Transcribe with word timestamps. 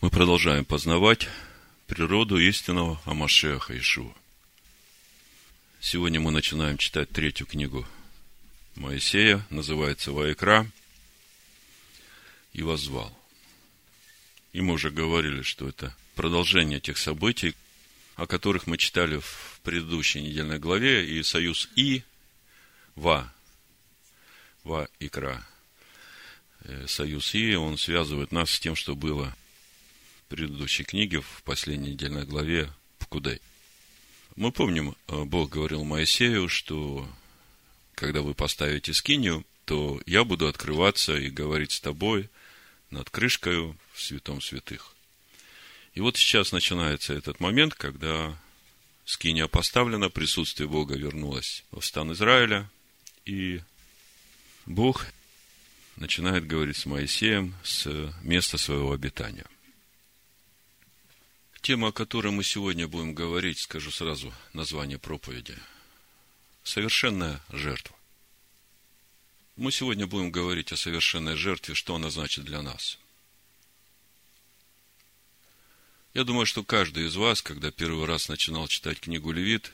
Мы 0.00 0.08
продолжаем 0.08 0.64
познавать 0.64 1.28
природу 1.86 2.38
истинного 2.38 2.98
Амашеха 3.04 3.76
Ишуа. 3.78 4.14
Сегодня 5.78 6.18
мы 6.20 6.30
начинаем 6.30 6.78
читать 6.78 7.10
третью 7.10 7.46
книгу 7.46 7.86
Моисея, 8.76 9.46
называется 9.50 10.12
Ваикра, 10.12 10.66
и 12.54 12.62
возвал. 12.62 13.14
И 14.54 14.62
мы 14.62 14.72
уже 14.72 14.90
говорили, 14.90 15.42
что 15.42 15.68
это 15.68 15.94
продолжение 16.14 16.80
тех 16.80 16.96
событий, 16.96 17.54
о 18.16 18.26
которых 18.26 18.66
мы 18.66 18.78
читали 18.78 19.18
в 19.18 19.60
предыдущей 19.64 20.22
недельной 20.22 20.58
главе, 20.58 21.04
и 21.04 21.22
союз 21.22 21.68
И, 21.76 22.04
Ва, 22.96 23.30
Ва, 24.64 24.88
Икра, 24.98 25.46
э, 26.62 26.86
союз 26.86 27.34
И, 27.34 27.54
он 27.54 27.76
связывает 27.76 28.32
нас 28.32 28.50
с 28.50 28.60
тем, 28.60 28.74
что 28.74 28.96
было 28.96 29.36
предыдущей 30.30 30.84
книге, 30.84 31.20
в 31.20 31.42
последней 31.44 31.90
недельной 31.90 32.24
главе 32.24 32.72
в 33.00 33.06
Кудей. 33.08 33.40
Мы 34.36 34.52
помним, 34.52 34.96
э, 35.08 35.24
Бог 35.24 35.50
говорил 35.50 35.84
Моисею, 35.84 36.48
что 36.48 37.06
когда 37.96 38.22
вы 38.22 38.32
поставите 38.32 38.94
скинию, 38.94 39.44
то 39.64 40.00
я 40.06 40.24
буду 40.24 40.46
открываться 40.46 41.16
и 41.16 41.28
говорить 41.28 41.72
с 41.72 41.80
тобой 41.80 42.30
над 42.90 43.10
крышкой 43.10 43.74
в 43.92 44.00
святом 44.00 44.40
святых. 44.40 44.94
И 45.94 46.00
вот 46.00 46.16
сейчас 46.16 46.52
начинается 46.52 47.12
этот 47.12 47.40
момент, 47.40 47.74
когда 47.74 48.38
скиния 49.04 49.48
поставлена, 49.48 50.10
присутствие 50.10 50.68
Бога 50.68 50.96
вернулось 50.96 51.64
в 51.72 51.82
стан 51.82 52.12
Израиля, 52.12 52.70
и 53.26 53.60
Бог 54.64 55.06
начинает 55.96 56.46
говорить 56.46 56.76
с 56.76 56.86
Моисеем 56.86 57.54
с 57.64 58.14
места 58.22 58.58
своего 58.58 58.92
обитания. 58.92 59.46
Тема, 61.62 61.88
о 61.88 61.92
которой 61.92 62.32
мы 62.32 62.42
сегодня 62.42 62.88
будем 62.88 63.14
говорить, 63.14 63.58
скажу 63.58 63.90
сразу 63.90 64.32
название 64.52 64.98
проповеди. 64.98 65.56
Совершенная 66.64 67.40
жертва. 67.50 67.96
Мы 69.56 69.70
сегодня 69.70 70.06
будем 70.06 70.30
говорить 70.30 70.72
о 70.72 70.76
совершенной 70.76 71.36
жертве, 71.36 71.74
что 71.74 71.94
она 71.94 72.10
значит 72.10 72.44
для 72.44 72.62
нас– 72.62 72.98
я 76.12 76.24
думаю, 76.24 76.44
что 76.44 76.64
каждый 76.64 77.06
из 77.06 77.14
вас, 77.14 77.40
когда 77.40 77.70
первый 77.70 78.04
раз 78.04 78.28
начинал 78.28 78.66
читать 78.66 78.98
книгу 78.98 79.30
Левит, 79.30 79.72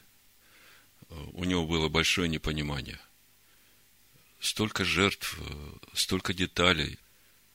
у 1.08 1.44
него 1.44 1.66
было 1.66 1.88
большое 1.88 2.28
непонимание. 2.28 3.00
Столько 4.38 4.84
жертв, 4.84 5.38
столько 5.94 6.34
деталей. 6.34 6.98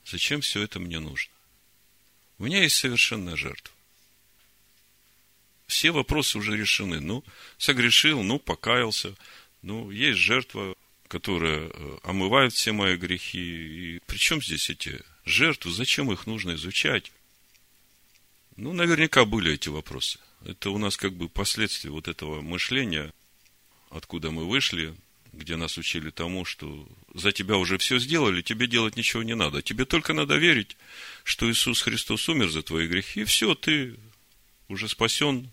Зачем 0.04 0.40
все 0.40 0.62
это 0.62 0.80
мне 0.80 0.98
нужно? 0.98 1.32
У 2.38 2.44
меня 2.44 2.60
есть 2.60 2.76
совершенная 2.76 3.36
жертва. 3.36 3.72
Все 5.72 5.90
вопросы 5.90 6.36
уже 6.36 6.54
решены. 6.54 7.00
Ну, 7.00 7.24
согрешил, 7.56 8.22
ну, 8.22 8.38
покаялся. 8.38 9.14
Ну, 9.62 9.90
есть 9.90 10.18
жертва, 10.18 10.74
которая 11.08 11.70
э, 11.72 11.98
омывает 12.02 12.52
все 12.52 12.72
мои 12.72 12.96
грехи. 12.96 13.38
И 13.96 14.00
при 14.06 14.18
чем 14.18 14.42
здесь 14.42 14.68
эти 14.68 15.00
жертвы? 15.24 15.72
Зачем 15.72 16.12
их 16.12 16.26
нужно 16.26 16.54
изучать? 16.56 17.10
Ну, 18.56 18.74
наверняка 18.74 19.24
были 19.24 19.54
эти 19.54 19.70
вопросы. 19.70 20.18
Это 20.44 20.68
у 20.68 20.76
нас 20.76 20.98
как 20.98 21.14
бы 21.14 21.30
последствия 21.30 21.90
вот 21.90 22.06
этого 22.06 22.42
мышления, 22.42 23.10
откуда 23.90 24.30
мы 24.30 24.46
вышли, 24.46 24.94
где 25.32 25.56
нас 25.56 25.78
учили 25.78 26.10
тому, 26.10 26.44
что 26.44 26.86
за 27.14 27.32
тебя 27.32 27.56
уже 27.56 27.78
все 27.78 27.98
сделали, 27.98 28.42
тебе 28.42 28.66
делать 28.66 28.96
ничего 28.96 29.22
не 29.22 29.34
надо. 29.34 29.62
Тебе 29.62 29.86
только 29.86 30.12
надо 30.12 30.36
верить, 30.36 30.76
что 31.24 31.50
Иисус 31.50 31.80
Христос 31.80 32.28
умер 32.28 32.50
за 32.50 32.62
твои 32.62 32.86
грехи, 32.86 33.22
и 33.22 33.24
все, 33.24 33.54
ты 33.54 33.96
уже 34.68 34.88
спасен, 34.88 35.50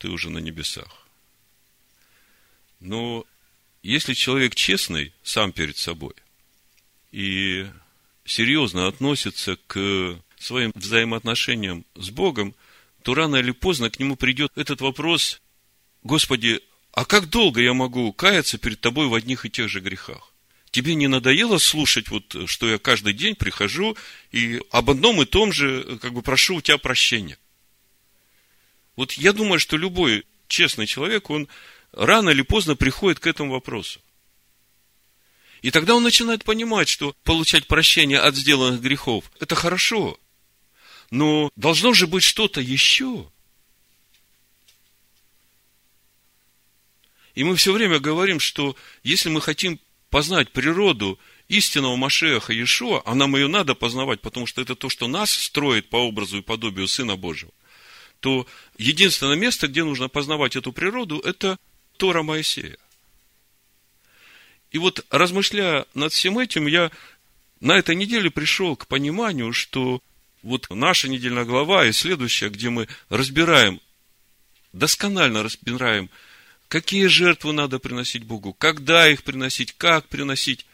ты 0.00 0.08
уже 0.08 0.30
на 0.30 0.38
небесах. 0.38 1.06
Но 2.80 3.26
если 3.82 4.14
человек 4.14 4.54
честный 4.54 5.12
сам 5.22 5.52
перед 5.52 5.76
собой 5.76 6.14
и 7.12 7.66
серьезно 8.24 8.88
относится 8.88 9.56
к 9.66 10.18
своим 10.38 10.72
взаимоотношениям 10.74 11.84
с 11.94 12.08
Богом, 12.10 12.54
то 13.02 13.14
рано 13.14 13.36
или 13.36 13.50
поздно 13.50 13.90
к 13.90 13.98
нему 13.98 14.16
придет 14.16 14.50
этот 14.56 14.80
вопрос, 14.80 15.40
Господи, 16.02 16.60
а 16.92 17.04
как 17.04 17.28
долго 17.28 17.60
я 17.60 17.74
могу 17.74 18.12
каяться 18.12 18.56
перед 18.56 18.80
Тобой 18.80 19.06
в 19.06 19.14
одних 19.14 19.44
и 19.44 19.50
тех 19.50 19.68
же 19.68 19.80
грехах? 19.80 20.32
Тебе 20.70 20.94
не 20.94 21.08
надоело 21.08 21.58
слушать, 21.58 22.08
вот, 22.08 22.48
что 22.48 22.70
я 22.70 22.78
каждый 22.78 23.12
день 23.12 23.34
прихожу 23.34 23.96
и 24.32 24.62
об 24.70 24.88
одном 24.88 25.20
и 25.20 25.26
том 25.26 25.52
же, 25.52 25.98
как 26.00 26.14
бы, 26.14 26.22
прошу 26.22 26.56
у 26.56 26.60
тебя 26.62 26.78
прощения? 26.78 27.36
Вот 28.96 29.12
я 29.12 29.32
думаю, 29.32 29.58
что 29.58 29.76
любой 29.76 30.24
честный 30.48 30.86
человек, 30.86 31.30
он 31.30 31.48
рано 31.92 32.30
или 32.30 32.42
поздно 32.42 32.76
приходит 32.76 33.20
к 33.20 33.26
этому 33.26 33.52
вопросу. 33.52 34.00
И 35.62 35.70
тогда 35.70 35.94
он 35.94 36.02
начинает 36.02 36.44
понимать, 36.44 36.88
что 36.88 37.14
получать 37.22 37.66
прощение 37.66 38.18
от 38.18 38.34
сделанных 38.34 38.80
грехов– 38.80 39.30
это 39.40 39.54
хорошо. 39.54 40.18
Но 41.10 41.50
должно 41.56 41.92
же 41.92 42.06
быть 42.06 42.22
что-то 42.22 42.60
еще. 42.60 43.30
И 47.34 47.44
мы 47.44 47.56
все 47.56 47.72
время 47.72 47.98
говорим, 47.98 48.40
что 48.40 48.76
если 49.02 49.28
мы 49.28 49.40
хотим 49.40 49.78
познать 50.08 50.50
природу 50.50 51.18
истинного 51.48 51.96
Машеха 51.96 52.52
Иешуа, 52.52 53.02
а 53.04 53.14
нам 53.14 53.36
ее 53.36 53.48
надо 53.48 53.74
познавать, 53.74 54.20
потому 54.20 54.46
что 54.46 54.60
это 54.62 54.74
то, 54.74 54.88
что 54.88 55.08
нас 55.08 55.30
строит 55.30 55.88
по 55.90 55.96
образу 55.96 56.38
и 56.38 56.42
подобию 56.42 56.88
Сына 56.88 57.16
Божьего, 57.16 57.52
то 58.20 58.46
единственное 58.78 59.36
место, 59.36 59.66
где 59.66 59.82
нужно 59.82 60.08
познавать 60.08 60.56
эту 60.56 60.72
природу, 60.72 61.18
это 61.18 61.58
Тора 61.96 62.22
Моисея. 62.22 62.76
И 64.70 64.78
вот, 64.78 65.04
размышляя 65.10 65.86
над 65.94 66.12
всем 66.12 66.38
этим, 66.38 66.66
я 66.66 66.90
на 67.60 67.76
этой 67.76 67.96
неделе 67.96 68.30
пришел 68.30 68.76
к 68.76 68.86
пониманию, 68.86 69.52
что 69.52 70.00
вот 70.42 70.66
наша 70.70 71.08
недельная 71.08 71.44
глава 71.44 71.86
и 71.86 71.92
следующая, 71.92 72.50
где 72.50 72.70
мы 72.70 72.88
разбираем, 73.08 73.80
досконально 74.72 75.42
разбираем, 75.42 76.08
какие 76.68 77.06
жертвы 77.06 77.52
надо 77.52 77.78
приносить 77.78 78.24
Богу, 78.24 78.52
когда 78.54 79.08
их 79.10 79.24
приносить, 79.24 79.74
как 79.76 80.08
приносить. 80.08 80.66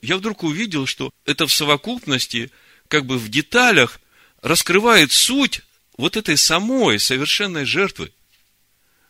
Я 0.00 0.16
вдруг 0.16 0.44
увидел, 0.44 0.86
что 0.86 1.10
это 1.26 1.46
в 1.46 1.52
совокупности, 1.52 2.50
как 2.88 3.04
бы 3.04 3.18
в 3.18 3.28
деталях, 3.28 4.00
раскрывает 4.42 5.12
суть 5.12 5.62
вот 6.00 6.16
этой 6.16 6.38
самой 6.38 6.98
совершенной 6.98 7.66
жертвы, 7.66 8.10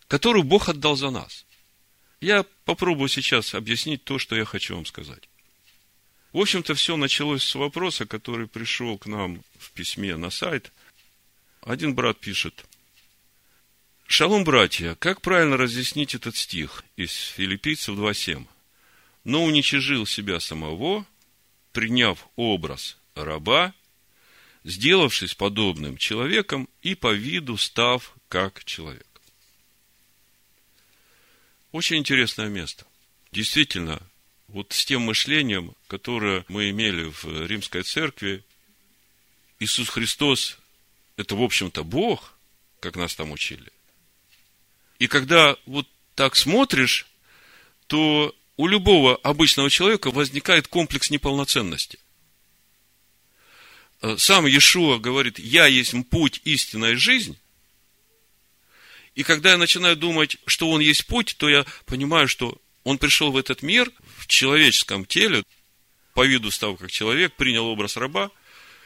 которую 0.09 0.43
Бог 0.43 0.69
отдал 0.69 0.97
за 0.97 1.11
нас. 1.11 1.47
Я 2.21 2.45
попробую 2.65 3.09
сейчас 3.09 3.55
объяснить 3.55 4.03
то, 4.03 4.19
что 4.19 4.35
я 4.35 4.45
хочу 4.45 4.75
вам 4.75 4.85
сказать. 4.85 5.29
В 6.33 6.39
общем-то, 6.39 6.75
все 6.75 6.97
началось 6.97 7.45
с 7.45 7.55
вопроса, 7.55 8.07
который 8.07 8.49
пришел 8.49 8.99
к 8.99 9.07
нам 9.07 9.43
в 9.59 9.71
письме 9.71 10.17
на 10.17 10.31
сайт. 10.31 10.73
Один 11.63 11.95
брат 11.95 12.19
пишет. 12.19 12.65
Шалом, 14.07 14.43
братья, 14.43 14.97
как 14.97 15.21
правильно 15.21 15.57
разъяснить 15.57 16.17
этот 16.17 16.37
стих 16.37 16.85
из 16.97 17.13
Филиппийцев 17.13 17.97
2.7? 17.97 18.47
Но 19.23 19.45
уничижил 19.45 20.07
себя 20.07 20.41
самого, 20.41 21.07
приняв 21.73 22.27
образ 22.35 22.99
раба, 23.15 23.75
сделавшись 24.65 25.35
подобным 25.35 25.97
человеком 25.97 26.69
и 26.83 26.95
по 26.95 27.13
виду 27.13 27.57
став 27.57 28.15
как 28.29 28.65
человек. 28.65 29.07
Очень 31.73 31.99
интересное 31.99 32.49
место. 32.49 32.85
Действительно, 33.33 34.03
вот 34.49 34.73
с 34.73 34.85
тем 34.85 35.03
мышлением, 35.03 35.75
которое 35.87 36.45
мы 36.49 36.71
имели 36.71 37.05
в 37.05 37.47
римской 37.47 37.83
церкви, 37.83 38.45
Иисус 39.61 39.89
Христос– 39.89 40.59
это, 41.17 41.37
в 41.37 41.43
общем-то, 41.43 41.85
Бог, 41.85 42.35
как 42.81 42.97
нас 42.97 43.15
там 43.15 43.31
учили. 43.31 43.71
И 44.99 45.07
когда 45.07 45.57
вот 45.67 45.87
так 46.15 46.35
смотришь, 46.35 47.07
то 47.87 48.35
у 48.57 48.67
любого 48.67 49.17
обычного 49.17 49.71
человека 49.71 50.11
возникает 50.11 50.67
комплекс 50.67 51.11
неполноценности. 51.11 52.00
Сам 54.17 54.47
Иешуа 54.47 54.99
говорит, 54.99 55.39
я 55.39 55.67
есть 55.67 55.95
путь, 56.09 56.41
истинная 56.45 56.97
жизнь. 56.97 57.39
И 59.15 59.23
когда 59.23 59.53
я 59.53 59.59
начинаю 59.59 59.97
думать, 59.97 60.39
что 60.47 60.71
он 60.71 60.81
есть 60.81 61.07
путь, 61.07 61.37
то 61.37 61.49
я 61.49 61.67
понимаю, 61.85 62.29
что 62.29 62.59
он 62.85 62.97
пришел 62.97 63.31
в 63.31 63.37
этот 63.37 63.63
мир 63.63 63.91
в 64.17 64.27
человеческом 64.27 65.05
теле, 65.05 65.45
по 66.15 66.25
виду 66.25 66.51
став 66.51 66.79
как 66.79 66.91
человек, 66.91 67.35
принял 67.37 67.67
образ 67.67 67.97
раба, 67.97 68.31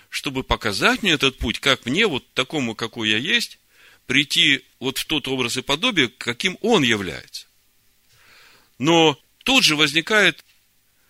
чтобы 0.08 0.42
показать 0.42 1.02
мне 1.02 1.12
этот 1.12 1.38
путь, 1.38 1.60
как 1.60 1.86
мне, 1.86 2.06
вот 2.06 2.32
такому, 2.34 2.74
какой 2.74 3.10
я 3.10 3.18
есть, 3.18 3.58
прийти 4.06 4.64
вот 4.80 4.98
в 4.98 5.04
тот 5.06 5.28
образ 5.28 5.56
и 5.56 5.62
подобие, 5.62 6.08
каким 6.08 6.58
он 6.60 6.82
является. 6.82 7.46
Но 8.78 9.18
тут 9.44 9.62
же 9.64 9.76
возникает 9.76 10.44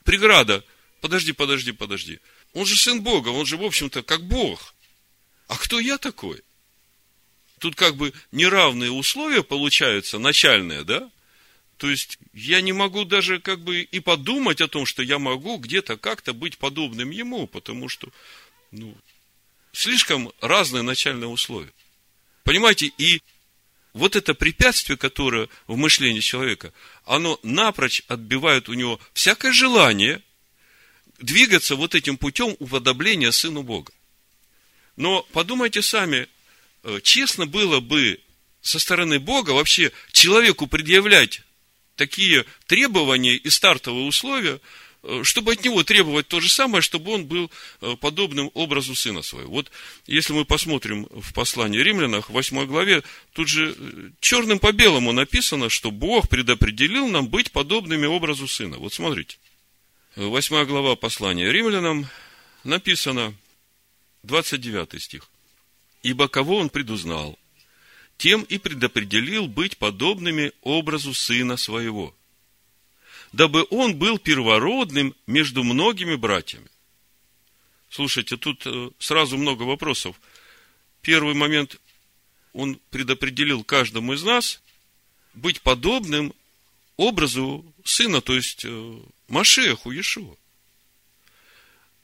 преграда. 0.04 0.64
Подожди, 1.00 1.32
подожди, 1.32 1.72
подожди. 1.72 2.20
Он 2.54 2.64
же 2.64 2.76
сын 2.76 3.02
Бога, 3.02 3.28
он 3.28 3.44
же, 3.46 3.56
в 3.56 3.64
общем-то, 3.64 4.02
как 4.02 4.22
Бог. 4.22 4.74
а 5.48 5.56
кто 5.58 5.78
я 5.78 5.98
такой? 5.98 6.42
Тут 7.58 7.74
как 7.74 7.96
бы 7.96 8.12
неравные 8.32 8.90
условия 8.90 9.42
получаются, 9.42 10.18
начальные, 10.18 10.84
да? 10.84 11.10
То 11.76 11.90
есть, 11.90 12.18
я 12.32 12.60
не 12.60 12.72
могу 12.72 13.04
даже 13.04 13.40
как 13.40 13.60
бы 13.60 13.82
и 13.82 14.00
подумать 14.00 14.60
о 14.60 14.68
том, 14.68 14.86
что 14.86 15.02
я 15.02 15.18
могу 15.18 15.58
где-то 15.58 15.96
как-то 15.96 16.32
быть 16.32 16.56
подобным 16.56 17.10
ему, 17.10 17.46
потому 17.46 17.88
что, 17.88 18.08
ну, 18.70 18.96
слишком 19.72 20.32
разные 20.40 20.82
начальные 20.82 21.28
условия. 21.28 21.72
Понимаете, 22.44 22.92
и 22.98 23.20
вот 23.92 24.16
это 24.16 24.34
препятствие, 24.34 24.96
которое 24.96 25.48
в 25.66 25.76
мышлении 25.76 26.20
человека, 26.20 26.72
оно 27.04 27.40
напрочь 27.42 28.02
отбивает 28.06 28.68
у 28.68 28.74
него 28.74 29.00
всякое 29.12 29.52
желание 29.52 30.22
двигаться 31.24 31.76
вот 31.76 31.94
этим 31.94 32.16
путем 32.16 32.56
уподобления 32.58 33.30
Сыну 33.30 33.62
Бога. 33.62 33.92
Но 34.96 35.22
подумайте 35.32 35.82
сами, 35.82 36.28
э, 36.82 37.00
честно 37.02 37.46
было 37.46 37.80
бы 37.80 38.20
со 38.60 38.78
стороны 38.78 39.18
Бога 39.18 39.50
вообще 39.50 39.92
человеку 40.12 40.66
предъявлять 40.66 41.42
такие 41.96 42.44
требования 42.66 43.34
и 43.34 43.50
стартовые 43.50 44.06
условия, 44.06 44.60
Э, 45.06 45.22
чтобы 45.22 45.52
от 45.52 45.64
него 45.64 45.82
требовать 45.82 46.28
то 46.28 46.40
же 46.40 46.48
самое, 46.48 46.80
чтобы 46.80 47.12
он 47.12 47.26
был 47.26 47.50
э, 47.80 47.94
подобным 48.00 48.50
образу 48.54 48.94
сына 48.94 49.22
своего. 49.22 49.50
Вот 49.50 49.70
если 50.06 50.32
мы 50.32 50.44
посмотрим 50.44 51.06
в 51.10 51.34
послании 51.34 51.80
римлянах, 51.80 52.30
в 52.30 52.32
8 52.32 52.64
главе, 52.66 53.02
тут 53.34 53.48
же 53.48 53.76
черным 54.20 54.58
по 54.58 54.72
белому 54.72 55.12
написано, 55.12 55.68
что 55.68 55.90
Бог 55.90 56.28
предопределил 56.28 57.08
нам 57.08 57.28
быть 57.28 57.52
подобными 57.52 58.06
образу 58.06 58.48
сына. 58.48 58.78
Вот 58.78 58.94
смотрите. 58.94 59.36
8 60.16 60.64
глава 60.66 60.96
послания 60.96 61.50
римлянам 61.50 62.06
написано, 62.62 63.34
29 64.22 65.02
стих. 65.02 65.28
«Ибо 66.02 66.28
кого 66.28 66.56
он 66.58 66.68
предузнал, 66.68 67.38
тем 68.16 68.42
и 68.42 68.58
предопределил 68.58 69.48
быть 69.48 69.76
подобными 69.76 70.52
образу 70.62 71.14
сына 71.14 71.56
своего» 71.56 72.14
дабы 73.34 73.66
он 73.70 73.96
был 73.96 74.18
первородным 74.18 75.12
между 75.26 75.64
многими 75.64 76.14
братьями. 76.14 76.68
Слушайте, 77.90 78.36
тут 78.36 78.62
э, 78.64 78.90
сразу 79.00 79.36
много 79.36 79.64
вопросов. 79.64 80.20
Первый 81.02 81.34
момент, 81.34 81.80
он 82.52 82.80
предопределил 82.90 83.64
каждому 83.64 84.12
из 84.12 84.22
нас 84.22 84.62
быть 85.34 85.62
подобным 85.62 86.32
образу 86.96 87.64
сына, 87.84 88.20
то 88.20 88.34
есть 88.36 88.64
э, 88.64 88.98
Машеху 89.28 89.90
Иешуа. 89.90 90.36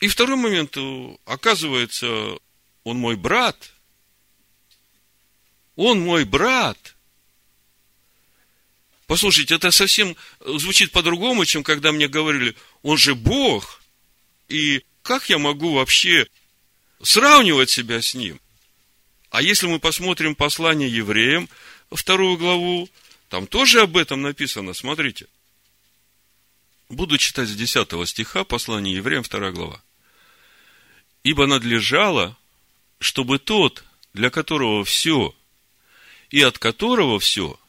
И 0.00 0.08
второй 0.08 0.37
момент, 0.37 0.76
э, 0.76 1.17
оказывается, 1.25 2.38
он 2.84 2.99
мой 2.99 3.17
брат. 3.17 3.72
Он 5.76 6.00
мой 6.00 6.25
брат– 6.25 6.78
Послушайте, 9.11 9.56
это 9.56 9.72
совсем 9.72 10.14
звучит 10.38 10.93
по-другому, 10.93 11.44
чем 11.44 11.64
когда 11.64 11.90
мне 11.90 12.06
говорили, 12.06 12.55
он 12.82 12.96
же 12.96 13.17
Бог, 13.17 13.82
и 14.49 14.84
как 15.02 15.28
я 15.28 15.38
могу 15.38 15.72
вообще 15.72 16.28
сравнивать 17.02 17.70
себя 17.70 18.02
с 18.02 18.14
ним? 18.14 18.40
А 19.31 19.43
если 19.43 19.67
мы 19.67 19.81
посмотрим 19.81 20.37
послание 20.37 20.88
евреям, 20.88 21.49
вторую 21.90 22.37
главу, 22.37 22.88
там 23.28 23.49
тоже 23.49 23.81
об 23.81 23.96
этом 23.96 24.22
написано, 24.22 24.75
смотрите. 24.75 25.26
Буду 26.90 27.19
читать 27.19 27.48
с 27.48 27.54
10 27.54 28.08
стиха 28.08 28.42
послание 28.42 28.96
евреям, 28.96 29.22
вторая 29.22 29.52
глава. 29.52 29.81
Ибо 31.22 31.46
надлежало, 31.46 32.37
чтобы 32.98 33.38
тот, 33.38 33.84
для 34.12 34.28
которого 34.28 34.84
все, 34.84 35.32
и 36.31 36.42
от 36.42 36.58
которого 36.58 37.20
все, 37.20 37.60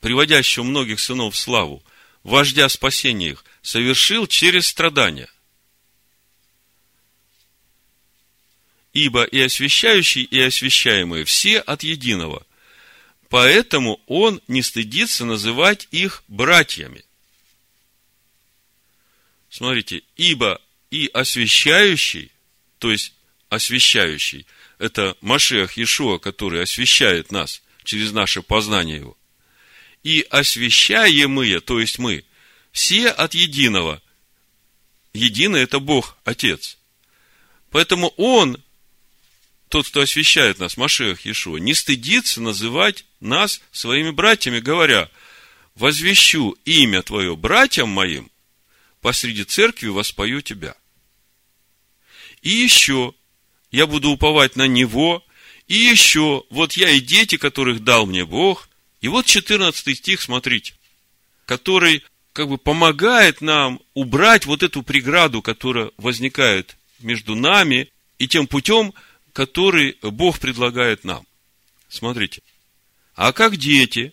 приводящего 0.00 0.64
многих 0.64 1.00
сынов 1.00 1.34
в 1.34 1.38
славу, 1.38 1.84
вождя 2.22 2.70
спасения 2.70 3.32
их, 3.32 3.44
совершил 3.60 4.26
через 4.26 4.68
страдания. 4.68 5.28
Ибо 8.94 9.24
и 9.24 9.38
освящающий, 9.38 10.22
и 10.22 10.40
освящаемые 10.40 11.26
все 11.26 11.60
от 11.60 11.82
единого. 11.82 12.46
Поэтому 13.28 14.00
он 14.06 14.40
не 14.48 14.62
стыдится 14.62 15.26
называть 15.26 15.88
их 15.90 16.24
братьями. 16.26 17.05
Смотрите, 19.50 20.02
ибо 20.16 20.60
и 20.90 21.08
освящающий, 21.12 22.32
то 22.78 22.90
есть 22.90 23.12
освящающий, 23.48 24.46
это 24.78 25.16
Машех 25.20 25.76
Иешуа, 25.76 26.18
который 26.18 26.62
освящает 26.62 27.32
нас 27.32 27.62
через 27.84 28.12
наше 28.12 28.42
познание 28.42 28.96
его 28.98 29.16
и 30.06 30.24
освящаемые, 30.30 31.58
то 31.58 31.80
есть 31.80 31.98
мы, 31.98 32.24
все 32.70 33.08
от 33.08 33.34
единого. 33.34 34.00
Единый– 35.12 35.62
это 35.64 35.80
Бог, 35.80 36.16
Отец. 36.22 36.78
Поэтому 37.70 38.14
Он, 38.16 38.62
тот, 39.68 39.88
кто 39.88 40.02
освящает 40.02 40.60
нас, 40.60 40.76
Машех 40.76 41.26
Иешуа, 41.26 41.56
не 41.56 41.74
стыдится 41.74 42.40
называть 42.40 43.04
нас 43.18 43.60
своими 43.72 44.10
братьями, 44.10 44.60
говоря, 44.60 45.10
возвещу 45.74 46.56
имя 46.64 47.02
Твое 47.02 47.34
братьям 47.34 47.88
моим, 47.88 48.30
посреди 49.00 49.44
церкви 49.44 49.88
воспою 49.88 50.42
Тебя. 50.42 50.74
И 52.42 52.50
еще 52.50 53.14
я 53.70 53.86
буду 53.86 54.10
уповать 54.10 54.56
на 54.56 54.66
Него, 54.66 55.24
и 55.66 55.74
еще, 55.74 56.44
вот 56.50 56.74
я 56.74 56.90
и 56.90 57.00
дети, 57.00 57.36
которых 57.36 57.82
дал 57.82 58.06
мне 58.06 58.24
Бог– 58.24 58.68
и 59.00 59.08
вот 59.08 59.26
14 59.26 59.96
стих, 59.96 60.20
смотрите, 60.20 60.74
который 61.44 62.02
как 62.32 62.48
бы 62.48 62.58
помогает 62.58 63.40
нам 63.40 63.80
убрать 63.94 64.46
вот 64.46 64.62
эту 64.62 64.82
преграду, 64.82 65.42
которая 65.42 65.92
возникает 65.96 66.76
между 66.98 67.34
нами 67.34 67.90
и 68.18 68.26
тем 68.26 68.46
путем, 68.46 68.92
который 69.32 69.96
Бог 70.02 70.38
предлагает 70.38 71.04
нам. 71.04 71.26
Смотрите. 71.88 72.42
А 73.14 73.32
как 73.32 73.56
дети 73.56 74.12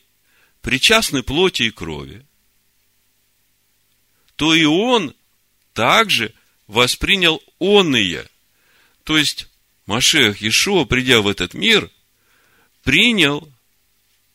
причастны 0.61 1.23
плоти 1.23 1.63
и 1.63 1.71
крови, 1.71 2.25
то 4.35 4.53
и 4.53 4.65
он 4.65 5.15
также 5.73 6.33
воспринял 6.67 7.41
онные. 7.59 8.27
То 9.03 9.17
есть, 9.17 9.47
Машех 9.85 10.41
Ишуа, 10.41 10.85
придя 10.85 11.21
в 11.21 11.27
этот 11.27 11.53
мир, 11.53 11.89
принял 12.83 13.51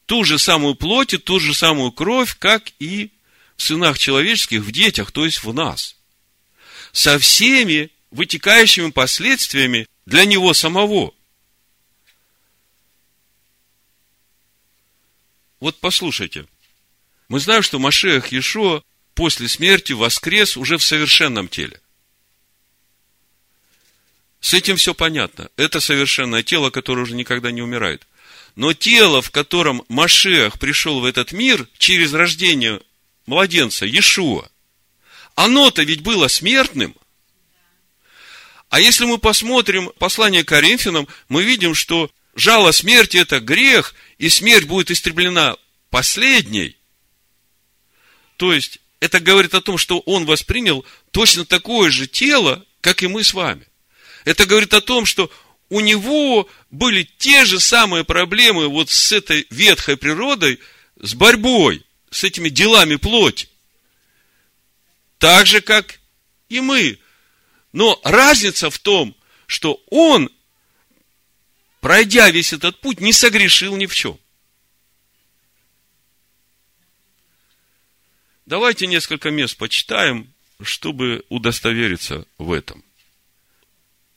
ту 0.06 0.24
же 0.24 0.38
самую 0.38 0.74
плоть 0.74 1.14
и 1.14 1.18
ту 1.18 1.40
же 1.40 1.54
самую 1.54 1.92
кровь, 1.92 2.36
как 2.38 2.72
и 2.78 3.10
в 3.56 3.62
сынах 3.62 3.98
человеческих, 3.98 4.62
в 4.62 4.70
детях, 4.70 5.10
то 5.12 5.24
есть 5.24 5.42
в 5.42 5.52
нас. 5.52 5.96
Со 6.92 7.18
всеми 7.18 7.90
вытекающими 8.10 8.90
последствиями 8.90 9.86
для 10.06 10.24
него 10.24 10.54
самого. 10.54 11.12
Вот 15.60 15.78
послушайте. 15.80 16.46
Мы 17.28 17.40
знаем, 17.40 17.62
что 17.62 17.78
Машех 17.78 18.32
Иешуа 18.32 18.82
после 19.18 19.48
смерти 19.48 19.94
воскрес 19.94 20.56
уже 20.56 20.78
в 20.78 20.84
совершенном 20.84 21.48
теле. 21.48 21.80
С 24.40 24.54
этим 24.54 24.76
все 24.76 24.94
понятно. 24.94 25.50
Это 25.56 25.80
совершенное 25.80 26.44
тело, 26.44 26.70
которое 26.70 27.02
уже 27.02 27.16
никогда 27.16 27.50
не 27.50 27.60
умирает. 27.60 28.06
Но 28.54 28.74
тело, 28.74 29.20
в 29.20 29.32
котором 29.32 29.82
Машех 29.88 30.60
пришел 30.60 31.00
в 31.00 31.04
этот 31.04 31.32
мир 31.32 31.66
через 31.78 32.12
рождение 32.12 32.80
младенца 33.26 33.86
Иешуа, 33.86 34.48
оно-то 35.34 35.82
ведь 35.82 36.02
было 36.02 36.28
смертным. 36.28 36.94
А 38.68 38.78
если 38.78 39.04
мы 39.04 39.18
посмотрим 39.18 39.90
послание 39.98 40.44
Коринфянам, 40.44 41.08
мы 41.28 41.42
видим, 41.42 41.74
что 41.74 42.08
жало 42.36 42.70
смерти– 42.70 43.16
это 43.18 43.40
грех, 43.40 43.96
и 44.18 44.28
смерть 44.28 44.66
будет 44.66 44.92
истреблена 44.92 45.56
последней. 45.90 46.76
То 48.36 48.52
есть, 48.52 48.78
это 49.00 49.20
говорит 49.20 49.54
о 49.54 49.60
том, 49.60 49.78
что 49.78 50.00
он 50.00 50.24
воспринял 50.26 50.84
точно 51.10 51.44
такое 51.44 51.90
же 51.90 52.06
тело, 52.06 52.64
как 52.80 53.02
и 53.02 53.06
мы 53.06 53.22
с 53.22 53.32
вами. 53.32 53.66
Это 54.24 54.44
говорит 54.44 54.74
о 54.74 54.80
том, 54.80 55.06
что 55.06 55.30
у 55.70 55.80
него 55.80 56.48
были 56.70 57.08
те 57.18 57.44
же 57.44 57.60
самые 57.60 58.04
проблемы 58.04 58.68
вот 58.68 58.90
с 58.90 59.12
этой 59.12 59.46
ветхой 59.50 59.96
природой, 59.96 60.58
с 61.00 61.14
борьбой, 61.14 61.84
с 62.10 62.24
этими 62.24 62.48
делами 62.48 62.96
плоти. 62.96 63.48
Так 65.18 65.46
же, 65.46 65.60
как 65.60 66.00
и 66.48 66.60
мы. 66.60 66.98
Но 67.72 68.00
разница 68.02 68.70
в 68.70 68.78
том, 68.78 69.14
что 69.46 69.80
он, 69.90 70.30
пройдя 71.80 72.30
весь 72.30 72.52
этот 72.52 72.80
путь, 72.80 73.00
не 73.00 73.12
согрешил 73.12 73.76
ни 73.76 73.86
в 73.86 73.94
чем. 73.94 74.18
Давайте 78.48 78.86
несколько 78.86 79.30
мест 79.30 79.58
почитаем, 79.58 80.32
чтобы 80.62 81.22
удостовериться 81.28 82.24
в 82.38 82.50
этом 82.50 82.82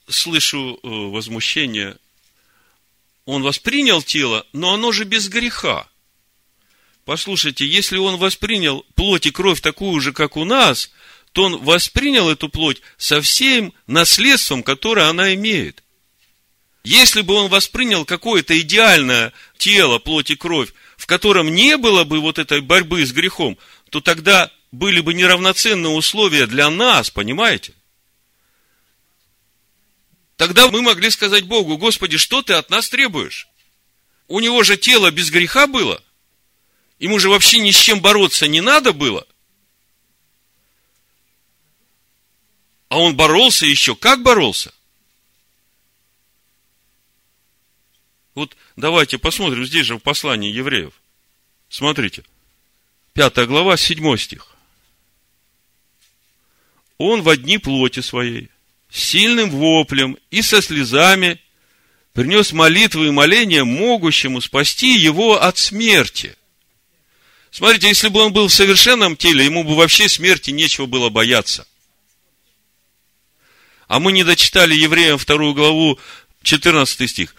слышу 0.07 0.79
э, 0.81 0.87
возмущение. 0.87 1.97
Он 3.25 3.43
воспринял 3.43 4.01
тело, 4.01 4.47
но 4.53 4.73
оно 4.73 4.93
же 4.93 5.03
без 5.03 5.27
греха. 5.27 5.85
Послушайте, 7.03 7.65
если 7.65 7.97
он 7.97 8.15
воспринял 8.15 8.85
плоть 8.95 9.25
и 9.25 9.31
кровь 9.31 9.59
такую 9.59 9.99
же, 9.99 10.13
как 10.13 10.37
у 10.37 10.45
нас, 10.45 10.91
то 11.33 11.43
он 11.43 11.57
воспринял 11.57 12.29
эту 12.29 12.47
плоть 12.47 12.81
со 12.95 13.19
всем 13.19 13.73
наследством, 13.85 14.63
которое 14.63 15.09
она 15.09 15.33
имеет. 15.33 15.83
Если 16.85 17.19
бы 17.19 17.33
он 17.33 17.49
воспринял 17.49 18.05
какое-то 18.05 18.57
идеальное 18.57 19.33
тело, 19.57 19.99
плоть 19.99 20.31
и 20.31 20.37
кровь, 20.37 20.73
в 20.95 21.05
котором 21.05 21.53
не 21.53 21.77
было 21.77 22.05
бы 22.05 22.19
вот 22.19 22.39
этой 22.39 22.61
борьбы 22.61 23.05
с 23.05 23.11
грехом, 23.11 23.57
то 23.91 23.99
тогда 23.99 24.49
были 24.71 25.01
бы 25.01 25.13
неравноценные 25.13 25.91
условия 25.91 26.47
для 26.47 26.69
нас, 26.69 27.09
понимаете? 27.09 27.73
Тогда 30.37 30.69
мы 30.71 30.81
могли 30.81 31.11
сказать 31.11 31.43
Богу, 31.43 31.77
Господи, 31.77 32.17
что 32.17 32.41
ты 32.41 32.53
от 32.53 32.69
нас 32.69 32.89
требуешь? 32.89 33.49
У 34.29 34.39
него 34.39 34.63
же 34.63 34.77
тело 34.77 35.11
без 35.11 35.29
греха 35.29 35.67
было. 35.67 36.01
Ему 36.99 37.19
же 37.19 37.29
вообще 37.29 37.59
ни 37.59 37.71
с 37.71 37.75
чем 37.77 37.99
бороться 37.99 38.47
не 38.47 38.61
надо 38.61 38.93
было. 38.93 39.27
А 42.87 42.97
он 42.97 43.17
боролся 43.17 43.65
еще. 43.65 43.93
Как 43.93 44.23
боролся? 44.23 44.73
Вот 48.35 48.55
давайте 48.77 49.17
посмотрим, 49.17 49.65
здесь 49.65 49.85
же 49.85 49.97
в 49.97 49.99
послании 49.99 50.53
евреев. 50.53 50.93
Смотрите. 51.67 52.23
Пятая 53.13 53.45
глава, 53.45 53.75
седьмой 53.75 54.17
стих. 54.17 54.47
Он 56.97 57.21
в 57.23 57.29
одни 57.29 57.57
плоти 57.57 57.99
своей, 57.99 58.49
сильным 58.89 59.49
воплем 59.49 60.17
и 60.29 60.41
со 60.41 60.61
слезами 60.61 61.41
принес 62.13 62.53
молитвы 62.53 63.07
и 63.07 63.11
моления 63.11 63.65
могущему 63.65 64.39
спасти 64.39 64.97
его 64.97 65.41
от 65.41 65.57
смерти. 65.57 66.37
Смотрите, 67.49 67.89
если 67.89 68.07
бы 68.07 68.21
он 68.21 68.31
был 68.31 68.47
в 68.47 68.53
совершенном 68.53 69.17
теле, 69.17 69.43
ему 69.43 69.63
бы 69.65 69.75
вообще 69.75 70.07
смерти 70.07 70.51
нечего 70.51 70.85
было 70.85 71.09
бояться. 71.09 71.67
А 73.89 73.99
мы 73.99 74.13
не 74.13 74.23
дочитали 74.23 74.73
евреям 74.73 75.17
вторую 75.17 75.53
главу, 75.53 75.99
14 76.43 77.09
стих. 77.09 77.35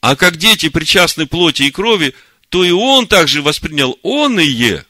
А 0.00 0.16
как 0.16 0.38
дети 0.38 0.70
причастны 0.70 1.26
плоти 1.26 1.64
и 1.64 1.70
крови, 1.70 2.14
то 2.48 2.64
и 2.64 2.70
он 2.70 3.06
также 3.06 3.42
воспринял 3.42 3.98
он 4.02 4.40
и 4.40 4.46
е, 4.46 4.86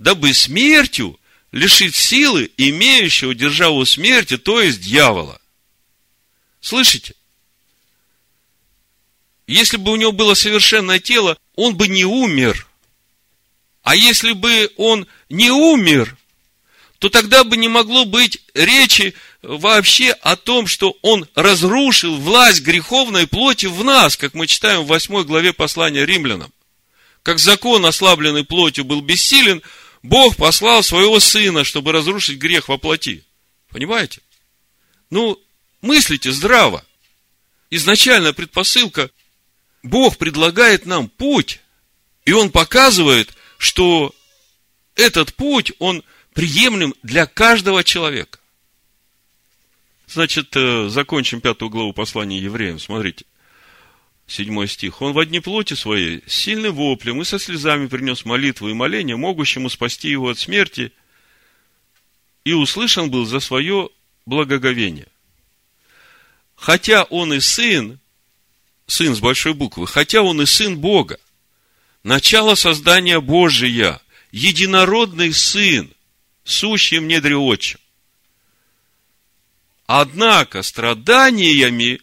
дабы 0.00 0.32
смертью 0.32 1.20
лишить 1.52 1.94
силы 1.94 2.50
имеющего 2.56 3.34
державу 3.34 3.84
смерти, 3.84 4.38
то 4.38 4.60
есть 4.60 4.80
дьявола. 4.80 5.38
Слышите? 6.62 7.14
Если 9.46 9.76
бы 9.76 9.92
у 9.92 9.96
него 9.96 10.12
было 10.12 10.32
совершенное 10.34 11.00
тело, 11.00 11.36
он 11.54 11.76
бы 11.76 11.86
не 11.86 12.04
умер. 12.04 12.66
А 13.82 13.94
если 13.94 14.32
бы 14.32 14.70
он 14.78 15.06
не 15.28 15.50
умер, 15.50 16.16
то 16.98 17.10
тогда 17.10 17.44
бы 17.44 17.58
не 17.58 17.68
могло 17.68 18.06
быть 18.06 18.40
речи 18.54 19.14
вообще 19.42 20.12
о 20.12 20.36
том, 20.36 20.66
что 20.66 20.96
он 21.02 21.28
разрушил 21.34 22.16
власть 22.16 22.62
греховной 22.62 23.26
плоти 23.26 23.66
в 23.66 23.84
нас, 23.84 24.16
как 24.16 24.32
мы 24.32 24.46
читаем 24.46 24.84
в 24.84 24.86
8 24.86 25.24
главе 25.24 25.52
послания 25.52 26.06
римлянам. 26.06 26.52
Как 27.22 27.38
закон, 27.38 27.84
ослабленный 27.84 28.44
плотью, 28.44 28.84
был 28.84 29.02
бессилен, 29.02 29.62
Бог 30.02 30.36
послал 30.36 30.82
своего 30.82 31.20
сына, 31.20 31.64
чтобы 31.64 31.92
разрушить 31.92 32.38
грех 32.38 32.68
во 32.68 32.78
плоти. 32.78 33.24
Понимаете? 33.68 34.22
Ну, 35.10 35.38
мыслите 35.82 36.32
здраво. 36.32 36.84
Изначальная 37.70 38.32
предпосылка, 38.32 39.10
Бог 39.82 40.16
предлагает 40.16 40.86
нам 40.86 41.08
путь, 41.08 41.60
и 42.24 42.32
Он 42.32 42.50
показывает, 42.50 43.34
что 43.58 44.14
этот 44.94 45.34
путь, 45.34 45.72
он 45.78 46.02
приемлем 46.32 46.94
для 47.02 47.26
каждого 47.26 47.84
человека. 47.84 48.38
Значит, 50.06 50.56
э, 50.56 50.88
закончим 50.88 51.40
пятую 51.40 51.70
главу 51.70 51.92
послания 51.92 52.38
евреям. 52.38 52.78
Смотрите, 52.78 53.24
седьмой 54.30 54.68
стих. 54.68 55.02
Он 55.02 55.12
в 55.12 55.18
одни 55.18 55.40
плоти 55.40 55.74
своей, 55.74 56.22
с 56.26 56.34
сильным 56.34 56.74
воплем 56.74 57.20
и 57.20 57.24
со 57.24 57.38
слезами 57.38 57.86
принес 57.86 58.24
молитву 58.24 58.68
и 58.68 58.74
моление, 58.74 59.16
могущему 59.16 59.68
спасти 59.68 60.08
его 60.08 60.28
от 60.28 60.38
смерти, 60.38 60.92
и 62.44 62.52
услышан 62.52 63.10
был 63.10 63.26
за 63.26 63.40
свое 63.40 63.90
благоговение. 64.26 65.08
Хотя 66.54 67.04
он 67.04 67.32
и 67.32 67.40
сын, 67.40 67.98
сын 68.86 69.14
с 69.14 69.20
большой 69.20 69.54
буквы, 69.54 69.86
хотя 69.86 70.22
он 70.22 70.40
и 70.40 70.46
сын 70.46 70.78
Бога, 70.78 71.18
начало 72.02 72.54
создания 72.54 73.20
Божия, 73.20 74.00
единородный 74.30 75.32
сын, 75.32 75.92
сущий 76.44 76.98
в 76.98 77.02
недре. 77.02 77.36
Однако 79.86 80.62
страданиями 80.62 82.00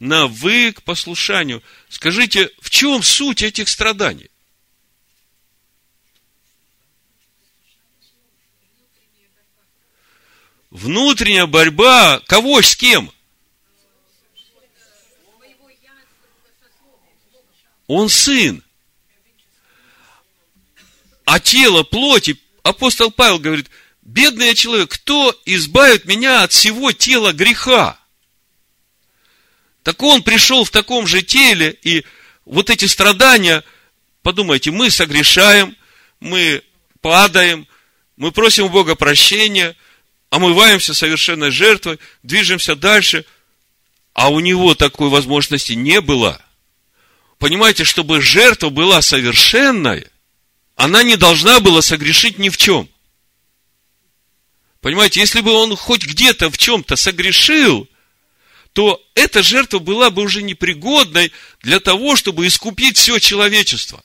навык 0.00 0.82
послушанию. 0.82 1.62
Скажите, 1.88 2.50
в 2.60 2.70
чем 2.70 3.02
суть 3.02 3.42
этих 3.42 3.68
страданий? 3.68 4.30
Внутренняя 10.70 11.46
борьба 11.46 12.20
кого 12.26 12.62
с 12.62 12.74
кем? 12.74 13.12
Он 17.86 18.08
сын. 18.08 18.62
А 21.24 21.40
тело 21.40 21.82
плоти, 21.82 22.40
апостол 22.62 23.10
Павел 23.10 23.40
говорит, 23.40 23.68
бедный 24.02 24.46
я 24.46 24.54
человек, 24.54 24.90
кто 24.90 25.38
избавит 25.44 26.04
меня 26.04 26.44
от 26.44 26.52
всего 26.52 26.92
тела 26.92 27.32
греха? 27.32 27.99
Так 29.82 30.02
он 30.02 30.22
пришел 30.22 30.64
в 30.64 30.70
таком 30.70 31.06
же 31.06 31.22
теле, 31.22 31.76
и 31.82 32.04
вот 32.44 32.70
эти 32.70 32.84
страдания, 32.84 33.64
подумайте, 34.22 34.70
мы 34.70 34.90
согрешаем, 34.90 35.76
мы 36.20 36.62
падаем, 37.00 37.66
мы 38.16 38.32
просим 38.32 38.64
у 38.64 38.68
Бога 38.68 38.94
прощения, 38.94 39.74
омываемся 40.28 40.92
совершенной 40.92 41.50
жертвой, 41.50 41.98
движемся 42.22 42.76
дальше, 42.76 43.24
а 44.12 44.28
у 44.28 44.40
него 44.40 44.74
такой 44.74 45.08
возможности 45.08 45.72
не 45.72 46.00
было. 46.00 46.40
Понимаете, 47.38 47.84
чтобы 47.84 48.20
жертва 48.20 48.68
была 48.68 49.00
совершенная, 49.00 50.06
она 50.76 51.02
не 51.02 51.16
должна 51.16 51.60
была 51.60 51.80
согрешить 51.80 52.38
ни 52.38 52.48
в 52.48 52.56
чем– 52.56 52.88
Понимаете, 54.80 55.20
если 55.20 55.40
бы 55.40 55.52
он 55.52 55.76
хоть 55.76 56.06
где-то 56.06 56.50
в 56.50 56.56
чем-то 56.56 56.96
согрешил, 56.96 57.88
то 58.72 59.02
эта 59.14 59.42
жертва 59.42 59.78
была 59.78 60.10
бы 60.10 60.22
уже 60.22 60.42
непригодной 60.42 61.32
для 61.62 61.80
того, 61.80 62.16
чтобы 62.16 62.46
искупить 62.46 62.96
все 62.96 63.18
человечество. 63.18 64.02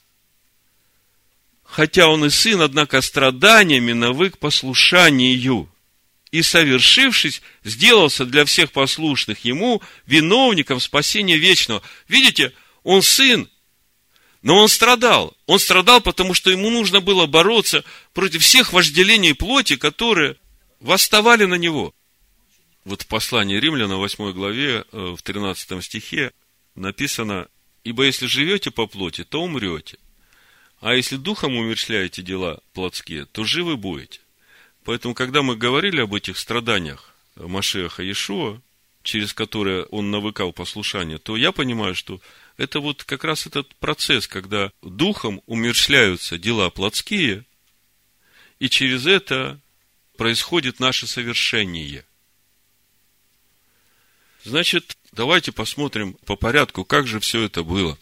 Хотя 1.64 2.08
он 2.08 2.26
и 2.26 2.30
сын, 2.30 2.62
однако 2.62 3.02
страданиями 3.02 3.94
навык 3.94 4.38
послушанию. 4.38 5.70
И, 6.32 6.42
совершившись, 6.42 7.42
сделался 7.64 8.26
для 8.26 8.44
всех 8.46 8.72
послушных 8.72 9.46
ему 9.46 9.82
виновником 10.06 10.80
спасения 10.80 11.38
вечного. 11.38 11.82
Видите, 12.08 12.52
он 12.84 13.02
сын, 13.02 13.50
но 14.46 14.60
он 14.60 14.70
страдал. 14.70 15.36
Он 15.48 15.60
страдал, 15.60 16.02
потому 16.02 16.34
что 16.34 16.52
ему 16.52 16.70
нужно 16.70 17.00
было 17.00 17.26
бороться 17.26 17.84
против 18.14 18.44
всех 18.44 18.74
вожделений 18.74 19.34
плоти, 19.34 19.76
которые 19.76 20.36
восставали 20.80 21.46
на 21.46 21.56
него. 21.56 21.95
Вот 22.86 23.02
в 23.02 23.08
послании 23.08 23.60
Римляна, 23.60 23.98
8 23.98 24.32
главе, 24.32 24.86
э, 24.92 25.16
в 25.18 25.22
13 25.24 25.82
стихе 25.82 26.32
написано, 26.76 27.48
«Ибо 27.84 28.04
если 28.04 28.28
живете 28.28 28.70
по 28.72 28.86
плоти, 28.86 29.24
то 29.24 29.42
умрете, 29.42 29.98
а 30.80 30.94
если 30.94 31.18
духом 31.18 31.58
умерщвляете 31.58 32.22
дела 32.22 32.60
плотские, 32.74 33.26
то 33.26 33.44
живы 33.44 33.76
будете». 33.76 34.20
Поэтому, 34.84 35.16
когда 35.16 35.42
мы 35.42 35.56
говорили 35.56 36.00
об 36.00 36.14
этих 36.14 36.38
страданиях 36.38 37.16
Машеха 37.36 38.04
Иешуа, 38.04 38.62
через 39.02 39.34
которые 39.34 39.86
он 39.86 40.12
навыкал 40.12 40.54
послушание, 40.54 41.18
то 41.18 41.38
я 41.38 41.52
понимаю, 41.52 41.96
что 41.96 42.22
это 42.56 42.80
вот 42.80 43.04
как 43.04 43.24
раз 43.24 43.48
этот 43.48 43.74
процесс, 43.76 44.28
когда 44.28 44.72
духом 44.84 45.42
умерщвляются 45.48 46.38
дела 46.38 46.70
плотские, 46.70 47.46
и 48.60 48.70
через 48.70 49.08
это 49.08 49.60
происходит 50.18 50.80
наше 50.80 51.08
совершение. 51.08 52.06
Значит, 54.46 54.96
давайте 55.12 55.52
посмотрим 55.52 56.14
по 56.26 56.36
порядку, 56.36 56.86
как 56.86 57.08
же 57.08 57.20
все 57.20 57.42
это 57.42 57.64
было. 57.64 57.98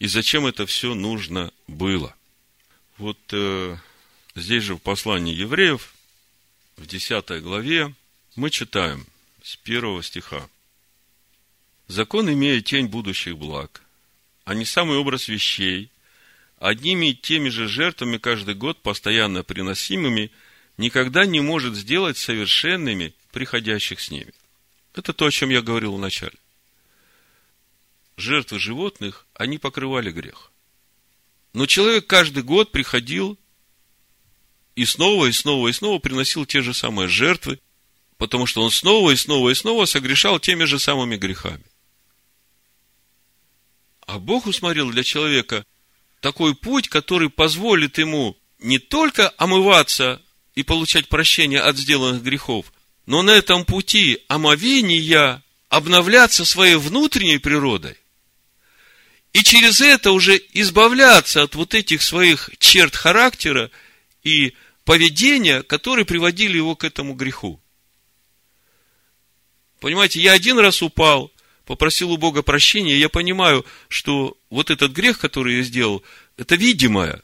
И 0.00 0.08
зачем 0.08 0.44
это 0.44 0.66
все 0.66 0.92
нужно 0.94 1.52
было. 1.68 2.16
Вот 2.98 3.18
э, 3.30 3.76
здесь 4.34 4.64
же 4.64 4.74
в 4.74 4.80
послании 4.80 5.34
евреев, 5.34 5.94
в 6.76 6.86
10 6.86 7.42
главе, 7.42 7.94
мы 8.34 8.50
читаем 8.50 9.06
с 9.44 9.54
первого 9.54 10.02
стиха. 10.02 10.48
Закон, 11.86 12.28
имея 12.28 12.60
тень 12.60 12.88
будущих 12.88 13.38
благ, 13.38 13.82
а 14.44 14.54
не 14.54 14.64
самый 14.64 14.98
образ 14.98 15.28
вещей, 15.28 15.90
одними 16.58 17.10
и 17.10 17.14
теми 17.14 17.50
же 17.50 17.68
жертвами 17.68 18.18
каждый 18.18 18.56
год, 18.56 18.82
постоянно 18.82 19.44
приносимыми, 19.44 20.32
никогда 20.76 21.24
не 21.24 21.40
может 21.40 21.76
сделать 21.76 22.18
совершенными 22.18 23.14
приходящих 23.30 24.00
с 24.00 24.10
ними. 24.10 24.32
Это 24.96 25.12
то, 25.12 25.26
о 25.26 25.30
чем 25.30 25.50
я 25.50 25.60
говорил 25.60 25.94
в 25.94 26.00
начале. 26.00 26.36
Жертвы 28.16 28.58
животных, 28.58 29.26
они 29.34 29.58
покрывали 29.58 30.10
грех. 30.10 30.50
Но 31.52 31.66
человек 31.66 32.06
каждый 32.06 32.42
год 32.42 32.72
приходил 32.72 33.38
и 34.74 34.86
снова, 34.86 35.26
и 35.26 35.32
снова, 35.32 35.68
и 35.68 35.72
снова 35.72 35.98
приносил 35.98 36.46
те 36.46 36.62
же 36.62 36.72
самые 36.72 37.08
жертвы, 37.08 37.60
потому 38.16 38.46
что 38.46 38.62
он 38.62 38.70
снова 38.70 39.10
и 39.10 39.16
снова 39.16 39.50
и 39.50 39.54
снова 39.54 39.84
согрешал 39.84 40.40
теми 40.40 40.64
же 40.64 40.78
самыми 40.78 41.16
грехами. 41.16 41.64
А 44.06 44.18
Бог 44.18 44.46
усмотрел 44.46 44.90
для 44.90 45.04
человека 45.04 45.66
такой 46.20 46.54
путь, 46.54 46.88
который 46.88 47.28
позволит 47.28 47.98
ему 47.98 48.38
не 48.58 48.78
только 48.78 49.28
омываться 49.36 50.22
и 50.54 50.62
получать 50.62 51.08
прощение 51.08 51.60
от 51.60 51.76
сделанных 51.76 52.22
грехов, 52.22 52.72
но 53.06 53.22
на 53.22 53.30
этом 53.30 53.64
пути 53.64 54.22
омовения 54.28 55.42
обновляться 55.68 56.44
своей 56.44 56.76
внутренней 56.76 57.38
природой. 57.38 57.96
И 59.32 59.42
через 59.42 59.80
это 59.80 60.12
уже 60.12 60.40
избавляться 60.52 61.42
от 61.42 61.54
вот 61.54 61.74
этих 61.74 62.02
своих 62.02 62.50
черт 62.58 62.96
характера 62.96 63.70
и 64.22 64.54
поведения, 64.84 65.62
которые 65.62 66.04
приводили 66.04 66.56
его 66.56 66.74
к 66.74 66.84
этому 66.84 67.14
греху. 67.14 67.60
Понимаете, 69.80 70.20
я 70.20 70.32
один 70.32 70.58
раз 70.58 70.82
упал, 70.82 71.30
попросил 71.64 72.12
у 72.12 72.16
Бога 72.16 72.42
прощения, 72.42 72.96
я 72.96 73.08
понимаю, 73.08 73.66
что 73.88 74.36
вот 74.48 74.70
этот 74.70 74.92
грех, 74.92 75.18
который 75.18 75.58
я 75.58 75.62
сделал, 75.62 76.02
это 76.36 76.54
видимое. 76.54 77.22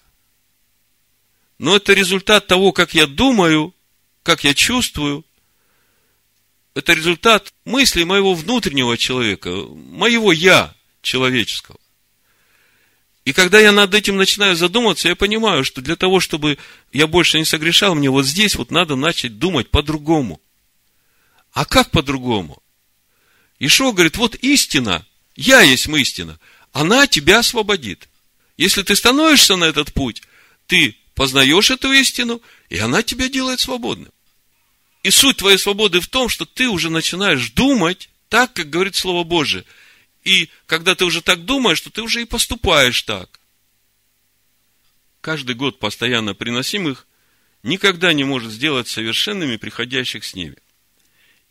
Но 1.59 1.77
это 1.77 1.95
результат 1.95 2.47
того, 2.47 2.73
как 2.73 2.93
я 2.93 3.07
думаю, 3.07 3.75
как 4.23 4.45
я 4.45 4.53
чувствую. 4.53 5.25
Это 6.75 6.95
результат 6.95 7.53
мысли 7.65 8.05
моего 8.05 8.35
внутреннего 8.35 8.97
человека, 8.97 9.51
моего 9.51 10.33
я 10.33 10.75
человеческого. 11.03 11.79
И 13.25 13.33
когда 13.33 13.61
я 13.61 13.71
над 13.73 13.95
этим 13.95 14.17
начинаю 14.17 14.57
задумываться, 14.57 15.09
я 15.09 15.15
понимаю, 15.15 15.65
что 15.65 15.81
для 15.81 15.97
того, 15.97 16.19
чтобы 16.19 16.59
я 16.93 17.07
больше 17.07 17.39
не 17.39 17.45
согрешал, 17.45 17.95
мне 17.95 18.11
вот 18.11 18.27
здесь 18.27 18.57
вот 18.57 18.71
надо 18.71 18.97
начать 18.97 19.39
думать 19.39 19.71
по-другому. 19.71 20.41
А 21.53 21.65
как 21.65 21.91
по-другому? 21.91 22.63
Ишо 23.59 23.93
говорит, 23.93 24.17
вот 24.17 24.35
истина, 24.37 25.07
я 25.37 25.61
есть 25.61 25.87
истина, 25.87 26.41
она 26.73 27.07
тебя 27.07 27.41
освободит. 27.41 28.09
Если 28.57 28.83
ты 28.83 28.97
становишься 28.97 29.57
на 29.57 29.65
этот 29.65 29.93
путь, 29.93 30.23
ты 30.67 30.97
познаешь 31.15 31.71
эту 31.71 31.93
истину, 31.93 32.43
и 32.71 32.79
она 32.79 33.03
тебя 33.03 33.29
делает 33.29 33.61
свободным. 33.61 34.11
И 35.03 35.11
суть 35.11 35.39
твоей 35.39 35.59
свободы 35.59 36.01
в 36.01 36.09
том, 36.09 36.29
что 36.29 36.45
ты 36.45 36.69
уже 36.69 36.89
начинаешь 36.91 37.51
думать 37.51 38.09
так, 38.29 38.53
как 38.53 38.71
говорит 38.71 38.95
Слово 38.95 39.25
Божие. 39.25 39.65
И 40.25 40.49
когда 40.67 40.95
ты 40.95 41.05
уже 41.05 41.23
так 41.23 41.45
думаешь, 41.45 41.79
что 41.79 41.91
ты 41.91 42.03
уже 42.03 42.23
и 42.23 42.27
поступаешь 42.27 43.03
так. 43.03 43.41
Каждый 45.21 45.55
год 45.55 45.79
постоянно 45.79 46.35
приносимых 46.35 47.07
никогда 47.63 48.13
не 48.13 48.25
может 48.25 48.53
сделать 48.53 48.89
совершенными 48.89 49.57
приходящих 49.57 50.25
с 50.25 50.35
ними. 50.35 50.57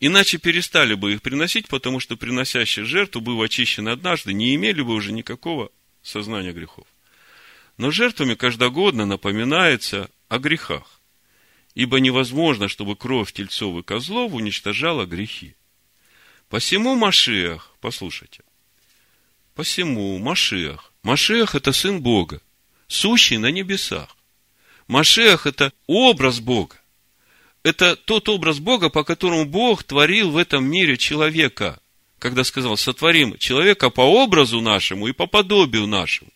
Иначе 0.00 0.38
перестали 0.38 0.94
бы 0.94 1.12
их 1.12 1.22
приносить, 1.22 1.68
потому 1.68 2.00
что 2.00 2.16
приносящие 2.16 2.84
жертву, 2.84 3.20
быв 3.20 3.40
очищены 3.40 3.90
однажды, 3.90 4.32
не 4.32 4.54
имели 4.54 4.82
бы 4.82 4.94
уже 4.94 5.12
никакого 5.12 5.70
сознания 6.02 6.52
грехов. 6.52 6.86
Но 7.76 7.90
жертвами 7.90 8.34
каждогодно 8.34 9.06
напоминается 9.06 10.10
о 10.28 10.38
грехах, 10.38 11.00
ибо 11.74 12.00
невозможно, 12.00 12.68
чтобы 12.68 12.96
кровь 12.96 13.32
тельцов 13.32 13.78
и 13.78 13.82
козлов 13.82 14.34
уничтожала 14.34 15.06
грехи. 15.06 15.54
Посему 16.48 16.94
Машиах, 16.94 17.74
послушайте, 17.80 18.42
посему 19.54 20.18
Машиах, 20.18 20.92
Машиах 21.02 21.54
это 21.54 21.72
сын 21.72 22.00
Бога, 22.00 22.40
сущий 22.88 23.38
на 23.38 23.50
небесах. 23.50 24.16
Машиах 24.86 25.46
это 25.46 25.72
образ 25.86 26.40
Бога 26.40 26.82
это 27.62 27.96
тот 27.96 28.28
образ 28.28 28.58
Бога, 28.58 28.88
по 28.88 29.04
которому 29.04 29.44
Бог 29.44 29.84
творил 29.84 30.30
в 30.30 30.36
этом 30.36 30.64
мире 30.64 30.96
человека. 30.96 31.80
Когда 32.18 32.44
сказал, 32.44 32.76
сотворим 32.76 33.36
человека 33.38 33.90
по 33.90 34.02
образу 34.02 34.60
нашему 34.60 35.08
и 35.08 35.12
по 35.12 35.26
подобию 35.26 35.86
нашему. 35.86 36.30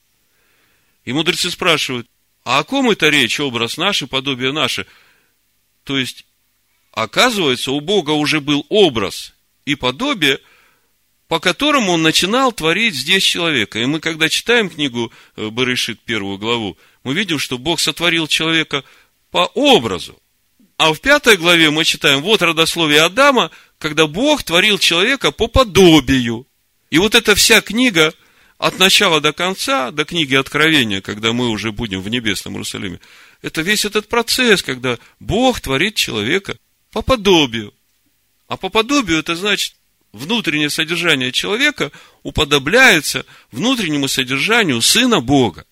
И 1.05 1.13
мудрецы 1.13 1.51
спрашивают, 1.51 2.09
а 2.45 2.59
о 2.59 2.65
ком 2.65 2.91
это 2.91 3.09
речь, 3.09 3.39
образ 3.39 3.77
наш 3.77 4.03
и 4.03 4.07
подобие 4.07 4.53
наше? 4.53 4.87
То 5.87 5.97
есть, 5.97 6.27
оказывается, 6.91 7.71
у 7.71 7.81
Бога 7.81 8.11
уже 8.11 8.41
был 8.41 8.67
образ 8.69 9.35
и 9.65 9.77
подобие, 9.77 10.41
по 11.29 11.39
которому 11.39 11.93
он 11.93 12.03
начинал 12.03 12.51
творить 12.51 12.97
здесь 12.97 13.23
человека. 13.23 13.79
И 13.79 13.87
мы, 13.87 14.01
когда 14.01 14.29
читаем 14.29 14.69
книгу 14.69 15.13
э, 15.37 15.49
Барышит, 15.49 16.01
первую 16.01 16.39
главу, 16.39 16.77
мы 17.05 17.15
видим, 17.15 17.39
что 17.39 17.57
Бог 17.57 17.79
сотворил 17.79 18.27
человека 18.27 18.83
по 19.31 19.47
образу. 19.55 20.21
А 20.77 20.93
в 20.93 21.01
пятой 21.01 21.37
главе 21.37 21.71
мы 21.71 21.85
читаем, 21.85 22.21
вот 22.21 22.43
родословие 22.43 23.03
Адама, 23.03 23.53
когда 23.79 24.09
Бог 24.09 24.43
творил 24.43 24.79
человека 24.79 25.31
по 25.31 25.47
подобию. 25.47 26.49
И 26.91 26.99
вот 26.99 27.15
эта 27.15 27.37
вся 27.37 27.61
книга, 27.61 28.13
от 28.59 28.81
начала 28.81 29.21
до 29.21 29.33
конца, 29.33 29.93
до 29.93 30.05
книги 30.05 30.35
Откровения, 30.35 31.01
когда 31.01 31.33
мы 31.33 31.49
уже 31.49 31.71
будем 31.71 32.01
в 32.01 32.09
небесном 32.09 32.55
Иерусалиме, 32.55 32.99
это 33.43 33.63
весь 33.63 33.85
этот 33.85 34.09
процесс, 34.09 34.63
когда 34.63 34.99
Бог 35.21 35.61
творит 35.61 35.95
человека 35.95 36.57
по 36.91 37.03
подобию. 37.03 37.75
А 38.49 38.57
по 38.57 38.69
подобию 38.69 39.19
это 39.19 39.37
значит, 39.37 39.75
внутреннее 40.13 40.71
содержание 40.71 41.33
человека 41.33 41.93
уподобляется 42.23 43.27
внутреннему 43.53 44.09
содержанию 44.09 44.81
Сына 44.81 45.21
Бога. 45.21 45.67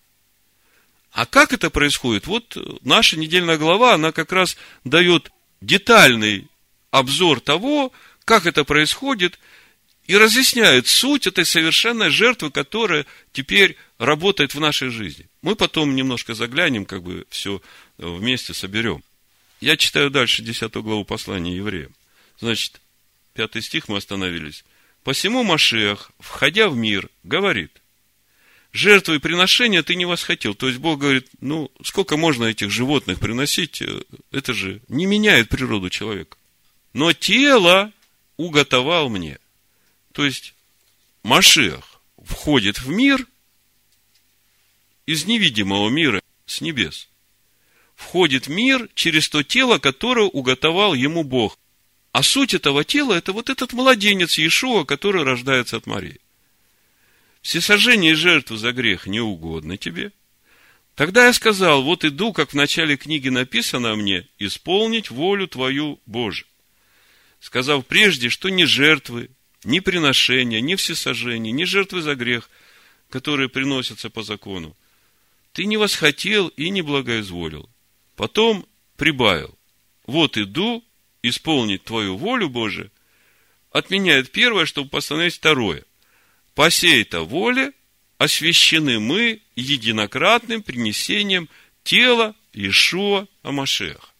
А 1.12 1.26
как 1.26 1.52
это 1.52 1.70
происходит? 1.70 2.26
Вот 2.26 2.56
наша 2.82 3.16
недельная 3.16 3.56
глава, 3.56 3.94
она 3.94 4.12
как 4.12 4.32
раз 4.32 4.56
дает 4.82 5.30
детальный 5.60 6.48
обзор 6.90 7.40
того, 7.40 7.92
как 8.24 8.46
это 8.46 8.64
происходит, 8.64 9.38
и 10.06 10.16
разъясняет 10.16 10.86
суть 10.86 11.26
этой 11.26 11.46
совершенной 11.46 12.10
жертвы, 12.10 12.50
которая 12.50 13.06
теперь 13.32 13.76
работает 13.98 14.54
в 14.54 14.60
нашей 14.60 14.90
жизни. 14.90 15.28
Мы 15.44 15.56
потом 15.56 15.94
немножко 15.94 16.32
заглянем, 16.32 16.86
как 16.86 17.02
бы 17.02 17.26
все 17.28 17.60
вместе 17.98 18.54
соберем. 18.54 19.04
Я 19.60 19.76
читаю 19.76 20.08
дальше 20.08 20.40
10 20.42 20.72
главу 20.76 21.04
послания 21.04 21.54
евреям. 21.54 21.94
Значит, 22.40 22.80
пятый 23.34 23.60
стих 23.60 23.88
мы 23.88 23.98
остановились. 23.98 24.64
«Посему 25.02 25.42
Машех, 25.42 26.12
входя 26.18 26.70
в 26.70 26.76
мир, 26.76 27.10
говорит, 27.24 27.70
жертвы 28.72 29.16
и 29.16 29.18
приношения 29.18 29.82
ты 29.82 29.96
не 29.96 30.06
восхотел. 30.06 30.54
То 30.54 30.66
есть 30.66 30.78
Бог 30.78 31.00
говорит, 31.00 31.28
ну, 31.42 31.70
сколько 31.82 32.16
можно 32.16 32.44
этих 32.44 32.70
животных 32.70 33.20
приносить, 33.20 33.82
э, 33.82 34.00
это 34.32 34.54
же 34.54 34.80
не 34.88 35.04
меняет 35.04 35.50
природу 35.50 35.90
человека. 35.90 36.38
Но 36.94 37.12
тело 37.12 37.92
уготовал 38.38 39.10
мне. 39.10 39.38
То 40.12 40.24
есть 40.24 40.54
Машех 41.22 42.00
входит 42.16 42.78
в 42.78 42.88
мир 42.88 43.26
из 45.06 45.26
невидимого 45.26 45.88
мира, 45.90 46.20
с 46.46 46.60
небес. 46.60 47.08
Входит 47.94 48.48
мир 48.48 48.88
через 48.94 49.28
то 49.28 49.42
тело, 49.42 49.78
которое 49.78 50.26
уготовал 50.26 50.94
ему 50.94 51.22
Бог. 51.24 51.58
А 52.12 52.22
суть 52.22 52.54
этого 52.54 52.84
тела– 52.84 53.12
это 53.14 53.32
вот 53.32 53.50
этот 53.50 53.72
младенец 53.72 54.38
Иешуа, 54.38 54.84
который 54.84 55.22
рождается 55.24 55.76
от 55.76 55.86
Марии 55.86 56.20
всесожжение 57.44 58.12
и 58.12 58.14
жертву 58.16 58.56
за 58.56 58.72
грех 58.72 59.06
не 59.06 59.20
угодно 59.20 59.76
тебе, 59.76 60.12
тогда 60.94 61.26
я 61.26 61.32
сказал, 61.34 61.82
вот 61.82 62.04
иду, 62.04 62.32
как 62.32 62.50
в 62.50 62.54
начале 62.54 62.96
книги 62.96 63.28
написано 63.28 63.94
мне, 63.94 64.26
исполнить 64.38 65.10
волю 65.10 65.46
твою 65.46 66.00
Божию. 66.06 66.48
Сказав 67.40 67.86
прежде, 67.86 68.30
что 68.30 68.48
ни 68.48 68.64
жертвы, 68.64 69.28
ни 69.62 69.80
приношения, 69.80 70.62
ни 70.62 70.74
всесожжения, 70.74 71.52
ни 71.52 71.64
жертвы 71.64 72.00
за 72.00 72.14
грех, 72.14 72.48
которые 73.10 73.50
приносятся 73.50 74.08
по 74.08 74.22
закону, 74.22 74.74
ты 75.54 75.64
не 75.64 75.78
восхотел 75.78 76.48
и 76.48 76.68
не 76.68 76.82
благоизволил. 76.82 77.70
Потом 78.14 78.66
прибавил, 78.96 79.58
вот 80.06 80.36
иду 80.36 80.84
исполнить 81.22 81.84
твою 81.84 82.18
волю 82.18 82.50
Божию, 82.50 82.90
отменяет 83.70 84.30
первое, 84.30 84.66
чтобы 84.66 84.90
постановить 84.90 85.36
второе– 85.36 85.84
по 86.54 86.70
сей-то 86.70 87.22
воле 87.22 87.72
освящены 88.18 89.00
мы 89.00 89.40
единократным 89.56 90.62
принесением 90.62 91.48
тела 91.82 92.36
Ишуа 92.52 93.26
Амашех. 93.42 94.14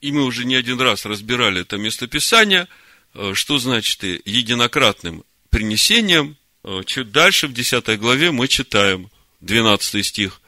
И 0.00 0.12
мы 0.12 0.24
уже 0.24 0.46
не 0.46 0.54
один 0.54 0.80
раз 0.80 1.04
разбирали 1.04 1.60
это 1.60 1.76
местописание, 1.76 2.68
Э, 3.16 3.32
что 3.34 3.58
значит 3.58 4.02
единократным 4.26 5.24
принесением? 5.48 6.36
Э, 6.62 6.82
чуть 6.84 7.12
дальше 7.12 7.48
в 7.48 7.54
10 7.54 7.98
главе 7.98 8.30
мы 8.30 8.46
читаем, 8.46 9.10
12 9.40 10.04
стих. 10.04 10.40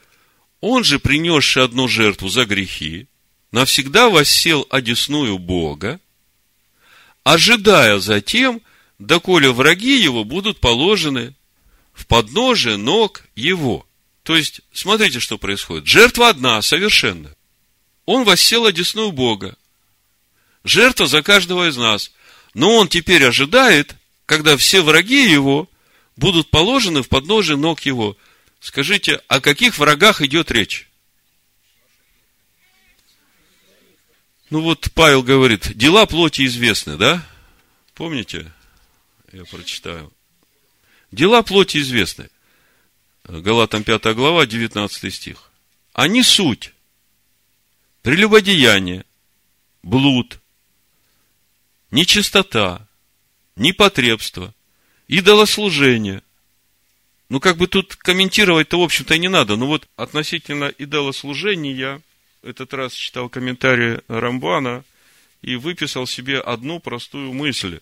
Он 0.60 0.84
же, 0.84 0.98
принесший 0.98 1.64
одну 1.64 1.88
жертву 1.88 2.28
за 2.28 2.44
грехи, 2.44 3.06
навсегда 3.52 4.08
воссел 4.08 4.66
одесную 4.70 5.38
Бога, 5.38 6.00
ожидая 7.22 7.98
затем, 7.98 8.60
доколе 8.98 9.52
враги 9.52 10.00
его 10.00 10.24
будут 10.24 10.60
положены 10.60 11.34
в 11.92 12.06
подножие 12.06 12.76
ног 12.76 13.24
его. 13.34 13.86
То 14.22 14.36
есть, 14.36 14.60
смотрите, 14.72 15.20
что 15.20 15.38
происходит. 15.38 15.86
Жертва 15.86 16.28
одна, 16.28 16.60
совершенная. 16.62 17.34
Он 18.04 18.24
воссел 18.24 18.66
одесную 18.66 19.12
Бога. 19.12 19.56
Жертва 20.64 21.06
за 21.06 21.22
каждого 21.22 21.68
из 21.68 21.76
нас. 21.76 22.12
Но 22.54 22.76
он 22.76 22.88
теперь 22.88 23.24
ожидает, 23.24 23.96
когда 24.26 24.56
все 24.56 24.82
враги 24.82 25.30
его 25.30 25.68
будут 26.16 26.50
положены 26.50 27.02
в 27.02 27.08
подножие 27.08 27.56
ног 27.56 27.80
его. 27.82 28.16
Скажите, 28.60 29.22
о 29.28 29.40
каких 29.40 29.78
врагах 29.78 30.20
идет 30.20 30.50
речь? 30.50 30.88
Ну 34.50 34.62
вот 34.62 34.90
Павел 34.94 35.22
говорит, 35.22 35.76
дела 35.76 36.06
плоти 36.06 36.46
известны, 36.46 36.96
да? 36.96 37.26
Помните? 37.94 38.50
Я 39.32 39.44
прочитаю. 39.44 40.12
Дела 41.12 41.42
плоти 41.42 41.78
известны. 41.78 42.30
Галатам 43.24 43.84
5 43.84 44.14
глава, 44.14 44.46
19 44.46 45.14
стих. 45.14 45.50
Они 45.92 46.22
суть. 46.22 46.72
Прелюбодеяние, 48.02 49.04
блуд, 49.82 50.40
нечистота, 51.90 52.88
непотребство, 53.56 54.54
идолослужение. 55.08 56.22
Ну, 57.28 57.40
как 57.40 57.58
бы 57.58 57.66
тут 57.66 57.96
комментировать-то, 57.96 58.78
в 58.78 58.82
общем-то, 58.82 59.14
и 59.14 59.18
не 59.18 59.28
надо. 59.28 59.56
Но 59.56 59.66
вот 59.66 59.86
относительно 59.96 60.66
идолослужения, 60.66 62.00
этот 62.42 62.72
раз 62.72 62.94
читал 62.94 63.28
комментарий 63.28 64.00
Рамбана 64.08 64.84
и 65.42 65.56
выписал 65.56 66.06
себе 66.06 66.40
одну 66.40 66.80
простую 66.80 67.32
мысль. 67.32 67.80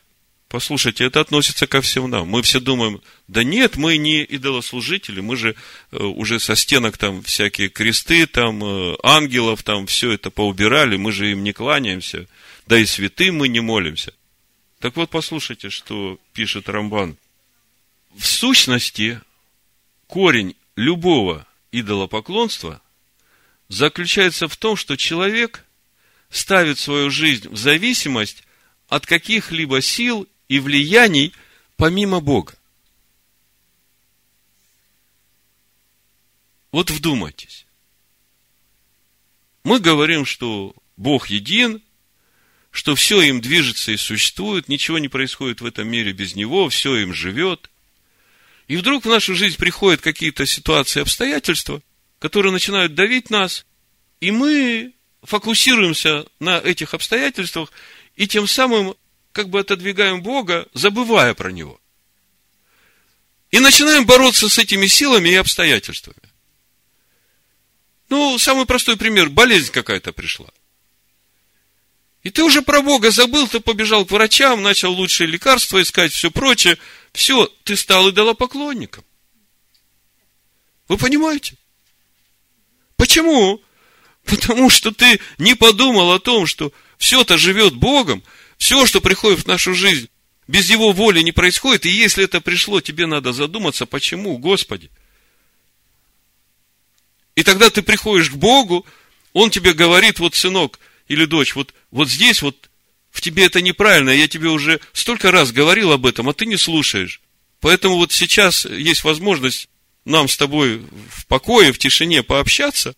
Послушайте, 0.49 1.05
это 1.05 1.21
относится 1.21 1.67
ко 1.67 1.81
всем 1.81 2.09
нам. 2.09 2.29
Мы 2.29 2.43
все 2.43 2.61
думаем, 2.61 3.03
да 3.27 3.43
нет, 3.43 3.77
мы 3.77 3.97
не 3.97 4.23
идолослужители, 4.23 5.21
мы 5.21 5.37
же 5.37 5.57
э, 5.91 5.97
уже 5.97 6.39
со 6.39 6.55
стенок 6.55 6.97
там 6.99 7.23
всякие 7.23 7.69
кресты, 7.69 8.27
там 8.27 8.63
э, 8.63 8.97
ангелов, 9.03 9.65
там 9.65 9.87
все 9.87 10.13
это 10.13 10.31
поубирали, 10.31 10.97
мы 10.97 11.11
же 11.11 11.33
им 11.33 11.43
не 11.43 11.53
кланяемся, 11.53 12.29
да 12.69 12.79
и 12.79 12.87
святым 12.87 13.39
мы 13.39 13.49
не 13.49 13.59
молимся. 13.59 14.13
Так 14.79 14.95
вот, 14.95 15.11
послушайте, 15.11 15.69
что 15.69 16.19
пишет 16.33 16.69
Рамбан. 16.69 17.17
В 18.17 18.25
сущности, 18.25 19.21
корень 20.07 20.57
любого 20.77 21.47
идолопоклонства 21.73 22.81
заключается 23.69 24.49
в 24.49 24.57
том, 24.57 24.77
что 24.77 24.97
человек 24.97 25.65
ставит 26.31 26.79
свою 26.79 27.11
жизнь 27.11 27.49
в 27.49 27.57
зависимость 27.57 28.45
от 28.89 29.07
каких-либо 29.07 29.81
сил 29.81 30.29
и 30.49 30.59
влияний 30.59 31.33
помимо 31.77 32.21
Бога. 32.21 32.55
Вот 36.73 36.91
вдумайтесь. 36.91 37.67
Мы 39.65 39.81
говорим, 39.81 40.25
что 40.25 40.75
Бог 40.97 41.29
един, 41.29 41.83
что 42.71 42.95
все 42.95 43.23
им 43.23 43.41
движется 43.41 43.93
и 43.93 43.97
существует, 43.97 44.69
ничего 44.69 44.99
не 44.99 45.09
происходит 45.09 45.61
в 45.61 45.67
этом 45.67 45.89
мире 45.89 46.13
без 46.13 46.35
Него, 46.35 46.69
все 46.69 46.97
им 46.97 47.15
живет. 47.15 47.71
И 48.69 48.77
вдруг 48.77 49.05
в 49.05 49.09
нашу 49.09 49.35
жизнь 49.35 49.57
приходят 49.57 50.01
какие-то 50.01 50.45
ситуации, 50.47 51.01
обстоятельства, 51.01 51.83
которые 52.19 52.53
начинают 52.53 52.95
давить 52.95 53.31
нас, 53.31 53.65
и 54.21 54.31
мы 54.31 54.93
фокусируемся 55.23 56.27
на 56.41 56.59
этих 56.59 56.95
обстоятельствах, 56.95 57.71
и 58.17 58.27
тем 58.27 58.47
самым 58.47 58.95
как 59.33 59.51
бы 59.51 59.61
отодвигаем 59.61 60.23
Бога, 60.23 60.67
забывая 60.73 61.35
про 61.35 61.53
Него. 61.53 61.81
И 63.51 63.59
начинаем 63.59 64.07
бороться 64.07 64.49
с 64.49 64.59
этими 64.59 64.87
силами 64.87 65.29
и 65.29 65.35
обстоятельствами. 65.35 66.17
Ну, 68.09 68.39
самый 68.39 68.67
простой 68.67 68.97
пример. 68.97 69.29
Болезнь 69.29 69.71
какая-то 69.73 70.13
пришла. 70.13 70.49
И 72.23 72.31
ты 72.31 72.43
уже 72.43 72.63
про 72.63 72.83
Бога 72.83 73.11
забыл, 73.11 73.47
ты 73.47 73.61
побежал 73.61 74.05
к 74.05 74.11
врачам, 74.11 74.63
начал 74.63 74.93
лучшие 74.93 75.29
лекарства 75.29 75.81
искать, 75.81 76.13
все 76.13 76.31
прочее. 76.31 76.77
Все, 77.17 77.47
ты 77.65 77.77
стал 77.77 78.11
идолопоклонником. 78.11 79.03
Вы 80.87 80.99
понимаете? 80.99 81.57
Почему? 82.97 83.63
Потому 84.25 84.69
что 84.69 84.93
ты 84.93 85.19
не 85.39 85.55
подумал 85.55 86.13
о 86.13 86.21
том, 86.21 86.47
что 86.47 86.75
все-то 86.99 87.39
живет 87.39 87.75
Богом, 87.75 88.23
все, 88.59 88.85
что 88.85 89.01
приходит 89.01 89.41
в 89.41 89.47
нашу 89.47 89.73
жизнь, 89.73 90.11
без 90.47 90.69
Его 90.69 90.93
воли 90.93 91.23
не 91.23 91.33
происходит. 91.33 91.87
И 91.87 91.91
если 91.91 92.23
это 92.23 92.43
пришло, 92.43 92.83
тебе 92.83 93.07
надо 93.07 93.33
задуматься, 93.33 93.87
почему, 93.87 94.37
Господи. 94.37 94.91
И 97.35 97.43
тогда 97.43 97.71
ты 97.71 97.81
приходишь 97.81 98.29
к 98.29 98.35
Богу, 98.35 98.85
Он 99.33 99.49
тебе 99.49 99.73
говорит, 99.73 100.19
вот, 100.19 100.35
сынок 100.35 100.79
или 101.09 101.25
дочь, 101.25 101.55
вот, 101.55 101.73
вот 101.91 102.11
здесь 102.11 102.43
вот 102.43 102.69
в 103.17 103.23
тебе 103.23 103.47
это 103.47 103.63
неправильно, 103.63 104.11
я 104.11 104.29
тебе 104.29 104.51
уже 104.51 104.79
столько 104.93 105.31
раз 105.31 105.51
говорил 105.51 105.91
об 105.91 106.05
этом, 106.05 106.29
а 106.29 106.35
ты 106.35 106.45
не 106.45 106.59
слушаешь. 106.59 107.23
Поэтому 107.61 107.97
вот 107.97 108.13
сейчас 108.13 108.67
есть 108.67 109.05
возможность 109.05 109.71
нам 110.05 110.29
с 110.29 110.37
тобой 110.37 110.83
в 111.11 111.25
покое, 111.27 111.73
в 111.73 111.79
тишине 111.79 112.23
пообщаться, 112.23 112.95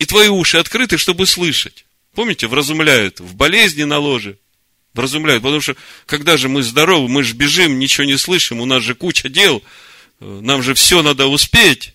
и 0.00 0.06
твои 0.06 0.26
уши 0.26 0.58
открыты, 0.58 0.98
чтобы 0.98 1.24
слышать. 1.24 1.84
Помните, 2.16 2.48
вразумляют 2.48 3.20
в 3.20 3.36
болезни 3.36 3.84
на 3.84 3.98
ложе, 3.98 4.38
вразумляют. 4.92 5.44
Потому 5.44 5.60
что, 5.60 5.76
когда 6.06 6.36
же 6.36 6.48
мы 6.48 6.64
здоровы, 6.64 7.08
мы 7.08 7.22
же 7.22 7.34
бежим, 7.34 7.78
ничего 7.78 8.08
не 8.08 8.18
слышим, 8.18 8.60
у 8.60 8.64
нас 8.64 8.82
же 8.82 8.96
куча 8.96 9.28
дел, 9.28 9.62
нам 10.18 10.64
же 10.64 10.74
все 10.74 11.00
надо 11.02 11.28
успеть. 11.28 11.94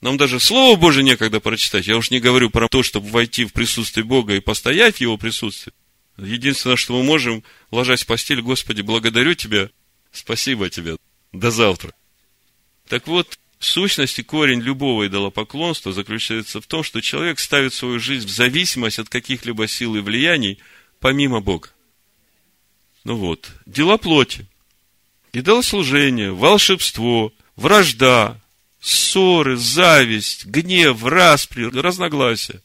Нам 0.00 0.16
даже 0.16 0.40
Слово 0.40 0.76
Божие 0.76 1.04
некогда 1.04 1.38
прочитать. 1.38 1.86
Я 1.86 1.96
уж 1.96 2.10
не 2.10 2.18
говорю 2.18 2.50
про 2.50 2.68
то, 2.68 2.82
чтобы 2.82 3.08
войти 3.10 3.44
в 3.44 3.52
присутствие 3.52 4.02
Бога 4.02 4.34
и 4.34 4.40
постоять 4.40 4.96
в 4.96 5.00
Его 5.00 5.16
присутствии. 5.16 5.72
Единственное, 6.16 6.76
что 6.76 6.96
мы 6.96 7.02
можем, 7.02 7.42
ложась 7.70 8.04
в 8.04 8.06
постель, 8.06 8.40
Господи, 8.40 8.82
благодарю 8.82 9.34
Тебя, 9.34 9.70
спасибо 10.12 10.70
Тебе, 10.70 10.96
до 11.32 11.50
завтра. 11.50 11.92
Так 12.88 13.06
вот, 13.06 13.38
в 13.58 13.64
сущности, 13.64 14.22
корень 14.22 14.60
любого 14.60 15.06
идолопоклонства 15.06 15.92
заключается 15.92 16.60
в 16.60 16.66
том, 16.66 16.82
что 16.82 17.00
человек 17.00 17.38
ставит 17.38 17.74
свою 17.74 17.98
жизнь 17.98 18.26
в 18.26 18.30
зависимость 18.30 18.98
от 18.98 19.08
каких-либо 19.08 19.66
сил 19.66 19.96
и 19.96 20.00
влияний, 20.00 20.58
помимо 21.00 21.40
Бога. 21.40 21.70
Ну 23.04 23.16
вот, 23.16 23.50
дела 23.66 23.98
плоти, 23.98 24.46
идолослужение, 25.32 26.32
волшебство, 26.32 27.32
вражда, 27.56 28.40
ссоры, 28.80 29.56
зависть, 29.56 30.46
гнев, 30.46 31.02
распри, 31.02 31.64
разногласия. 31.64 32.62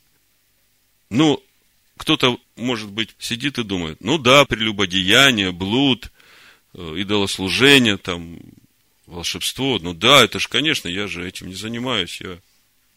Ну, 1.10 1.42
кто-то, 2.00 2.40
может 2.56 2.90
быть, 2.90 3.14
сидит 3.20 3.60
и 3.60 3.64
думает, 3.66 4.00
ну 4.00 4.18
да, 4.18 4.46
прелюбодеяние, 4.46 5.52
блуд, 5.52 6.12
э, 6.74 6.94
идолослужение, 6.98 7.98
там, 7.98 8.40
волшебство, 9.06 9.80
ну 9.82 9.94
да, 9.94 10.24
это 10.24 10.40
же, 10.40 10.48
конечно, 10.48 10.88
я 10.88 11.08
же 11.08 11.28
этим 11.28 11.50
не 11.50 11.56
занимаюсь, 11.56 12.22
я 12.22 12.40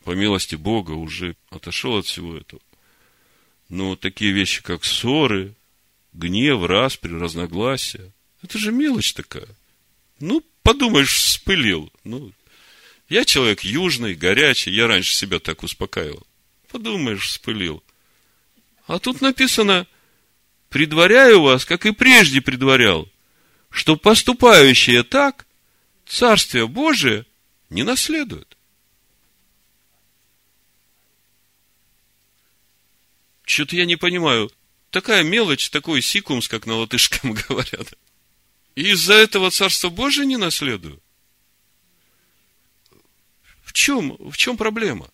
по 0.04 0.12
милости 0.12 0.54
Бога 0.54 0.92
уже 0.92 1.34
отошел 1.50 1.98
от 1.98 2.06
всего 2.06 2.36
этого. 2.36 2.62
Но 3.68 3.96
такие 3.96 4.30
вещи, 4.30 4.62
как 4.62 4.84
ссоры, 4.84 5.52
гнев, 6.12 6.64
распри, 6.64 7.12
разногласия. 7.12 8.12
Это 8.40 8.56
же 8.56 8.70
мелочь 8.70 9.14
такая. 9.14 9.48
Ну, 10.20 10.44
подумаешь, 10.62 11.16
вспылил. 11.16 11.92
Ну, 12.04 12.30
я 13.08 13.24
человек 13.24 13.62
южный, 13.62 14.14
горячий, 14.14 14.70
я 14.70 14.86
раньше 14.86 15.12
себя 15.12 15.40
так 15.40 15.64
успокаивал. 15.64 16.24
Подумаешь, 16.68 17.26
вспылил. 17.26 17.82
А 18.86 18.98
тут 18.98 19.20
написано, 19.20 19.86
предваряю 20.68 21.42
вас, 21.42 21.64
как 21.64 21.86
и 21.86 21.92
прежде 21.92 22.40
предварял, 22.40 23.08
что 23.70 23.96
поступающие 23.96 25.02
так, 25.02 25.46
Царствие 26.04 26.66
Божие 26.66 27.26
не 27.70 27.84
наследуют. 27.84 28.56
Что-то 33.44 33.76
я 33.76 33.86
не 33.86 33.96
понимаю, 33.96 34.50
такая 34.90 35.22
мелочь, 35.22 35.70
такой 35.70 36.02
сикумс, 36.02 36.48
как 36.48 36.66
на 36.66 36.76
латышском 36.76 37.32
говорят. 37.48 37.94
И 38.74 38.90
из-за 38.90 39.14
этого 39.14 39.50
Царство 39.50 39.90
Божие 39.90 40.26
не 40.26 40.36
наследую. 40.36 41.00
В 43.62 43.72
чем, 43.72 44.16
в 44.18 44.36
чем 44.36 44.56
проблема? 44.56 45.10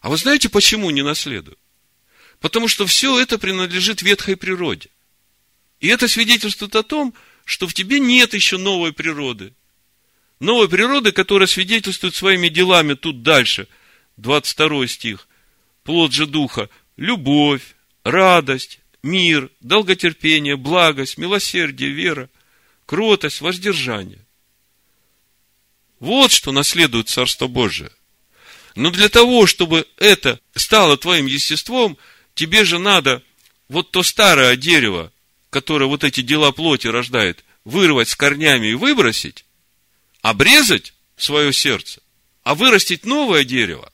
А 0.00 0.08
вы 0.08 0.16
знаете, 0.16 0.48
почему 0.48 0.90
не 0.90 1.02
наследую? 1.02 1.58
Потому 2.40 2.68
что 2.68 2.86
все 2.86 3.18
это 3.18 3.38
принадлежит 3.38 4.02
ветхой 4.02 4.36
природе. 4.36 4.90
И 5.80 5.88
это 5.88 6.08
свидетельствует 6.08 6.74
о 6.76 6.82
том, 6.82 7.14
что 7.44 7.66
в 7.66 7.74
тебе 7.74 8.00
нет 8.00 8.34
еще 8.34 8.58
новой 8.58 8.92
природы. 8.92 9.54
Новой 10.40 10.68
природы, 10.68 11.12
которая 11.12 11.46
свидетельствует 11.46 12.14
своими 12.14 12.48
делами 12.48 12.94
тут 12.94 13.22
дальше. 13.22 13.68
22 14.16 14.86
стих. 14.86 15.28
Плод 15.82 16.12
же 16.12 16.26
духа– 16.26 16.68
любовь, 16.96 17.62
радость, 18.04 18.80
мир, 19.02 19.50
долготерпение, 19.60 20.56
благость, 20.56 21.18
милосердие, 21.18 21.90
вера, 21.90 22.28
кротость, 22.86 23.40
воздержание. 23.40 24.26
Вот 26.00 26.32
что 26.32 26.52
наследует 26.52 27.08
Царство 27.08 27.46
Божие. 27.46 27.90
Но 28.74 28.90
для 28.90 29.08
того, 29.08 29.46
чтобы 29.46 29.86
это 29.96 30.38
стало 30.54 30.98
твоим 30.98 31.26
естеством, 31.26 31.96
тебе 32.36 32.64
же 32.64 32.78
надо 32.78 33.24
вот 33.68 33.90
то 33.90 34.04
старое 34.04 34.54
дерево, 34.54 35.10
которое 35.50 35.86
вот 35.86 36.04
эти 36.04 36.20
дела 36.20 36.52
плоти 36.52 36.86
рождает, 36.86 37.44
вырвать 37.64 38.08
с 38.08 38.14
корнями 38.14 38.68
и 38.68 38.74
выбросить, 38.74 39.44
обрезать 40.22 40.92
свое 41.16 41.52
сердце, 41.52 42.00
а 42.44 42.54
вырастить 42.54 43.04
новое 43.04 43.42
дерево. 43.42 43.92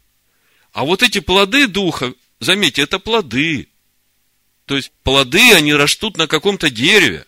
А 0.73 0.85
вот 0.85 1.03
эти 1.03 1.21
плоды 1.21 1.67
духа, 1.67 2.13
заметьте, 2.41 2.83
это 2.83 2.99
плоды. 2.99 3.69
То 4.67 4.77
есть 4.77 4.93
плоды, 5.03 5.53
они 5.55 5.73
растут 5.73 6.19
на 6.19 6.27
каком-то 6.27 6.69
дереве. 6.69 7.27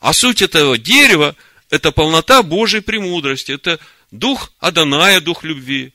А 0.00 0.12
суть 0.12 0.42
этого 0.42 0.76
дерева– 0.76 1.36
это 1.70 1.92
полнота 1.92 2.42
Божьей 2.42 2.80
премудрости. 2.80 3.52
Это 3.52 3.78
дух 4.10 4.52
Аданая, 4.58 5.20
дух 5.20 5.44
любви. 5.44 5.92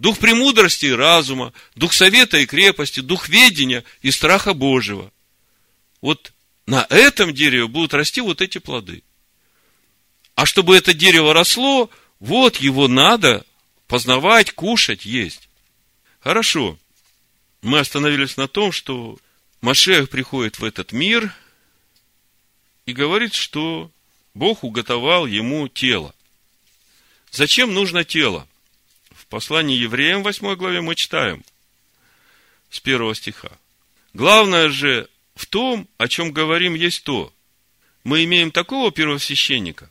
Дух 0.00 0.18
премудрости 0.18 0.86
и 0.86 0.92
разума, 0.92 1.52
дух 1.74 1.92
совета 1.92 2.38
и 2.38 2.46
крепости, 2.46 3.00
дух 3.00 3.28
ведения 3.28 3.84
и 4.00 4.10
страха 4.10 4.54
Божьего. 4.54 5.12
Вот 6.00 6.32
на 6.64 6.86
этом 6.88 7.34
дереве 7.34 7.66
будут 7.66 7.92
расти 7.92 8.22
вот 8.22 8.40
эти 8.40 8.56
плоды. 8.56 9.02
А 10.36 10.46
чтобы 10.46 10.74
это 10.74 10.94
дерево 10.94 11.34
росло, 11.34 11.90
вот 12.18 12.56
его 12.56 12.88
надо 12.88 13.44
познавать, 13.88 14.52
кушать, 14.52 15.04
есть. 15.04 15.50
Хорошо. 16.20 16.78
Мы 17.60 17.78
остановились 17.78 18.38
на 18.38 18.48
том, 18.48 18.72
что 18.72 19.18
Машех 19.60 20.08
приходит 20.08 20.60
в 20.60 20.64
этот 20.64 20.92
мир 20.92 21.30
и 22.86 22.94
говорит, 22.94 23.34
что 23.34 23.90
Бог 24.32 24.64
уготовал 24.64 25.26
ему 25.26 25.68
тело. 25.68 26.14
Зачем 27.30 27.74
нужно 27.74 28.02
тело? 28.02 28.48
Послании 29.30 29.76
евреям 29.76 30.24
8 30.24 30.56
главе 30.56 30.80
мы 30.80 30.96
читаем 30.96 31.44
с 32.68 32.80
первого 32.80 33.14
стиха. 33.14 33.50
Главное 34.12 34.68
же 34.70 35.08
в 35.36 35.46
том, 35.46 35.88
о 35.98 36.08
чем 36.08 36.32
говорим, 36.32 36.74
есть 36.74 37.04
то. 37.04 37.32
Мы 38.02 38.24
имеем 38.24 38.50
такого 38.50 38.90
первосвященника, 38.90 39.88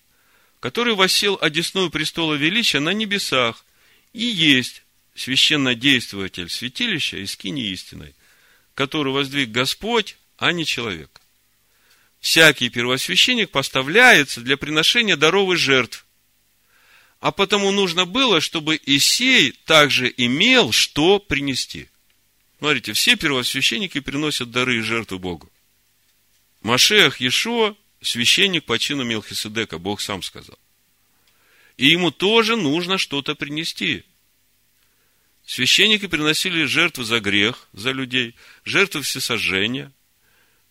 который 0.59 0.93
восел 0.93 1.37
одесную 1.39 1.89
престола 1.89 2.33
величия 2.33 2.81
на 2.81 2.89
небесах 2.89 3.63
и 4.11 4.25
есть 4.25 4.83
священнодействователь 5.15 6.49
святилища 6.49 7.17
и 7.17 7.25
скини 7.25 7.63
истиной, 7.67 8.15
который 8.75 9.13
воздвиг 9.13 9.51
Господь, 9.51 10.17
а 10.37 10.51
не 10.51 10.65
человек. 10.65 11.21
Всякий 12.19 12.67
первосвященник 12.67 13.51
поставляется 13.51 14.41
для 14.41 14.57
приношения 14.57 15.15
даровых 15.15 15.57
жертв. 15.57 16.05
А 17.19 17.31
потому 17.31 17.71
нужно 17.71 18.05
было, 18.05 18.39
чтобы 18.39 18.79
Исей 18.85 19.51
также 19.65 20.13
имел 20.15 20.71
что 20.71 21.19
принести. 21.19 21.89
Смотрите, 22.59 22.93
все 22.93 23.15
первосвященники 23.15 23.99
приносят 23.99 24.51
дары 24.51 24.77
и 24.77 24.81
жертвы 24.81 25.19
Богу. 25.19 25.51
Машех 26.61 27.19
Ешо– 27.19 27.77
священник 28.01 28.65
по 28.65 28.79
чину 28.79 29.03
Мелхиседека, 29.03 29.77
Бог 29.79 30.01
сам 30.01 30.23
сказал. 30.23 30.57
И 31.77 31.87
ему 31.87 32.11
тоже 32.11 32.55
нужно 32.55 32.97
что-то 32.97 33.35
принести. 33.35 34.03
Священники 35.45 36.07
приносили 36.07 36.65
жертвы 36.65 37.05
за 37.05 37.19
грех, 37.19 37.67
за 37.73 37.91
людей, 37.91 38.35
жертвы 38.65 39.01
всесожжения, 39.01 39.91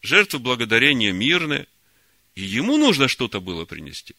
жертвы 0.02 0.38
благодарения 0.38 1.12
мирные, 1.12 1.66
и 2.34 2.42
ему 2.42 2.76
нужно 2.76 3.08
что-то 3.08 3.40
было 3.40 3.64
принести. 3.64 4.14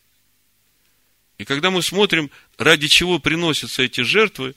И 1.40 1.46
когда 1.46 1.72
мы 1.72 1.82
смотрим, 1.82 2.30
ради 2.58 2.88
чего 2.88 3.18
приносятся 3.18 3.82
эти 3.82 4.02
жертвы, 4.02 4.54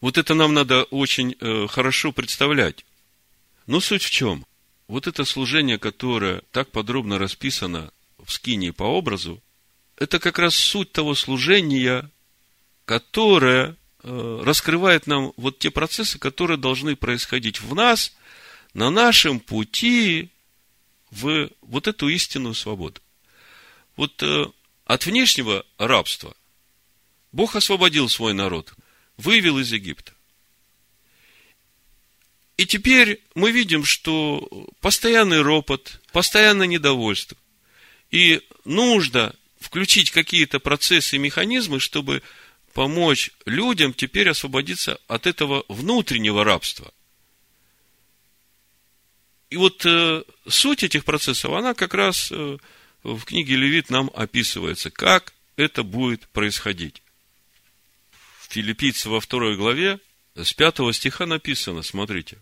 вот 0.00 0.16
это 0.16 0.34
нам 0.34 0.54
надо 0.54 0.84
очень 0.84 1.36
э, 1.40 1.66
хорошо 1.68 2.12
представлять. 2.12 2.86
Но 3.66 3.80
суть 3.80 4.04
в 4.04 4.10
чем? 4.10 4.46
Вот 4.86 5.08
это 5.08 5.24
служение, 5.24 5.78
которое 5.78 6.42
так 6.52 6.70
подробно 6.70 7.18
расписано 7.18 7.92
в 8.24 8.32
скине 8.32 8.72
по 8.72 8.84
образу, 8.84 9.42
это 9.96 10.20
как 10.20 10.38
раз 10.38 10.54
суть 10.54 10.92
того 10.92 11.16
служения, 11.16 12.08
которое 12.84 13.76
Э, 14.02 14.40
раскрывает 14.42 15.06
нам 15.06 15.32
вот 15.36 15.58
те 15.58 15.70
процессы, 15.70 16.18
которые 16.18 16.56
должны 16.56 16.96
происходить 16.96 17.60
в 17.60 17.74
нас 17.74 18.14
на 18.72 18.88
нашем 18.88 19.40
пути 19.40 20.30
в 21.10 21.50
вот 21.60 21.86
эту 21.86 22.08
истинную 22.08 22.54
свободу. 22.54 23.00
Вот 23.96 24.22
э, 24.22 24.46
от 24.90 25.06
внешнего 25.06 25.64
рабства 25.78 26.34
Бог 27.30 27.54
освободил 27.54 28.08
свой 28.08 28.34
народ, 28.34 28.74
вывел 29.16 29.60
из 29.60 29.72
Египта. 29.72 30.12
И 32.56 32.66
теперь 32.66 33.22
мы 33.36 33.52
видим, 33.52 33.84
что 33.84 34.68
постоянный 34.80 35.42
ропот, 35.42 36.00
постоянное 36.12 36.66
недовольство. 36.66 37.36
И 38.10 38.42
нужно 38.64 39.32
включить 39.60 40.10
какие-то 40.10 40.58
процессы 40.58 41.14
и 41.14 41.20
механизмы, 41.20 41.78
чтобы 41.78 42.20
помочь 42.74 43.30
людям 43.46 43.94
теперь 43.94 44.28
освободиться 44.28 44.98
от 45.06 45.28
этого 45.28 45.64
внутреннего 45.68 46.42
рабства. 46.42 46.92
И 49.50 49.56
вот 49.56 49.86
э, 49.86 50.24
суть 50.48 50.82
этих 50.82 51.04
процессов, 51.04 51.52
она 51.52 51.74
как 51.74 51.94
раз 51.94 52.30
э, 52.32 52.58
в 53.02 53.24
книге 53.24 53.56
Левит 53.56 53.90
нам 53.90 54.10
описывается, 54.14 54.90
как 54.90 55.32
это 55.56 55.82
будет 55.82 56.28
происходить. 56.28 57.02
В 58.40 58.52
Филиппийцев 58.52 59.06
во 59.06 59.20
второй 59.20 59.56
главе 59.56 60.00
с 60.34 60.52
пятого 60.52 60.92
стиха 60.92 61.26
написано, 61.26 61.82
смотрите, 61.82 62.38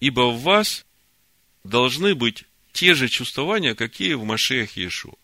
«Ибо 0.00 0.30
в 0.30 0.42
вас 0.42 0.84
должны 1.64 2.14
быть 2.14 2.44
те 2.72 2.94
же 2.94 3.08
чувствования, 3.08 3.74
какие 3.74 4.14
в 4.14 4.24
Машеях 4.24 4.76
Иешуа». 4.76 5.14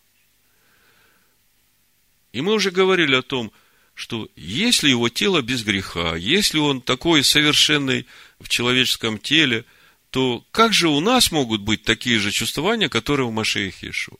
И 2.31 2.41
мы 2.41 2.53
уже 2.53 2.71
говорили 2.71 3.15
о 3.15 3.21
том, 3.21 3.51
что 3.95 4.29
если 4.35 4.89
его 4.89 5.09
тело 5.09 5.41
без 5.41 5.63
греха, 5.63 6.15
если 6.15 6.59
он 6.59 6.81
такой 6.81 7.23
совершенный 7.23 8.05
в 8.39 8.47
человеческом 8.47 9.17
теле, 9.17 9.65
то 10.11 10.45
как 10.51 10.71
же 10.71 10.87
у 10.87 10.99
нас 10.99 11.31
могут 11.31 11.61
быть 11.61 11.83
такие 11.83 12.19
же 12.19 12.31
чувствования, 12.31 12.89
которые 12.89 13.25
у 13.25 13.31
Машеях 13.31 13.81
Иешуа? 13.81 14.17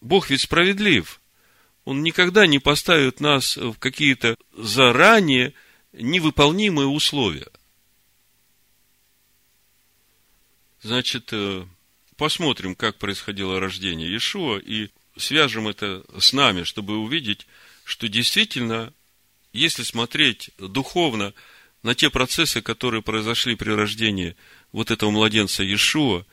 Бог 0.00 0.30
ведь 0.30 0.42
справедлив. 0.42 1.20
Он 1.84 2.02
никогда 2.02 2.46
не 2.46 2.58
поставит 2.58 3.20
нас 3.20 3.56
в 3.56 3.74
какие-то 3.74 4.36
заранее 4.56 5.54
невыполнимые 5.92 6.86
условия. 6.86 7.48
Значит, 10.82 11.30
э, 11.32 11.66
посмотрим, 12.16 12.74
как 12.74 12.98
происходило 12.98 13.58
рождение 13.58 14.08
Иешуа, 14.08 14.58
и 14.58 14.90
свяжем 15.16 15.66
это 15.66 16.04
с 16.18 16.32
нами, 16.32 16.62
чтобы 16.62 16.98
увидеть, 16.98 17.46
что 17.84 18.08
действительно, 18.08 18.92
если 19.52 19.82
смотреть 19.82 20.50
духовно 20.58 21.32
на 21.82 21.94
те 21.94 22.10
процессы, 22.10 22.60
которые 22.60 23.02
произошли 23.02 23.56
при 23.56 23.70
рождении 23.70 24.36
вот 24.72 24.90
этого 24.90 25.10
младенца 25.10 25.62
Иешуа, 25.62 26.24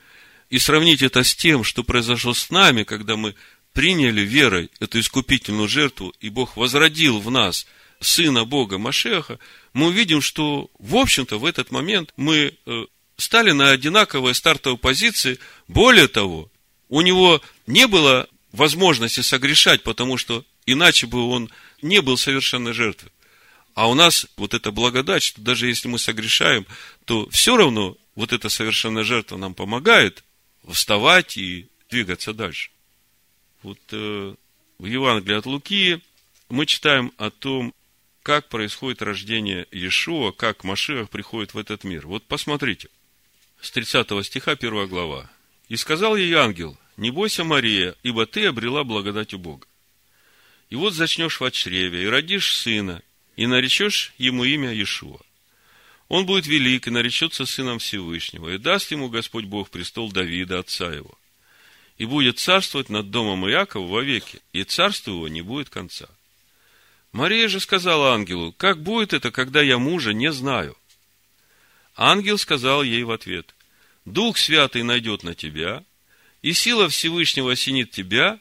и 0.48 0.58
сравнить 0.58 1.02
это 1.02 1.24
с 1.24 1.34
тем, 1.34 1.64
что 1.64 1.82
произошло 1.82 2.34
с 2.34 2.50
нами, 2.50 2.84
когда 2.84 3.16
мы 3.16 3.34
приняли 3.76 4.22
верой 4.22 4.70
эту 4.80 4.98
искупительную 5.00 5.68
жертву, 5.68 6.14
и 6.18 6.30
Бог 6.30 6.56
возродил 6.56 7.20
в 7.20 7.30
нас 7.30 7.66
Сына 8.00 8.46
Бога 8.46 8.78
Машеха, 8.78 9.38
мы 9.74 9.88
увидим, 9.88 10.22
что, 10.22 10.70
в 10.78 10.96
общем-то, 10.96 11.38
в 11.38 11.44
этот 11.44 11.70
момент 11.70 12.14
мы 12.16 12.54
э, 12.64 12.84
стали 13.18 13.50
на 13.50 13.70
одинаковой 13.70 14.34
стартовой 14.34 14.78
позиции. 14.78 15.38
Более 15.68 16.08
того, 16.08 16.50
у 16.88 17.02
него 17.02 17.42
не 17.66 17.86
было 17.86 18.26
возможности 18.52 19.20
согрешать, 19.20 19.82
потому 19.82 20.16
что 20.16 20.42
иначе 20.64 21.06
бы 21.06 21.28
он 21.28 21.50
не 21.82 22.00
был 22.00 22.16
совершенной 22.16 22.72
жертвой. 22.72 23.12
А 23.74 23.90
у 23.90 23.94
нас 23.94 24.26
вот 24.38 24.54
эта 24.54 24.70
благодать, 24.70 25.22
что 25.22 25.42
даже 25.42 25.66
если 25.66 25.88
мы 25.88 25.98
согрешаем, 25.98 26.66
то 27.04 27.28
все 27.28 27.58
равно 27.58 27.98
вот 28.14 28.32
эта 28.32 28.48
совершенная 28.48 29.04
жертва 29.04 29.36
нам 29.36 29.52
помогает 29.52 30.24
вставать 30.66 31.36
и 31.36 31.68
двигаться 31.90 32.32
дальше. 32.32 32.70
Вот 33.66 33.80
э, 33.90 34.34
в 34.78 34.86
Евангелии 34.86 35.36
от 35.36 35.44
Луки 35.44 36.00
мы 36.48 36.66
читаем 36.66 37.12
о 37.16 37.30
том, 37.30 37.74
как 38.22 38.48
происходит 38.48 39.02
рождение 39.02 39.66
Иешуа, 39.72 40.30
как 40.30 40.62
Машиах 40.62 41.10
приходит 41.10 41.52
в 41.52 41.58
этот 41.58 41.82
мир. 41.82 42.06
Вот 42.06 42.24
посмотрите, 42.26 42.90
с 43.60 43.72
30 43.72 44.24
стиха 44.24 44.52
1 44.52 44.86
глава. 44.86 45.28
И 45.68 45.74
сказал 45.74 46.14
ей 46.14 46.32
ангел, 46.34 46.78
не 46.96 47.10
бойся, 47.10 47.42
Мария, 47.42 47.96
ибо 48.04 48.24
ты 48.24 48.46
обрела 48.46 48.84
благодать 48.84 49.34
у 49.34 49.38
Бога. 49.38 49.66
И 50.70 50.76
вот 50.76 50.92
зачнешь 50.92 51.40
в 51.40 51.50
чреве, 51.50 52.04
и 52.04 52.06
родишь 52.06 52.54
сына, 52.54 53.02
и 53.34 53.48
наречешь 53.48 54.12
ему 54.16 54.44
имя 54.44 54.70
Иешуа. 54.70 55.18
Он 56.06 56.24
будет 56.24 56.46
велик 56.46 56.86
и 56.86 56.92
наречется 56.92 57.46
сыном 57.46 57.80
Всевышнего, 57.80 58.54
и 58.54 58.58
даст 58.58 58.92
ему 58.92 59.08
Господь 59.08 59.46
Бог 59.46 59.70
престол 59.70 60.12
Давида, 60.12 60.60
отца 60.60 60.94
его. 60.94 61.18
И 61.98 62.04
будет 62.04 62.38
царствовать 62.38 62.88
над 62.90 63.10
домом 63.10 63.48
Иакова 63.48 63.86
вовеки, 63.86 64.40
и 64.52 64.64
царству 64.64 65.12
его 65.12 65.28
не 65.28 65.42
будет 65.42 65.70
конца. 65.70 66.08
Мария 67.12 67.48
же 67.48 67.60
сказала 67.60 68.12
ангелу, 68.12 68.52
как 68.52 68.82
будет 68.82 69.14
это, 69.14 69.30
когда 69.30 69.62
я 69.62 69.78
мужа 69.78 70.12
не 70.12 70.30
знаю? 70.30 70.76
Ангел 71.94 72.36
сказал 72.36 72.82
ей 72.82 73.02
в 73.04 73.10
ответ, 73.10 73.54
Дух 74.04 74.36
Святый 74.36 74.82
найдет 74.82 75.22
на 75.22 75.34
тебя, 75.34 75.82
и 76.42 76.52
сила 76.52 76.88
Всевышнего 76.88 77.52
осенит 77.52 77.90
тебя, 77.90 78.38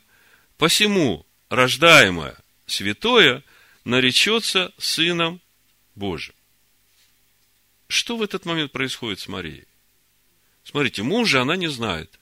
посему 0.57 1.25
рождаемое 1.49 2.37
святое 2.67 3.43
наречется 3.85 4.73
Сыном 4.77 5.39
Божьим. 5.95 6.35
Что 7.87 8.17
в 8.17 8.21
этот 8.21 8.45
момент 8.45 8.71
происходит 8.71 9.19
с 9.19 9.27
Марией? 9.27 9.65
Смотрите, 10.63 11.03
мужа 11.03 11.41
она 11.41 11.55
не 11.55 11.67
знает. 11.67 12.19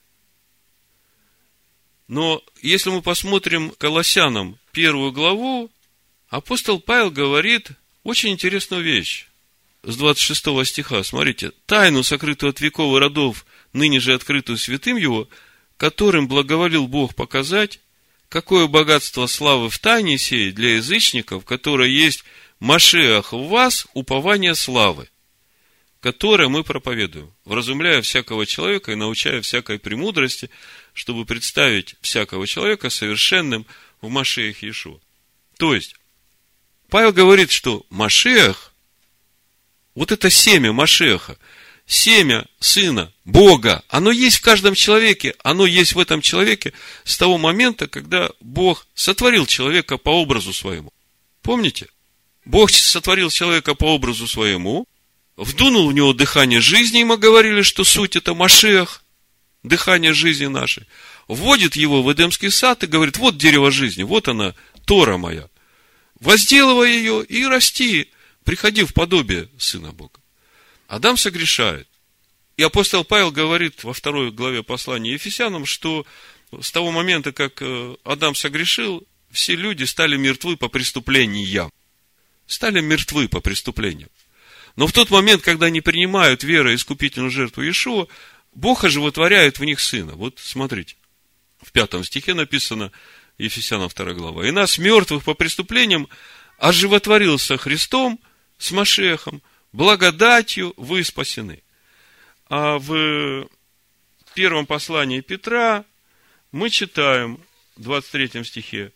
Но 2.08 2.42
если 2.60 2.90
мы 2.90 3.02
посмотрим 3.02 3.70
Колоссянам 3.78 4.58
первую 4.72 5.12
главу, 5.12 5.70
апостол 6.28 6.80
Павел 6.80 7.10
говорит 7.10 7.70
очень 8.02 8.30
интересную 8.30 8.82
вещь. 8.82 9.26
С 9.82 9.96
26 9.96 10.66
стиха, 10.66 11.02
смотрите, 11.02 11.52
тайну, 11.66 12.02
сокрытую 12.02 12.50
от 12.50 12.60
веков 12.60 12.94
и 12.96 12.98
родов, 12.98 13.46
ныне 13.72 14.00
же 14.00 14.14
открытую 14.14 14.58
святым 14.58 14.96
его, 14.96 15.28
которым 15.76 16.28
благоволил 16.28 16.86
Бог 16.86 17.14
показать, 17.14 17.80
какое 18.28 18.66
богатство 18.66 19.26
славы 19.26 19.68
в 19.68 19.78
тайне 19.78 20.18
сей 20.18 20.52
для 20.52 20.76
язычников, 20.76 21.44
которое 21.44 21.88
есть 21.88 22.24
Машеах 22.60 23.32
в 23.32 23.48
вас, 23.48 23.86
упование 23.94 24.54
славы 24.54 25.08
которое 26.04 26.48
мы 26.50 26.64
проповедуем, 26.64 27.32
вразумляя 27.46 28.02
всякого 28.02 28.44
человека 28.44 28.92
и 28.92 28.94
научая 28.94 29.40
всякой 29.40 29.78
премудрости, 29.78 30.50
чтобы 30.94 31.26
представить 31.26 31.96
всякого 32.00 32.46
человека 32.46 32.88
совершенным 32.88 33.66
в 34.00 34.08
Машеях 34.08 34.62
Иешуа. 34.62 34.98
То 35.58 35.74
есть, 35.74 35.96
Павел 36.88 37.12
говорит, 37.12 37.50
что 37.50 37.84
Машех, 37.90 38.72
вот 39.94 40.12
это 40.12 40.30
семя 40.30 40.72
Машеха, 40.72 41.36
семя 41.86 42.46
Сына 42.60 43.12
Бога, 43.24 43.82
оно 43.88 44.10
есть 44.10 44.38
в 44.38 44.42
каждом 44.42 44.74
человеке, 44.74 45.34
оно 45.42 45.66
есть 45.66 45.94
в 45.94 45.98
этом 45.98 46.20
человеке 46.20 46.72
с 47.04 47.18
того 47.18 47.38
момента, 47.38 47.86
когда 47.86 48.30
Бог 48.40 48.86
сотворил 48.94 49.46
человека 49.46 49.98
по 49.98 50.10
образу 50.10 50.52
своему. 50.52 50.92
Помните? 51.42 51.88
Бог 52.44 52.70
сотворил 52.70 53.30
человека 53.30 53.74
по 53.74 53.94
образу 53.94 54.26
своему, 54.26 54.86
вдунул 55.36 55.88
в 55.88 55.92
него 55.92 56.12
дыхание 56.12 56.60
жизни, 56.60 57.00
и 57.00 57.04
мы 57.04 57.16
говорили, 57.16 57.62
что 57.62 57.84
суть 57.84 58.16
это 58.16 58.34
Машех, 58.34 59.03
дыхание 59.64 60.12
жизни 60.12 60.46
нашей, 60.46 60.86
вводит 61.26 61.74
его 61.74 62.02
в 62.02 62.12
Эдемский 62.12 62.50
сад 62.50 62.84
и 62.84 62.86
говорит, 62.86 63.16
вот 63.16 63.36
дерево 63.36 63.72
жизни, 63.72 64.04
вот 64.04 64.28
она, 64.28 64.54
Тора 64.84 65.16
моя. 65.16 65.48
Возделывай 66.20 66.92
ее 66.92 67.24
и 67.24 67.44
расти, 67.44 68.10
приходи 68.44 68.84
в 68.84 68.94
подобие 68.94 69.48
Сына 69.58 69.92
Бога. 69.92 70.20
Адам 70.86 71.16
согрешает. 71.16 71.88
И 72.56 72.62
апостол 72.62 73.04
Павел 73.04 73.32
говорит 73.32 73.82
во 73.82 73.92
второй 73.92 74.30
главе 74.30 74.62
послания 74.62 75.14
Ефесянам, 75.14 75.66
что 75.66 76.06
с 76.60 76.70
того 76.70 76.92
момента, 76.92 77.32
как 77.32 77.60
э, 77.60 77.96
Адам 78.04 78.36
согрешил, 78.36 79.04
все 79.30 79.56
люди 79.56 79.82
стали 79.84 80.16
мертвы 80.16 80.56
по 80.56 80.68
преступлениям. 80.68 81.72
Стали 82.46 82.80
мертвы 82.80 83.28
по 83.28 83.40
преступлениям. 83.40 84.10
Но 84.76 84.86
в 84.86 84.92
тот 84.92 85.10
момент, 85.10 85.42
когда 85.42 85.66
они 85.66 85.80
принимают 85.80 86.44
веру 86.44 86.72
искупительную 86.72 87.30
жертву 87.30 87.62
Иешуа, 87.62 88.06
Бог 88.54 88.84
оживотворяет 88.84 89.58
в 89.58 89.64
них 89.64 89.80
Сына. 89.80 90.12
Вот 90.14 90.38
смотрите, 90.38 90.96
в 91.60 91.72
пятом 91.72 92.04
стихе 92.04 92.34
написано, 92.34 92.92
Ефесянам 93.38 93.88
2 93.88 94.12
глава. 94.12 94.46
«И 94.46 94.52
нас, 94.52 94.78
мертвых 94.78 95.24
по 95.24 95.34
преступлениям, 95.34 96.08
оживотворился 96.58 97.56
Христом 97.56 98.20
с 98.58 98.70
Машехом, 98.70 99.42
благодатью 99.72 100.72
вы 100.76 101.02
спасены». 101.02 101.62
А 102.48 102.78
в 102.78 103.48
первом 104.34 104.66
послании 104.66 105.20
Петра 105.20 105.84
мы 106.52 106.70
читаем 106.70 107.40
в 107.76 107.82
23 107.82 108.44
стихе, 108.44 108.92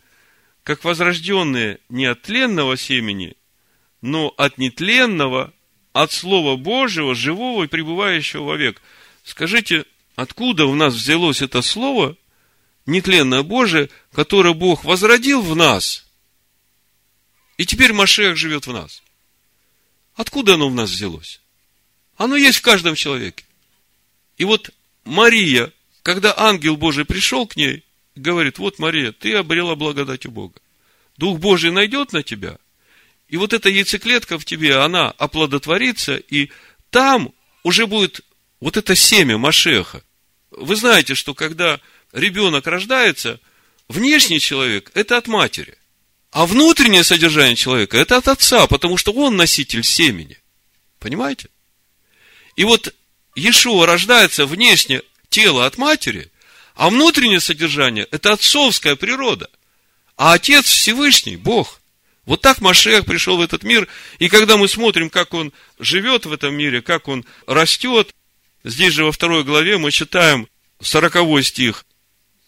как 0.62 0.84
возрожденные 0.84 1.80
не 1.88 2.06
от 2.06 2.22
тленного 2.22 2.76
семени, 2.76 3.36
но 4.02 4.32
от 4.36 4.58
нетленного, 4.58 5.52
от 5.92 6.12
Слова 6.12 6.56
Божьего, 6.56 7.14
живого 7.14 7.64
и 7.64 7.68
пребывающего 7.68 8.44
вовек. 8.44 8.80
Скажите, 9.28 9.84
откуда 10.16 10.64
у 10.64 10.74
нас 10.74 10.94
взялось 10.94 11.42
это 11.42 11.60
Слово, 11.60 12.16
нетленное 12.86 13.42
Божие, 13.42 13.90
которое 14.12 14.54
Бог 14.54 14.84
возродил 14.84 15.42
в 15.42 15.54
нас, 15.54 16.06
и 17.58 17.66
теперь 17.66 17.92
Машех 17.92 18.38
живет 18.38 18.66
в 18.66 18.72
нас? 18.72 19.02
Откуда 20.14 20.54
оно 20.54 20.70
в 20.70 20.74
нас 20.74 20.88
взялось? 20.88 21.42
Оно 22.16 22.36
есть 22.36 22.56
в 22.56 22.62
каждом 22.62 22.94
человеке. 22.94 23.44
И 24.38 24.44
вот 24.44 24.70
Мария, 25.04 25.74
когда 26.02 26.32
ангел 26.34 26.78
Божий 26.78 27.04
пришел 27.04 27.46
к 27.46 27.54
ней, 27.54 27.84
говорит, 28.16 28.58
вот, 28.58 28.78
Мария, 28.78 29.12
ты 29.12 29.34
обрела 29.34 29.74
благодать 29.76 30.24
у 30.24 30.30
Бога. 30.30 30.58
Дух 31.18 31.38
Божий 31.38 31.70
найдет 31.70 32.14
на 32.14 32.22
тебя– 32.22 32.58
и 33.28 33.36
вот 33.36 33.52
эта 33.52 33.68
яйцеклетка 33.68 34.38
в 34.38 34.46
тебе, 34.46 34.76
она 34.76 35.10
оплодотворится, 35.10 36.16
и 36.16 36.50
там 36.88 37.34
уже 37.62 37.86
будет 37.86 38.22
вот 38.60 38.76
это 38.76 38.94
семя 38.94 39.38
Машеха. 39.38 40.02
Вы 40.50 40.76
знаете, 40.76 41.14
что 41.14 41.34
когда 41.34 41.80
ребенок 42.12 42.66
рождается, 42.66 43.40
внешний 43.88 44.40
человек– 44.40 44.90
это 44.94 45.16
от 45.16 45.28
матери. 45.28 45.76
А 46.30 46.46
внутреннее 46.46 47.04
содержание 47.04 47.56
человека– 47.56 47.96
это 47.98 48.16
от 48.16 48.28
отца, 48.28 48.66
потому 48.66 48.96
что 48.96 49.12
он 49.12 49.36
носитель 49.36 49.84
семени. 49.84 50.38
Понимаете? 50.98 51.48
И 52.56 52.64
вот 52.64 52.94
Иешуа 53.34 53.86
рождается 53.86 54.46
внешне 54.46 55.02
тело 55.28 55.64
от 55.66 55.78
матери, 55.78 56.30
а 56.74 56.90
внутреннее 56.90 57.40
содержание– 57.40 58.06
это 58.10 58.32
отцовская 58.32 58.96
природа. 58.96 59.48
А 60.16 60.32
отец 60.32 60.66
Всевышний, 60.66 61.36
Бог– 61.36 61.80
вот 62.28 62.42
так 62.42 62.60
Машех 62.60 63.06
пришел 63.06 63.38
в 63.38 63.40
этот 63.40 63.62
мир, 63.62 63.88
и 64.18 64.28
когда 64.28 64.58
мы 64.58 64.68
смотрим, 64.68 65.08
как 65.08 65.32
он 65.32 65.50
живет 65.78 66.26
в 66.26 66.32
этом 66.32 66.54
мире, 66.54 66.82
как 66.82 67.08
он 67.08 67.24
растет, 67.46 68.14
здесь 68.64 68.92
же 68.92 69.04
во 69.04 69.12
второй 69.12 69.44
главе 69.44 69.78
мы 69.78 69.90
читаем 69.90 70.48
40 70.80 71.44
стих, 71.44 71.84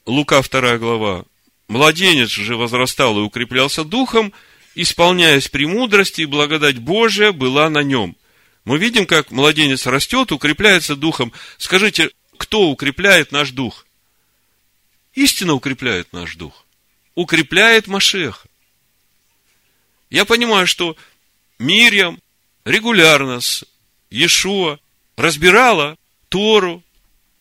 Лука 0.07 0.42
2 0.42 0.79
глава. 0.79 1.25
Младенец 1.68 2.31
же 2.31 2.57
возрастал 2.57 3.18
и 3.18 3.23
укреплялся 3.23 3.85
духом, 3.85 4.33
исполняясь 4.75 5.49
премудрости, 5.49 6.23
и 6.23 6.27
благодать 6.27 6.79
Божия 6.79 7.33
была 7.33 7.70
на 7.70 7.83
нем. 7.83 8.16
Мы 8.64 8.79
видим, 8.79 9.07
как 9.07 9.31
младенец 9.31 9.87
растет, 9.87 10.33
укрепляется 10.33 10.96
духом. 10.96 11.33
Скажите, 11.59 12.11
кто 12.37 12.68
укрепляет 12.70 13.33
наш 13.33 13.51
дух? 13.51 13.87
Истина 15.14 15.55
укрепляет 15.55 16.12
наш 16.12 16.37
дух. 16.37 16.66
Укрепляет 17.14 17.87
Машеха. 17.87 18.49
Я 20.09 20.25
понимаю, 20.25 20.66
что 20.66 20.96
Мирьям 21.59 22.20
регулярно 22.64 23.40
с 23.40 23.64
Иешуа 24.11 24.79
разбирала 25.16 25.97
Тору, 26.31 26.83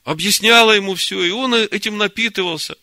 объясняла 0.04 0.74
ему 0.74 0.96
все, 0.96 1.24
и 1.24 1.32
он 1.32 1.54
этим 1.54 1.98
напитывался. 1.98 2.76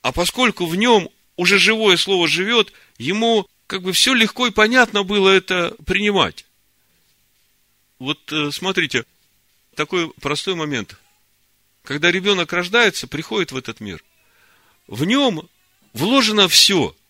А 0.00 0.12
поскольку 0.12 0.64
в 0.64 0.74
нем 0.76 1.10
уже 1.36 1.58
живое 1.58 1.98
слово 1.98 2.26
живет, 2.26 2.72
ему 2.96 3.46
как 3.66 3.82
бы 3.82 3.92
все 3.92 4.14
легко 4.14 4.46
и 4.46 4.50
понятно 4.50 5.02
было 5.02 5.28
это 5.28 5.76
принимать. 5.84 6.46
Вот 7.98 8.32
э, 8.32 8.50
смотрите, 8.50 9.04
такой 9.74 10.10
простой 10.22 10.54
момент. 10.54 10.98
Когда 11.82 12.10
ребенок 12.10 12.50
рождается, 12.54 13.06
приходит 13.06 13.52
в 13.52 13.56
этот 13.58 13.80
мир, 13.80 14.02
в 14.86 15.04
нем 15.04 15.46
вложено 15.92 16.48
все– 16.48 16.96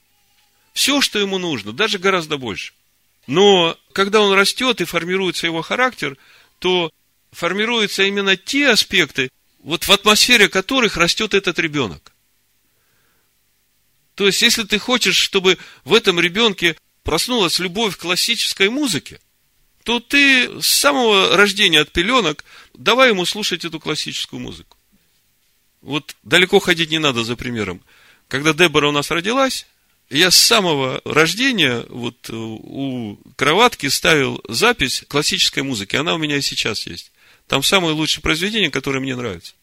все, 0.77 1.01
что 1.01 1.19
ему 1.19 1.39
нужно, 1.39 1.73
даже 1.73 1.99
гораздо 1.99 2.37
больше. 2.37 2.75
Но 3.27 3.79
когда 3.95 4.21
он 4.21 4.35
растет 4.35 4.83
и 4.83 4.85
формируется 4.85 5.47
его 5.47 5.63
характер, 5.63 6.19
то 6.59 6.93
формируются 7.37 8.03
именно 8.05 8.37
те 8.37 8.71
аспекты, 8.71 9.31
вот 9.63 9.85
в 9.85 9.93
атмосфере 9.93 10.49
которых 10.49 10.97
растет 10.97 11.35
этот 11.35 11.59
ребенок. 11.59 12.13
То 14.15 14.27
есть, 14.27 14.41
если 14.41 14.63
ты 14.63 14.79
хочешь, 14.79 15.17
чтобы 15.17 15.59
в 15.85 15.93
этом 15.93 16.19
ребенке 16.19 16.77
проснулась 17.03 17.59
любовь 17.59 17.97
к 17.97 18.01
классической 18.01 18.71
музыке, 18.71 19.21
то 19.85 20.01
ты 20.01 20.63
с 20.63 20.67
самого 20.67 21.37
рождения 21.37 21.81
от 21.81 21.93
пеленок 21.93 22.45
давай 22.73 23.11
ему 23.11 23.27
слушать 23.27 23.67
эту 23.67 23.79
классическую 23.79 24.41
музыку. 24.41 24.79
Вот 25.83 26.17
далеко 26.23 26.59
ходить 26.59 26.91
не 26.91 26.99
надо 26.99 27.23
за 27.23 27.37
примером. 27.37 27.83
Когда 28.29 28.55
Дебора 28.55 28.89
у 28.89 28.93
нас 28.93 29.11
родилась, 29.11 29.67
я 30.09 30.31
с 30.31 30.37
самого 30.37 31.03
рождения 31.05 31.85
вот 31.91 32.31
э, 32.31 32.35
у 32.35 33.19
кроватки 33.37 33.89
ставил 33.89 34.43
запись 34.49 35.05
классической 35.07 35.63
музыки. 35.63 35.97
Она 35.97 36.15
у 36.15 36.19
меня 36.19 36.39
и 36.39 36.43
сейчас 36.43 36.87
есть. 36.87 37.13
Там 37.47 37.63
самые 37.63 37.93
лучшие 37.93 38.23
произведения, 38.23 38.71
которые 38.71 39.01
мне 39.01 39.15
нравятся. 39.15 39.55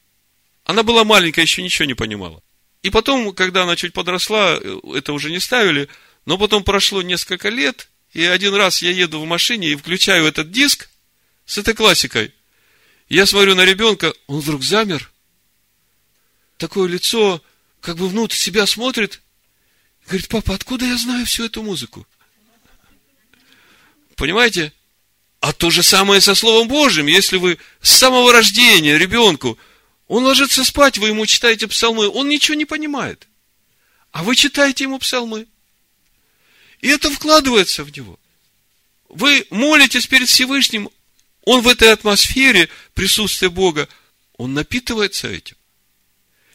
Она 0.64 0.84
была 0.84 1.04
маленькая, 1.04 1.42
еще 1.42 1.62
ничего 1.62 1.86
не 1.86 1.94
понимала. 1.94 2.42
И 2.82 2.90
потом, 2.90 3.34
когда 3.34 3.64
она 3.64 3.76
чуть 3.76 3.94
подросла, 3.94 4.58
э, 4.62 4.80
это 4.96 5.14
уже 5.14 5.32
не 5.32 5.40
ставили, 5.40 5.90
но 6.26 6.38
потом 6.38 6.64
прошло 6.64 7.02
несколько 7.02 7.50
лет, 7.50 7.90
и 8.14 8.24
один 8.24 8.54
раз 8.54 8.82
я 8.82 8.92
еду 8.92 9.20
в 9.20 9.26
машине 9.26 9.70
и 9.70 9.76
включаю 9.76 10.26
этот 10.26 10.52
диск 10.52 10.90
с 11.46 11.58
этой 11.58 11.74
классикой. 11.74 12.34
Я 13.10 13.26
смотрю 13.26 13.56
на 13.56 13.66
ребенка, 13.66 14.14
он 14.28 14.40
вдруг 14.40 14.64
замер. 14.64 15.12
Такое 16.58 16.88
лицо, 16.88 17.42
как 17.82 17.98
бы 17.98 18.08
внутрь 18.08 18.36
себя 18.36 18.66
смотрит. 18.66 19.22
Говорит, 20.06 20.30
папа, 20.30 20.56
откуда 20.56 20.86
я 20.86 20.98
знаю 20.98 21.26
всю 21.26 21.46
эту 21.46 21.64
музыку? 21.64 22.08
Понимаете? 24.16 24.72
А 25.44 25.52
то 25.52 25.70
же 25.72 25.84
самое 25.84 26.22
со 26.22 26.36
Словом 26.36 26.70
Божьим. 26.70 27.08
Если 27.08 27.36
вы 27.36 27.58
с 27.82 27.98
самого 27.98 28.32
рождения 28.32 28.98
ребенку, 28.98 29.58
он 30.08 30.24
ложится 30.24 30.64
спать, 30.64 30.98
вы 30.98 31.10
ему 31.10 31.26
читаете 31.26 31.68
псалмы, 31.68 32.08
он 32.08 32.30
ничего 32.30 32.56
не 32.56 32.64
понимает. 32.64 33.28
А 34.14 34.24
вы 34.24 34.38
читаете 34.38 34.86
ему 34.86 35.00
псалмы. 35.00 35.48
И 36.80 36.88
это 36.88 37.12
вкладывается 37.12 37.84
в 37.84 37.94
него. 37.94 38.18
Вы 39.10 39.46
молитесь 39.50 40.08
перед 40.08 40.30
Всевышним, 40.30 40.90
он 41.44 41.60
в 41.60 41.68
этой 41.68 41.92
атмосфере 41.92 42.70
присутствия 42.94 43.50
Бога, 43.50 43.90
он 44.38 44.54
напитывается 44.54 45.28
этим. 45.28 45.58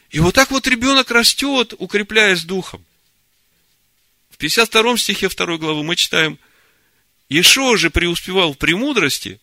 И 0.09 0.19
вот 0.19 0.33
так 0.33 0.49
вот 0.49 0.65
ребенок 0.65 1.11
растет, 1.11 1.75
укрепляясь 1.77 2.41
духом. 2.41 2.83
В 4.31 4.37
52 4.37 4.97
стихе 4.97 5.29
2 5.29 5.57
главы 5.57 5.83
мы 5.83 5.95
читаем, 5.95 6.39
Ишо 7.29 7.77
же 7.77 7.91
преуспевал 7.91 8.53
в 8.53 8.57
премудрости 8.57 9.39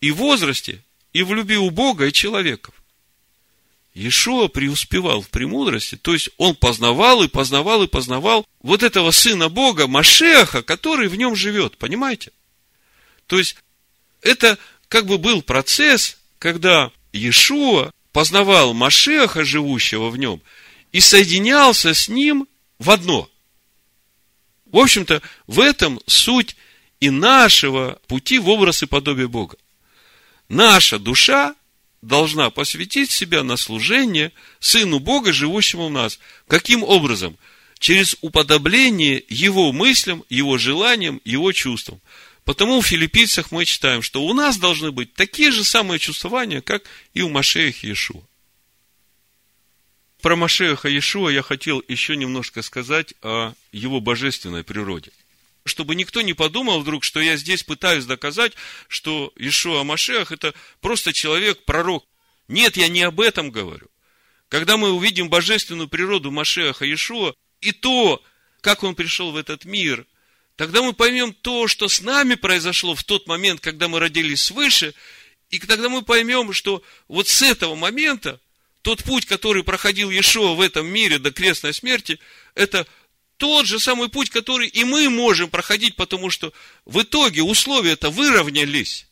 и 0.00 0.12
возрасте, 0.12 0.82
и 1.12 1.22
в 1.22 1.34
любви 1.34 1.56
у 1.56 1.70
Бога 1.70 2.06
и 2.06 2.12
человеков. 2.12 2.74
Иешуа 3.94 4.46
преуспевал 4.46 5.20
в 5.20 5.28
премудрости, 5.30 5.96
то 5.96 6.12
есть 6.12 6.30
он 6.36 6.54
познавал 6.54 7.24
и 7.24 7.28
познавал 7.28 7.82
и 7.82 7.88
познавал 7.88 8.46
вот 8.62 8.84
этого 8.84 9.10
сына 9.10 9.48
Бога, 9.48 9.88
Машеха, 9.88 10.62
который 10.62 11.08
в 11.08 11.16
нем 11.16 11.34
живет, 11.34 11.76
понимаете? 11.76 12.30
То 13.26 13.38
есть 13.38 13.56
это 14.22 14.58
как 14.88 15.06
бы 15.06 15.18
был 15.18 15.42
процесс, 15.42 16.18
когда 16.38 16.92
Иешуа 17.12 17.90
познавал 18.12 18.72
Машеха, 18.72 19.44
живущего 19.44 20.08
в 20.10 20.16
нем, 20.16 20.40
и 20.92 21.00
соединялся 21.00 21.92
с 21.92 22.08
ним 22.08 22.46
в 22.78 22.90
одно. 22.90 23.28
В 24.66 24.78
общем-то, 24.78 25.20
в 25.48 25.58
этом 25.58 26.00
суть 26.06 26.56
и 27.00 27.08
нашего 27.10 27.98
пути 28.06 28.38
в 28.38 28.48
образ 28.48 28.82
и 28.82 28.86
подобие 28.86 29.26
Бога. 29.26 29.56
Наша 30.48 30.98
душа 30.98 31.54
должна 32.02 32.50
посвятить 32.50 33.10
себя 33.10 33.42
на 33.42 33.56
служение 33.56 34.32
Сыну 34.58 34.98
Бога, 34.98 35.32
живущему 35.32 35.88
в 35.88 35.90
нас. 35.90 36.18
Каким 36.46 36.82
образом? 36.82 37.36
Через 37.78 38.16
уподобление 38.20 39.24
Его 39.28 39.72
мыслям, 39.72 40.24
Его 40.28 40.58
желаниям, 40.58 41.20
Его 41.24 41.52
чувствам. 41.52 42.00
Потому 42.44 42.80
в 42.80 42.86
филиппийцах 42.86 43.50
мы 43.50 43.64
читаем, 43.64 44.02
что 44.02 44.22
у 44.22 44.34
нас 44.34 44.58
должны 44.58 44.92
быть 44.92 45.14
такие 45.14 45.50
же 45.50 45.64
самые 45.64 45.98
чувствования, 45.98 46.60
как 46.60 46.82
и 47.14 47.22
у 47.22 47.28
Машеха 47.30 47.86
Иешуа. 47.86 48.22
Про 50.20 50.36
Машеха 50.36 50.88
Иешуа 50.88 51.30
я 51.30 51.42
хотел 51.42 51.82
еще 51.88 52.16
немножко 52.16 52.60
сказать 52.60 53.14
о 53.22 53.54
его 53.72 54.00
божественной 54.00 54.64
природе 54.64 55.12
чтобы 55.64 55.94
никто 55.94 56.22
не 56.22 56.32
подумал 56.32 56.80
вдруг, 56.80 57.04
что 57.04 57.20
я 57.20 57.36
здесь 57.36 57.62
пытаюсь 57.62 58.06
доказать, 58.06 58.54
что 58.88 59.32
Ишуа 59.36 59.84
Машех 59.84 60.32
это 60.32 60.54
просто 60.80 61.12
человек-пророк. 61.12 62.06
Нет, 62.48 62.76
я 62.76 62.88
не 62.88 63.02
об 63.02 63.20
этом 63.20 63.50
говорю. 63.50 63.88
Когда 64.48 64.76
мы 64.76 64.90
увидим 64.90 65.28
божественную 65.28 65.88
природу 65.88 66.30
Машеха 66.30 66.92
Ишуа 66.92 67.34
и 67.60 67.72
то, 67.72 68.22
как 68.60 68.82
он 68.82 68.94
пришел 68.94 69.30
в 69.30 69.36
этот 69.36 69.64
мир, 69.64 70.06
тогда 70.56 70.82
мы 70.82 70.92
поймем 70.92 71.32
то, 71.32 71.68
что 71.68 71.88
с 71.88 72.00
нами 72.00 72.34
произошло 72.34 72.94
в 72.94 73.04
тот 73.04 73.26
момент, 73.28 73.60
когда 73.60 73.86
мы 73.88 74.00
родились 74.00 74.42
свыше, 74.42 74.94
и 75.50 75.58
тогда 75.58 75.88
мы 75.88 76.02
поймем, 76.02 76.52
что 76.52 76.82
вот 77.06 77.28
с 77.28 77.42
этого 77.42 77.74
момента 77.74 78.40
тот 78.82 79.04
путь, 79.04 79.26
который 79.26 79.62
проходил 79.62 80.10
Иешуа 80.10 80.54
в 80.54 80.60
этом 80.60 80.86
мире 80.86 81.18
до 81.18 81.30
крестной 81.30 81.74
смерти, 81.74 82.18
это 82.54 82.86
тот 83.40 83.64
же 83.64 83.80
самый 83.80 84.10
путь, 84.10 84.28
который 84.28 84.68
и 84.68 84.84
мы 84.84 85.08
можем 85.08 85.48
проходить, 85.48 85.96
потому 85.96 86.28
что 86.28 86.52
в 86.84 87.00
итоге 87.00 87.42
условия-то 87.42 88.10
выровнялись. 88.10 89.06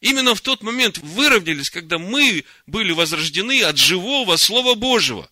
Именно 0.00 0.34
в 0.34 0.42
тот 0.42 0.62
момент 0.62 0.98
выровнялись, 0.98 1.70
когда 1.70 1.98
мы 1.98 2.44
были 2.66 2.92
возрождены 2.92 3.62
от 3.62 3.78
живого 3.78 4.36
Слова 4.36 4.74
Божьего. 4.74 5.30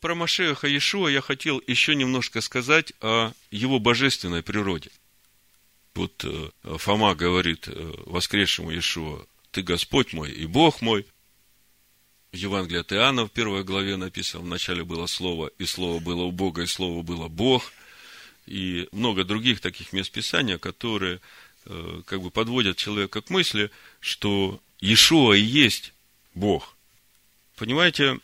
Про 0.00 0.14
Машеха 0.14 0.68
Иешуа 0.68 1.08
я 1.08 1.20
хотел 1.20 1.62
еще 1.66 1.94
немножко 1.94 2.40
сказать 2.40 2.94
о 3.02 3.32
его 3.50 3.78
божественной 3.78 4.42
природе. 4.42 4.90
Вот 5.94 6.24
э, 6.24 6.50
Фома 6.78 7.14
говорит 7.14 7.68
э, 7.68 7.92
воскресшему 8.06 8.70
Иешуа, 8.70 9.26
ты 9.50 9.62
Господь 9.62 10.14
мой 10.14 10.30
и 10.32 10.46
Бог 10.46 10.80
мой– 10.80 11.06
Евангелие 12.32 12.80
от 12.80 12.92
Иоанна 12.92 13.26
в 13.26 13.30
первой 13.30 13.64
главе 13.64 13.96
написано, 13.96 14.42
вначале 14.42 14.84
было 14.84 15.06
Слово, 15.06 15.50
и 15.58 15.64
Слово 15.64 15.98
было 15.98 16.22
у 16.24 16.30
Бога, 16.30 16.62
и 16.62 16.66
Слово 16.66 17.02
было 17.02 17.28
Бог. 17.28 17.72
И 18.46 18.88
много 18.92 19.24
других 19.24 19.60
таких 19.60 19.92
мест 19.92 20.10
Писания, 20.10 20.58
которые 20.58 21.20
э, 21.64 22.02
как 22.06 22.22
бы 22.22 22.30
подводят 22.30 22.76
человека 22.76 23.22
к 23.22 23.30
мысли, 23.30 23.70
что 24.00 24.60
Иешуа 24.80 25.34
и 25.34 25.42
есть 25.42 25.92
Бог. 26.34 26.76
Понимаете, 27.56 28.18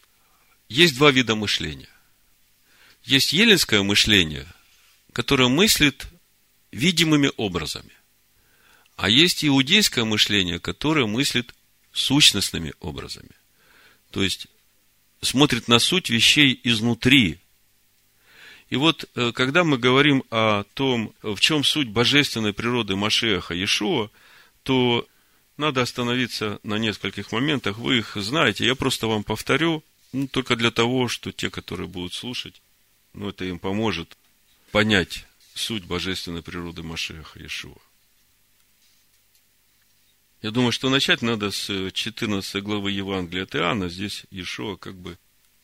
есть 0.69 0.97
два 0.97 1.11
вида 1.11 1.35
мышления. 1.35 1.89
Есть 3.05 3.33
еленское 3.33 3.83
мышление, 3.83 4.47
которое 5.13 5.49
мыслит 5.49 6.07
видимыми 6.73 7.31
образами. 7.37 7.93
А 8.97 9.09
есть 9.09 9.45
иудейское 9.45 10.05
мышление, 10.05 10.59
которое 10.59 11.07
мыслит 11.07 11.55
сущностными 11.93 12.73
образами. 12.81 13.31
То 14.15 14.23
есть, 14.23 14.47
смотрит 15.23 15.67
на 15.67 15.81
суть 15.81 16.09
вещей 16.09 16.61
изнутри. 16.63 17.41
И 18.71 18.77
вот, 18.77 19.11
э, 19.17 19.33
когда 19.33 19.65
мы 19.65 19.77
говорим 19.77 20.23
о 20.31 20.63
том, 20.75 21.13
в 21.23 21.41
чем 21.41 21.65
суть 21.65 21.89
божественной 21.89 22.53
природы 22.53 22.95
Машеха 22.95 23.55
Иешуа, 23.55 24.11
то 24.63 25.05
надо 25.57 25.83
остановиться 25.83 26.61
на 26.63 26.79
нескольких 26.79 27.33
моментах. 27.33 27.79
Вы 27.79 27.99
их 27.99 28.13
знаете. 28.15 28.65
Я 28.65 28.77
просто 28.77 29.09
вам 29.09 29.25
повторю, 29.25 29.83
ну, 30.13 30.29
только 30.29 30.55
для 30.55 30.71
того, 30.71 31.09
что 31.09 31.33
те, 31.33 31.51
которые 31.51 31.89
будут 31.89 32.15
слушать, 32.15 32.63
ну, 33.15 33.31
это 33.31 33.45
им 33.45 33.59
поможет 33.59 34.17
понять 34.71 35.27
суть 35.55 35.87
божественной 35.87 36.45
природы 36.45 36.85
Машеха 36.85 37.41
Иешуа. 37.41 37.79
Я 40.45 40.51
думаю, 40.51 40.73
что 40.73 40.91
начать 40.91 41.23
надо 41.23 41.51
с 41.51 41.91
14 41.91 42.63
главы 42.63 42.91
Евангелия 42.91 43.45
от 43.45 43.57
Иоанна. 43.57 43.89
Здесь 43.89 44.25
Иешуа 44.31 44.77
как 44.77 44.95
бы 44.95 45.17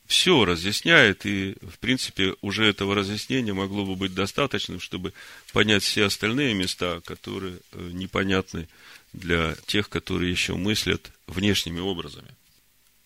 все 0.07 0.47
разъясняет, 0.47 1.27
и, 1.27 1.55
в 1.61 1.79
принципе, 1.81 2.35
уже 2.41 2.65
этого 2.65 2.95
разъяснения 2.95 3.53
могло 3.53 3.85
бы 3.85 3.95
быть 3.95 4.15
достаточным, 4.15 4.81
чтобы 4.81 5.13
понять 5.53 5.83
все 5.83 6.07
остальные 6.07 6.55
места, 6.55 7.03
которые 7.05 7.59
э, 7.73 7.91
непонятны 7.93 8.71
для 9.13 9.55
тех, 9.67 9.91
которые 9.91 10.31
еще 10.31 10.55
мыслят 10.55 11.13
внешними 11.27 11.81
образами. 11.81 12.35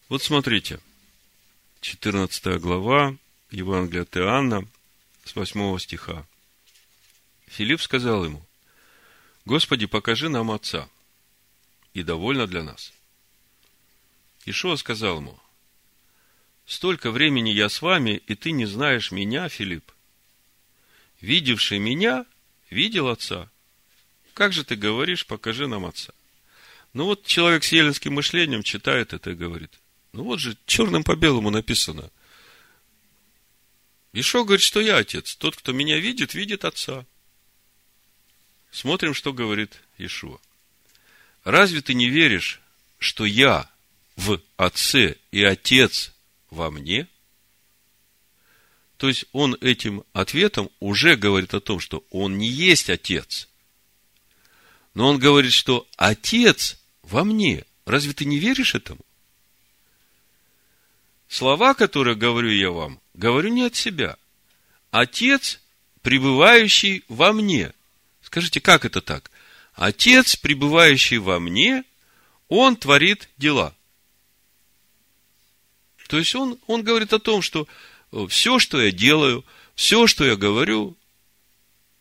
Вот 0.08 0.22
смотрите, 0.22 0.78
14 1.80 2.60
глава 2.60 3.16
Евангелия 3.50 4.02
от 4.02 4.16
Иоанна, 4.16 4.64
с 5.24 5.34
8 5.34 5.76
стиха. 5.80 6.24
Филипп 7.48 7.82
сказал 7.82 8.24
ему, 8.24 8.46
Господи, 9.44 9.86
покажи 9.86 10.28
нам 10.28 10.52
Отца– 10.52 10.88
и 11.94 12.02
довольно 12.02 12.46
для 12.46 12.62
нас. 12.62 12.92
Ишуа 14.44 14.76
сказал 14.76 15.18
ему, 15.18 15.38
«Столько 16.66 17.10
времени 17.10 17.50
я 17.50 17.68
с 17.68 17.80
вами, 17.80 18.22
и 18.26 18.34
ты 18.34 18.50
не 18.50 18.66
знаешь 18.66 19.10
меня, 19.10 19.48
Филипп. 19.48 19.90
Видевший 21.20 21.78
меня, 21.78 22.26
видел 22.68 23.08
Отца. 23.08 23.50
Как 24.34 24.52
же 24.52 24.64
ты 24.64 24.76
говоришь, 24.76 25.26
покажи 25.26 25.66
нам 25.66 25.86
Отца?» 25.86 26.12
Ну 26.94 27.06
вот 27.06 27.26
человек 27.26 27.64
с 27.64 27.72
еленским 27.72 28.14
мышлением 28.14 28.62
читает 28.62 29.12
это 29.12 29.32
и 29.32 29.34
говорит, 29.34 29.72
ну 30.12 30.22
вот 30.22 30.38
же 30.38 30.56
черным 30.64 31.02
по 31.02 31.16
белому 31.16 31.50
написано. 31.50 32.10
Ишо 34.12 34.44
говорит, 34.44 34.62
что 34.62 34.80
я 34.80 34.98
отец. 34.98 35.34
Тот, 35.34 35.56
кто 35.56 35.72
меня 35.72 35.98
видит, 35.98 36.34
видит 36.34 36.64
отца. 36.64 37.04
смотрим, 38.70 39.12
что 39.12 39.32
говорит 39.32 39.80
Ишуа. 39.98 40.38
Разве 41.44 41.82
ты 41.82 41.94
не 41.94 42.08
веришь, 42.08 42.60
что 42.98 43.26
я 43.26 43.70
в 44.16 44.40
Отце 44.56 45.16
и 45.30 45.42
Отец 45.44 46.12
во 46.50 46.70
мне? 46.70 47.06
То 48.96 49.08
есть 49.08 49.26
он 49.32 49.56
этим 49.60 50.04
ответом 50.14 50.70
уже 50.80 51.16
говорит 51.16 51.52
о 51.52 51.60
том, 51.60 51.80
что 51.80 52.04
он 52.10 52.38
не 52.38 52.48
есть 52.48 52.88
Отец. 52.88 53.48
Но 54.94 55.08
он 55.08 55.18
говорит, 55.18 55.52
что 55.52 55.86
Отец 55.96 56.78
во 57.02 57.24
мне. 57.24 57.64
Разве 57.84 58.14
ты 58.14 58.24
не 58.24 58.38
веришь 58.38 58.74
этому? 58.74 59.04
Слова, 61.28 61.74
которые 61.74 62.16
говорю 62.16 62.50
я 62.50 62.70
вам, 62.70 63.00
говорю 63.12 63.50
не 63.50 63.64
от 63.64 63.74
себя. 63.74 64.16
Отец, 64.90 65.60
пребывающий 66.00 67.04
во 67.08 67.32
мне. 67.32 67.72
Скажите, 68.22 68.60
как 68.60 68.84
это 68.84 69.02
так? 69.02 69.30
Отец, 69.74 70.36
пребывающий 70.36 71.18
во 71.18 71.40
мне, 71.40 71.84
он 72.48 72.76
творит 72.76 73.28
дела. 73.36 73.74
То 76.08 76.18
есть 76.18 76.34
он, 76.34 76.58
он 76.66 76.82
говорит 76.82 77.12
о 77.12 77.18
том, 77.18 77.42
что 77.42 77.66
э, 78.12 78.26
все, 78.28 78.58
что 78.58 78.80
я 78.80 78.92
делаю, 78.92 79.44
все, 79.74 80.06
что 80.06 80.24
я 80.24 80.36
говорю, 80.36 80.96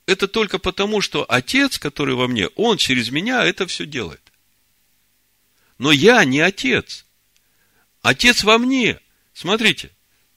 это 0.05 0.27
только 0.27 0.59
потому, 0.59 1.01
что 1.01 1.25
Отец, 1.27 1.79
который 1.79 2.13
во 2.13 2.27
мне, 2.27 2.47
Он 2.49 2.77
через 2.77 3.09
меня 3.09 3.43
это 3.43 3.65
все 3.65 3.85
делает. 3.85 4.21
Но 5.77 5.91
я 5.91 6.23
не 6.25 6.41
Отец. 6.41 7.05
Отец 8.01 8.43
во 8.43 8.57
мне. 8.57 8.99
Смотрите, 9.33 9.89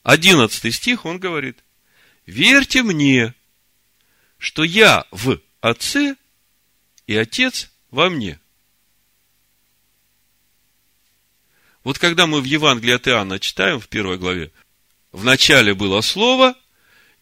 одиннадцатый 0.02 0.72
стих, 0.72 1.04
он 1.04 1.18
говорит, 1.18 1.58
верьте 2.24 2.82
мне, 2.82 3.34
что 4.38 4.64
я 4.64 5.04
в 5.10 5.38
Отце 5.60 6.16
и 7.06 7.16
Отец 7.16 7.70
во 7.90 8.10
мне. 8.10 8.40
Вот 11.84 11.98
когда 11.98 12.26
мы 12.26 12.40
в 12.40 12.44
Евангелии 12.44 12.94
от 12.94 13.06
Иоанна 13.06 13.38
читаем 13.38 13.78
в 13.78 13.88
первой 13.88 14.18
главе, 14.18 14.50
в 15.12 15.24
начале 15.24 15.72
было 15.72 16.00
Слово, 16.00 16.56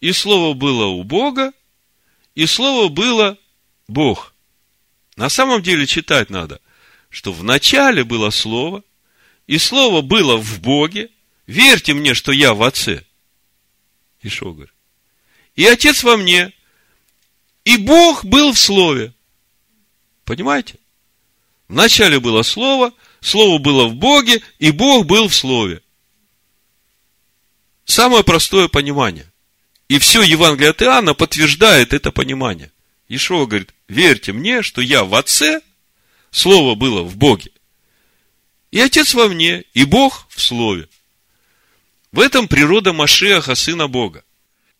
и 0.01 0.11
Слово 0.11 0.53
было 0.55 0.85
у 0.87 1.03
Бога, 1.03 1.53
и 2.33 2.45
Слово 2.45 2.89
было 2.89 3.37
Бог. 3.87 4.33
На 5.15 5.29
самом 5.29 5.61
деле 5.61 5.85
читать 5.85 6.29
надо, 6.29 6.59
что 7.09 7.31
в 7.31 7.43
начале 7.43 8.03
было 8.03 8.31
Слово, 8.31 8.83
и 9.45 9.59
Слово 9.59 10.01
было 10.01 10.37
в 10.37 10.59
Боге, 10.61 11.11
верьте 11.45 11.93
мне, 11.93 12.15
что 12.15 12.31
я 12.31 12.53
в 12.53 12.63
Отце. 12.63 13.05
Ишо 14.21 14.51
говорит. 14.51 14.73
И 15.55 15.65
Отец 15.65 16.03
во 16.03 16.17
мне, 16.17 16.51
и 17.63 17.77
Бог 17.77 18.25
был 18.25 18.51
в 18.51 18.57
Слове. 18.57 19.13
Понимаете? 20.25 20.79
Вначале 21.67 22.19
было 22.19 22.41
Слово, 22.41 22.93
Слово 23.21 23.59
было 23.59 23.87
в 23.87 23.95
Боге, 23.95 24.41
и 24.59 24.71
Бог 24.71 25.05
был 25.05 25.27
в 25.29 25.35
Слове. 25.35 25.81
Самое 27.85 28.23
простое 28.23 28.67
понимание. 28.67 29.31
И 29.87 29.99
все 29.99 30.23
Евангелие 30.23 30.71
от 30.71 30.81
Иоанна 30.81 31.13
подтверждает 31.13 31.93
это 31.93 32.11
понимание. 32.11 32.71
Ишуа 33.07 33.45
говорит, 33.45 33.73
верьте 33.87 34.33
мне, 34.33 34.63
что 34.63 34.81
я 34.81 35.03
в 35.03 35.13
Отце, 35.13 35.61
Слово 36.31 36.75
было 36.75 37.03
в 37.03 37.15
Боге. 37.15 37.51
И 38.71 38.79
Отец 38.79 39.13
во 39.13 39.29
мне, 39.29 39.63
и 39.73 39.85
Бог 39.85 40.27
в 40.29 40.41
Слове. 40.41 40.89
В 42.11 42.19
этом 42.19 42.47
природа 42.47 42.93
Машеха, 42.93 43.55
Сына 43.55 43.87
Бога. 43.87 44.23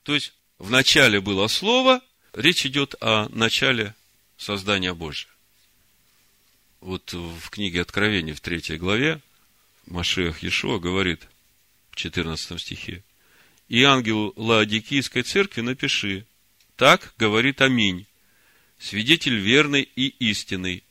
То 0.04 0.16
есть, 0.16 0.34
в 0.58 0.72
начале 0.72 1.22
было 1.22 1.48
Слово, 1.48 2.02
речь 2.34 2.66
идет 2.66 2.96
о 3.00 3.30
начале 3.30 3.94
создания 4.38 4.94
Божия. 4.94 5.35
Вот 6.86 7.14
в 7.14 7.50
книге 7.50 7.82
Откровения 7.82 8.36
в 8.36 8.42
третьей 8.42 8.78
главе 8.78 9.20
Машех 9.88 10.44
Иешуа 10.44 10.78
говорит 10.78 11.28
в 11.90 11.96
14 11.96 12.62
стихе, 12.62 13.04
и 13.68 13.82
ангелу 13.82 14.34
Лаодикийской 14.36 15.24
церкви 15.24 15.62
напиши, 15.62 16.28
так 16.76 17.16
говорит 17.18 17.62
Аминь, 17.62 18.06
свидетель 18.78 19.36
верный 19.40 19.82
и 19.82 20.10
истинный, 20.30 20.84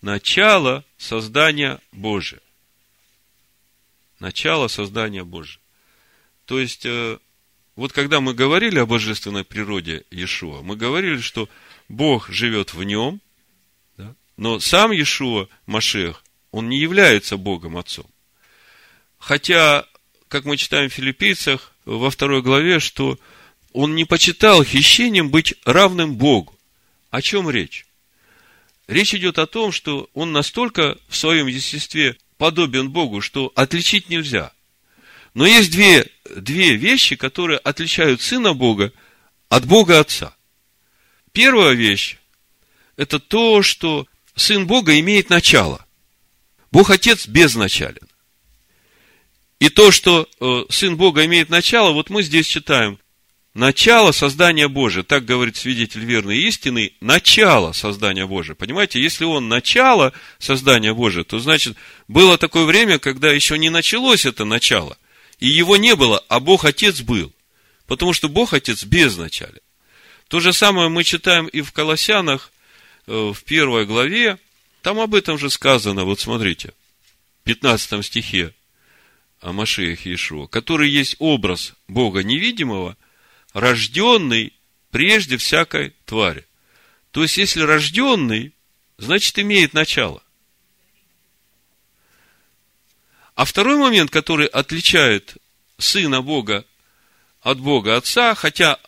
начало 0.00 0.84
создания 0.96 1.80
Божия. 1.90 2.40
Начало 4.20 4.68
создания 4.68 5.24
Божия. 5.24 5.60
То 6.44 6.60
есть, 6.60 6.86
э, 6.86 7.18
вот 7.74 7.92
когда 7.92 8.20
мы 8.20 8.32
говорили 8.32 8.78
о 8.78 8.86
божественной 8.86 9.42
природе 9.42 10.04
Иешуа, 10.12 10.62
мы 10.62 10.76
говорили, 10.76 11.20
что 11.20 11.48
Бог 11.88 12.28
живет 12.28 12.74
в 12.74 12.84
нем? 12.84 13.20
Но 14.36 14.60
сам 14.60 14.92
Иешуа, 14.92 15.48
Машех, 15.66 16.22
он 16.50 16.68
не 16.68 16.78
является 16.78 17.36
Богом 17.36 17.76
Отцом. 17.76 18.06
Хотя, 19.18 19.86
как 20.28 20.44
мы 20.44 20.56
читаем 20.56 20.90
в 20.90 20.92
филиппийцах, 20.92 21.72
во 21.84 22.10
второй 22.10 22.42
главе, 22.42 22.80
что 22.80 23.18
он 23.72 23.94
не 23.94 24.04
почитал 24.04 24.62
хищением 24.62 25.30
быть 25.30 25.54
равным 25.64 26.16
Богу. 26.16 26.58
О 27.10 27.22
чем 27.22 27.48
речь? 27.50 27.86
Речь 28.86 29.14
идет 29.14 29.38
о 29.38 29.46
том, 29.46 29.72
что 29.72 30.10
он 30.12 30.32
настолько 30.32 30.98
в 31.08 31.16
своем 31.16 31.46
естестве 31.46 32.16
подобен 32.36 32.90
Богу, 32.90 33.20
что 33.20 33.52
отличить 33.54 34.08
нельзя. 34.08 34.52
Но 35.34 35.46
есть 35.46 35.70
две, 35.70 36.06
две 36.36 36.76
вещи, 36.76 37.16
которые 37.16 37.58
отличают 37.58 38.20
Сына 38.20 38.52
Бога 38.52 38.92
от 39.48 39.64
Бога 39.66 40.00
Отца. 40.00 40.36
Первая 41.32 41.72
вещь– 41.72 42.18
это 42.96 43.18
то, 43.18 43.62
что 43.62 44.06
Сын 44.34 44.66
Бога 44.66 44.98
имеет 44.98 45.30
начало. 45.30 45.86
Бог 46.70 46.90
Отец 46.90 47.26
безначален. 47.26 48.08
И 49.60 49.68
то, 49.68 49.90
что 49.90 50.28
э, 50.40 50.64
Сын 50.70 50.96
Бога 50.96 51.24
имеет 51.24 51.48
начало, 51.48 51.92
вот 51.92 52.10
мы 52.10 52.22
здесь 52.22 52.46
читаем. 52.46 52.98
Начало 53.54 54.12
создания 54.12 54.66
Божия, 54.66 55.02
так 55.02 55.26
говорит 55.26 55.56
свидетель 55.56 56.04
верной 56.04 56.38
истины, 56.38 56.94
начало 57.00 57.72
создания 57.72 58.26
Божия. 58.26 58.54
Понимаете, 58.54 59.00
если 59.02 59.26
он 59.26 59.48
начало 59.48 60.14
создания 60.38 60.94
Божия, 60.94 61.22
то 61.22 61.38
значит, 61.38 61.76
было 62.08 62.38
такое 62.38 62.64
время, 62.64 62.98
когда 62.98 63.30
еще 63.30 63.58
не 63.58 63.68
началось 63.68 64.24
это 64.24 64.46
начало. 64.46 64.96
И 65.38 65.48
его 65.48 65.76
не 65.76 65.94
было, 65.94 66.24
а 66.28 66.40
Бог 66.40 66.64
Отец 66.64 67.02
был. 67.02 67.30
Потому 67.86 68.14
что 68.14 68.30
Бог 68.30 68.54
Отец 68.54 68.84
безначален. 68.84 69.60
То 70.28 70.40
же 70.40 70.54
самое 70.54 70.88
мы 70.88 71.04
читаем 71.04 71.46
и 71.46 71.60
в 71.60 71.72
Колоссянах, 71.72 72.51
в 73.12 73.44
первой 73.44 73.84
главе. 73.84 74.38
Там 74.80 74.98
об 74.98 75.14
этом 75.14 75.38
же 75.38 75.50
сказано, 75.50 76.04
вот 76.04 76.20
смотрите, 76.20 76.72
в 77.40 77.44
15 77.44 78.04
стихе 78.04 78.54
о 79.40 79.52
Машеях 79.52 80.06
Иешуа, 80.06 80.46
который 80.46 80.88
есть 80.88 81.16
образ 81.18 81.74
Бога 81.88 82.22
невидимого, 82.22 82.96
рожденный 83.52 84.54
прежде 84.90 85.36
всякой 85.36 85.94
твари. 86.06 86.46
То 87.10 87.22
есть, 87.22 87.36
если 87.36 87.60
рожденный, 87.60 88.54
значит, 88.96 89.38
имеет 89.38 89.74
начало. 89.74 90.22
А 93.34 93.44
второй 93.44 93.76
момент, 93.76 94.10
который 94.10 94.46
отличает 94.46 95.36
Сына 95.78 96.22
Бога 96.22 96.64
от 97.40 97.60
Бога 97.60 97.96
Отца, 97.96 98.34
хотя 98.34 98.78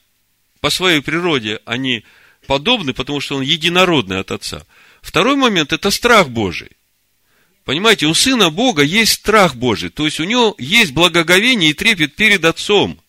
по 0.61 0.71
своей 0.71 1.03
природе 1.03 1.61
они 1.67 2.05
подобны, 2.47 2.93
потому 2.93 3.21
что 3.21 3.37
он 3.37 3.43
единородный 3.43 4.21
от 4.21 4.31
Отца. 4.31 4.67
Второй 5.03 5.37
момент– 5.37 5.73
это 5.75 5.91
страх 5.91 6.29
Божий. 6.31 6.71
Понимаете, 7.65 8.07
у 8.07 8.15
Сына 8.15 8.51
Бога 8.51 8.83
есть 8.83 9.13
страх 9.13 9.55
Божий, 9.55 9.91
то 9.91 10.05
есть 10.05 10.21
у 10.21 10.25
него 10.25 10.55
есть 10.59 10.93
благоговение 10.93 11.71
и 11.71 11.75
трепет 11.75 12.15
перед 12.15 12.45
Отцом. 12.45 13.01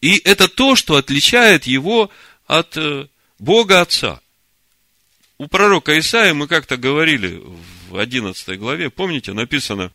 И 0.00 0.16
это 0.24 0.48
то, 0.48 0.76
что 0.76 0.96
отличает 0.96 1.66
его 1.66 2.10
от 2.46 2.76
э, 2.76 3.06
Бога 3.38 3.80
Отца. 3.80 4.20
У 5.38 5.46
пророка 5.46 5.98
Исаия 5.98 6.34
мы 6.34 6.48
как-то 6.48 6.76
говорили 6.76 7.42
в 7.88 7.96
11 7.96 8.58
главе, 8.58 8.90
помните, 8.90 9.32
написано, 9.32 9.92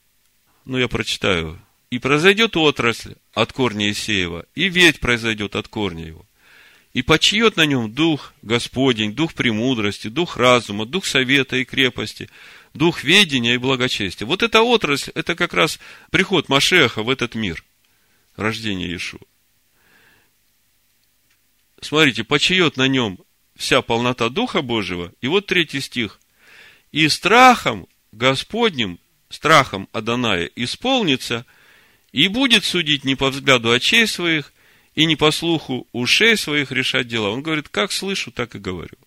ну 0.64 0.78
я 0.78 0.88
прочитаю, 0.88 1.62
и 1.90 2.00
произойдет 2.00 2.56
отрасль 2.58 3.16
от 3.34 3.52
корня 3.52 3.92
Исеева, 3.92 4.46
и 4.56 4.70
ведь 4.70 5.00
произойдет 5.00 5.56
от 5.56 5.68
корня 5.68 6.06
его 6.06 6.26
и 6.96 7.02
почиет 7.02 7.58
на 7.58 7.66
нем 7.66 7.94
дух 7.94 8.34
Господень, 8.42 9.14
дух 9.14 9.34
премудрости, 9.34 10.08
дух 10.08 10.38
разума, 10.38 10.86
дух 10.86 11.06
совета 11.06 11.58
и 11.58 11.66
крепости, 11.66 12.30
дух 12.74 13.04
ведения 13.04 13.56
и 13.56 13.58
благочестия. 13.58 14.26
Вот 14.26 14.42
эта 14.42 14.62
отрасль, 14.62 15.12
это 15.14 15.36
как 15.36 15.54
раз 15.54 15.78
приход 16.10 16.48
Машеха 16.48 17.04
в 17.04 17.10
этот 17.10 17.36
мир, 17.36 17.66
рождение 18.38 18.88
Иешуа. 18.88 19.20
Смотрите, 21.82 22.24
почиет 22.24 22.78
на 22.78 22.88
нем 22.88 23.20
вся 23.58 23.82
полнота 23.82 24.30
Духа 24.30 24.62
Божьего. 24.62 25.12
И 25.20 25.28
вот 25.28 25.48
третий 25.48 25.82
стих. 25.82 26.22
И 26.94 27.10
страхом 27.10 27.88
Господним, 28.14 29.00
страхом 29.28 29.90
Аданая 29.92 30.50
исполнится, 30.56 31.46
и 32.14 32.30
будет 32.30 32.64
судить 32.64 33.04
не 33.04 33.16
по 33.16 33.32
взгляду 33.32 33.72
очей 33.72 34.08
своих, 34.08 34.54
и 34.96 35.06
не 35.06 35.16
по 35.16 35.32
слуху 35.32 35.88
ушей 35.92 36.38
своих 36.38 36.72
решать 36.72 37.08
дела. 37.08 37.30
Он 37.30 37.44
говорит, 37.44 37.70
как 37.70 37.92
слышу, 37.92 38.32
так 38.32 38.56
и 38.56 38.60
говорю. 38.60 38.98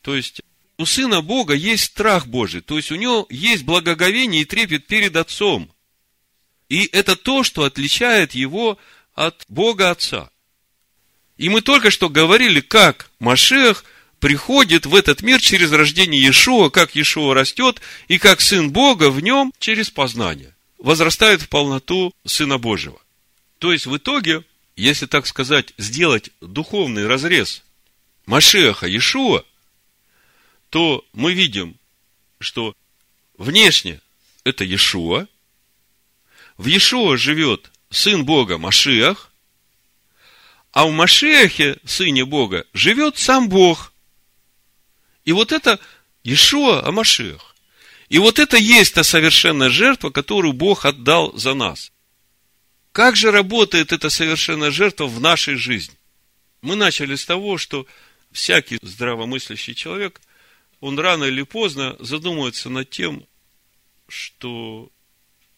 То 0.00 0.16
есть, 0.16 0.42
у 0.76 0.86
Сына 0.86 1.20
Бога 1.22 1.54
есть 1.54 1.84
страх 1.84 2.26
Божий, 2.26 2.60
то 2.60 2.76
есть 2.76 2.90
у 2.90 2.96
него 2.96 3.26
есть 3.30 3.64
благоговение 3.64 4.42
и 4.42 4.44
трепет 4.44 4.86
перед 4.86 5.14
Отцом. 5.16 5.70
И 6.68 6.86
это 6.92 7.14
то, 7.16 7.44
что 7.44 7.64
отличает 7.64 8.34
его 8.34 8.78
от 9.14 9.44
Бога 9.48 9.90
Отца. 9.90 10.30
И 11.36 11.48
мы 11.48 11.62
только 11.62 11.90
что 11.90 12.08
говорили, 12.08 12.60
как 12.60 13.10
Машех 13.18 13.84
приходит 14.18 14.86
в 14.86 14.94
этот 14.94 15.22
мир 15.22 15.40
через 15.40 15.70
рождение 15.70 16.20
Иешуа, 16.20 16.70
как 16.70 16.96
Иешуа 16.96 17.34
растет, 17.34 17.80
и 18.08 18.18
как 18.18 18.40
Сын 18.40 18.70
Бога 18.70 19.10
в 19.10 19.20
нем 19.20 19.52
через 19.58 19.90
познание. 19.90 20.56
Возрастает 20.78 21.42
в 21.42 21.48
полноту 21.48 22.12
Сына 22.24 22.58
Божьего. 22.58 22.98
То 23.64 23.72
есть, 23.72 23.86
в 23.86 23.96
итоге, 23.96 24.44
если 24.76 25.06
так 25.06 25.26
сказать, 25.26 25.72
сделать 25.78 26.28
духовный 26.42 27.06
разрез 27.06 27.62
Машеха 28.26 28.86
Иешуа, 28.86 29.42
то 30.68 31.02
мы 31.14 31.32
видим, 31.32 31.78
что 32.40 32.76
внешне 33.38 34.02
это 34.44 34.64
Иешуа, 34.64 35.28
в 36.58 36.66
Иешуа 36.66 37.16
живет 37.16 37.72
Сын 37.88 38.26
Бога 38.26 38.58
Машиах, 38.58 39.32
а 40.70 40.84
в 40.84 40.92
Машехе, 40.92 41.78
Сыне 41.86 42.26
Бога, 42.26 42.66
живет 42.74 43.16
сам 43.16 43.48
Бог. 43.48 43.94
И 45.24 45.32
вот 45.32 45.52
это 45.52 45.80
Иешуа 46.22 46.86
Амашех. 46.86 47.56
И 48.10 48.18
вот 48.18 48.38
это 48.38 48.58
есть 48.58 48.92
та 48.92 49.02
совершенная 49.04 49.70
жертва, 49.70 50.10
которую 50.10 50.52
Бог 50.52 50.84
отдал 50.84 51.32
за 51.32 51.54
нас. 51.54 51.93
Как 52.94 53.16
же 53.16 53.32
работает 53.32 53.90
эта 53.90 54.08
совершенная 54.08 54.70
жертва 54.70 55.06
в 55.06 55.20
нашей 55.20 55.56
жизни? 55.56 55.96
Мы 56.62 56.76
начали 56.76 57.16
с 57.16 57.26
того, 57.26 57.58
что 57.58 57.88
всякий 58.30 58.78
здравомыслящий 58.80 59.74
человек, 59.74 60.20
он 60.78 60.96
рано 61.00 61.24
или 61.24 61.42
поздно 61.42 61.96
задумывается 61.98 62.70
над 62.70 62.88
тем, 62.88 63.26
что 64.06 64.92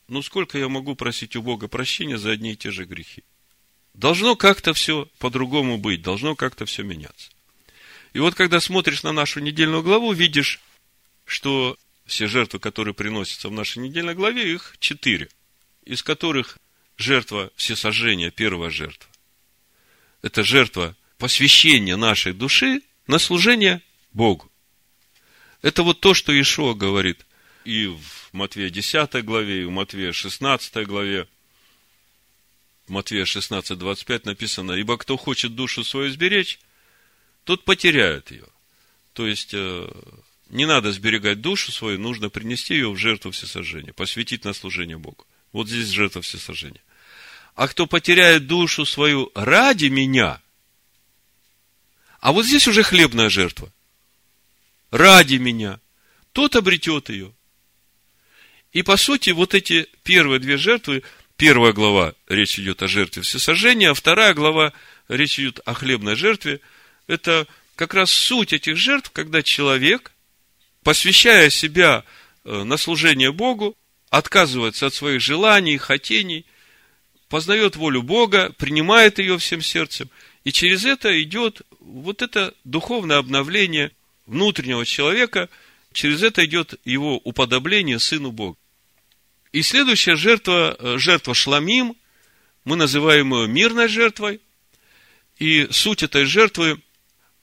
ну 0.09 0.23
сколько 0.23 0.57
я 0.57 0.71
могу 0.71 0.95
просить 0.97 1.37
у 1.37 1.43
Бога 1.43 1.69
прощения 1.69 2.17
за 2.17 2.31
одни 2.31 2.53
и 2.53 2.57
те 2.57 2.71
же 2.71 2.87
грехи? 2.87 3.23
Должно 3.93 4.35
как-то 4.35 4.73
все 4.73 5.07
по-другому 5.19 5.77
быть, 5.77 6.01
должно 6.01 6.37
как-то 6.37 6.65
все 6.65 6.85
меняться. 6.85 7.31
И 8.15 8.19
вот 8.19 8.35
когда 8.35 8.61
смотришь 8.61 9.03
на 9.03 9.13
нашу 9.13 9.41
недельную 9.41 9.83
главу, 9.83 10.15
видишь, 10.15 10.59
что 11.27 11.77
все 12.07 12.29
жертвы, 12.29 12.61
которые 12.61 12.95
приносятся 12.95 13.51
в 13.51 13.53
нашей 13.53 13.83
недельной 13.83 14.15
главе, 14.15 14.55
их 14.55 14.77
четыре, 14.79 15.29
из 15.85 16.03
которых 16.03 16.57
жертва 16.97 17.51
всесожжения, 17.57 18.31
первая 18.31 18.71
жертва. 18.71 19.11
Это 20.23 20.43
жертва 20.43 20.97
посвящения 21.19 21.97
нашей 21.97 22.33
души 22.33 22.83
на 23.07 23.19
служение 23.19 23.83
Богу. 24.13 24.51
Это 25.63 25.83
вот 25.83 26.01
то, 26.01 26.15
что 26.15 26.39
Ишуа 26.39 26.75
говорит 26.75 27.27
и 27.65 27.87
в 27.87 28.33
Матвея 28.33 28.71
10 28.71 29.25
главе, 29.25 29.63
и 29.63 29.65
в 29.65 29.71
Матвея 29.71 30.13
16 30.13 30.87
главе. 30.87 31.27
В 32.87 32.91
Матвея 32.91 33.25
16, 33.25 33.77
25 33.77 34.27
написано, 34.27 34.73
«Ибо 34.73 34.97
кто 34.97 35.17
хочет 35.17 35.57
душу 35.57 35.83
свою 35.83 36.11
сберечь, 36.11 36.61
тот 37.45 37.65
потеряет 37.65 38.31
ее». 38.31 38.47
То 39.13 39.27
есть, 39.27 39.51
э, 39.55 39.91
не 40.51 40.67
надо 40.67 40.93
сберегать 40.93 41.41
душу 41.41 41.73
свою, 41.73 41.99
нужно 41.99 42.29
принести 42.31 42.75
ее 42.75 42.91
в 42.93 42.97
жертву 42.97 43.33
всесожжения, 43.33 43.93
посвятить 43.93 44.45
на 44.45 44.53
служение 44.53 44.99
Богу. 44.99 45.27
Вот 45.53 45.69
здесь 45.69 45.89
жертва 45.89 46.23
всесожжения. 46.23 46.83
А 47.57 47.69
кто 47.69 47.87
потеряет 47.87 48.47
душу 48.47 48.85
свою 48.85 49.33
ради 49.35 49.87
меня, 49.87 50.41
а 52.21 52.33
вот 52.33 52.45
здесь 52.45 52.69
уже 52.69 52.83
хлебная 52.83 53.31
жертва. 53.31 53.73
Ради 54.91 55.37
меня. 55.37 55.81
Тот 56.33 56.55
обретет 56.55 57.09
ее. 57.09 57.33
И 58.73 58.83
по 58.83 58.99
сути, 58.99 59.31
вот 59.31 59.55
эти 59.55 59.89
первые 60.03 60.39
две 60.39 60.59
жертвы, 60.59 61.03
первая 61.37 61.73
глава, 61.73 62.15
речь 62.29 62.59
идет 62.59 62.83
о 62.83 62.89
жертве 62.89 63.23
всесожжения, 63.23 63.91
а 63.91 63.95
вторая 63.95 64.35
глава, 64.35 64.75
речь 65.09 65.39
идет 65.39 65.61
о 65.65 65.73
хлебной 65.73 66.15
жертве. 66.15 66.61
Это 67.07 67.47
как 67.75 67.95
раз 67.95 68.11
суть 68.11 68.53
этих 68.53 68.77
жертв, 68.77 69.11
когда 69.13 69.43
человек, 69.43 70.13
посвящая 70.83 71.49
себя 71.49 72.05
э, 72.45 72.65
на 72.65 72.77
служение 72.77 73.33
Богу, 73.33 73.77
отказывается 74.11 74.87
от 74.87 74.95
своих 74.95 75.23
желаний, 75.23 75.79
хотений, 75.79 76.45
познает 77.29 77.77
волю 77.77 78.03
Бога, 78.03 78.53
принимает 78.59 79.19
ее 79.19 79.39
всем 79.39 79.61
сердцем, 79.61 80.09
и 80.45 80.53
через 80.53 80.85
это 80.85 81.21
идет 81.23 81.63
вот 81.81 82.23
это 82.23 82.55
духовное 82.65 83.19
обновление 83.19 83.93
внутреннего 84.27 84.85
человека, 84.85 85.49
через 85.93 86.23
это 86.23 86.45
идет 86.45 86.75
его 86.85 87.17
уподобление 87.19 87.99
Сыну 87.99 88.31
Бога. 88.31 88.57
И 89.53 89.63
следующая 89.63 90.17
жертва, 90.17 90.77
э, 90.79 90.99
жертва 90.99 91.35
шламим, 91.35 91.97
мы 92.65 92.77
называем 92.77 93.33
ее 93.33 93.49
мирной 93.49 93.89
жертвой. 93.89 94.41
И 95.39 95.69
суть 95.71 96.03
этой 96.03 96.25
жертвы, 96.25 96.81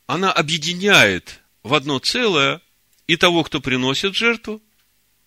она 0.06 0.32
объединяет 0.32 1.42
в 1.64 1.74
одно 1.74 2.00
целое 2.00 2.62
и 3.08 3.16
того, 3.18 3.44
кто 3.44 3.62
приносит 3.62 4.16
жертву, 4.16 4.62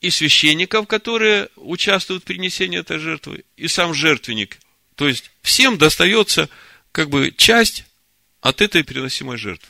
и 0.07 0.11
священников, 0.11 0.87
которые 0.87 1.49
участвуют 1.57 2.23
в 2.23 2.27
принесении 2.27 2.79
этой 2.79 2.99
жертвы, 2.99 3.45
и 3.57 3.67
сам 3.67 3.93
жертвенник. 3.93 4.59
То 4.95 5.09
есть, 5.09 5.33
всем 5.43 5.79
достается 5.79 6.49
как 6.93 7.11
бы 7.11 7.35
часть 7.37 7.85
от 8.41 8.61
этой 8.61 8.85
приносимой 8.85 9.37
жертвы. 9.37 9.69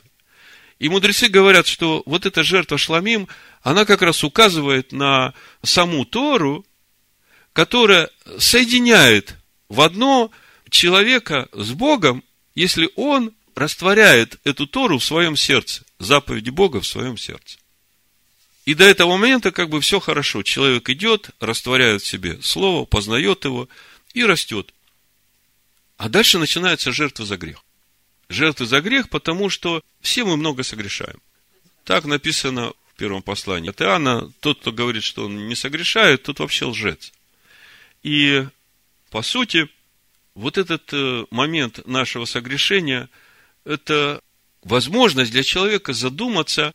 И 0.78 0.91
мудрецы 0.91 1.28
говорят, 1.28 1.66
что 1.66 2.03
вот 2.05 2.26
эта 2.26 2.43
жертва 2.43 2.76
шламим, 2.76 3.28
она 3.62 3.87
как 3.87 4.03
раз 4.03 4.22
указывает 4.24 4.93
на 4.93 5.32
саму 5.62 6.05
Тору, 6.05 6.66
которая 7.55 8.11
соединяет 8.39 9.37
в 9.70 9.80
одно 9.80 10.30
человека 10.68 11.49
с 11.53 11.70
Богом, 11.70 12.22
если 12.55 12.91
он 12.95 13.32
растворяет 13.55 14.39
эту 14.45 14.66
Тору 14.66 14.99
в 14.99 15.05
своем 15.05 15.34
сердце, 15.34 15.82
заповеди 15.99 16.51
Бога 16.51 16.82
в 16.82 16.87
своем 16.87 17.16
сердце. 17.16 17.56
И 18.67 18.75
до 18.75 18.85
этого 18.85 19.17
момента 19.17 19.53
как 19.53 19.71
бы 19.71 19.81
все 19.81 20.01
хорошо. 20.01 20.43
Человек 20.43 20.91
идет, 20.91 21.31
растворяет 21.39 22.03
в 22.03 22.07
себе 22.07 22.43
слово, 22.43 22.85
познает 22.85 23.45
его 23.45 23.69
и 24.12 24.25
растет. 24.25 24.75
А 25.97 26.09
дальше 26.09 26.39
начинается 26.39 26.93
жертва 26.93 27.25
за 27.25 27.37
грех. 27.37 27.64
Жертва 28.29 28.67
за 28.67 28.81
грех, 28.81 29.09
потому 29.09 29.51
что 29.51 29.83
все 30.01 30.25
мы 30.25 30.37
много 30.37 30.64
согрешаем. 30.64 31.21
Так 31.85 32.05
написано 32.07 32.73
в 32.93 32.99
первом 32.99 33.23
послании 33.23 33.71
от 33.71 33.81
Иоанна. 33.81 34.33
Тот, 34.41 34.61
кто 34.61 34.73
говорит, 34.73 35.05
что 35.05 35.27
он 35.27 35.47
не 35.47 35.55
согрешает, 35.55 36.25
тот 36.25 36.41
вообще 36.41 36.64
лжец. 36.64 37.12
И, 38.03 38.45
по 39.11 39.23
сути, 39.23 39.69
вот 40.35 40.59
этот 40.59 40.93
э, 40.93 41.25
момент 41.31 41.87
нашего 41.87 42.25
согрешения– 42.25 43.09
это 43.64 44.21
возможность 44.62 45.31
для 45.31 45.45
человека 45.45 45.93
задуматься 45.93 46.73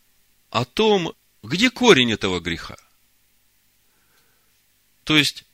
о 0.50 0.64
том, 0.64 1.14
где 1.44 1.70
корень 1.70 2.12
этого 2.12 2.40
греха. 2.40 2.78
То 5.04 5.18
есть, 5.18 5.46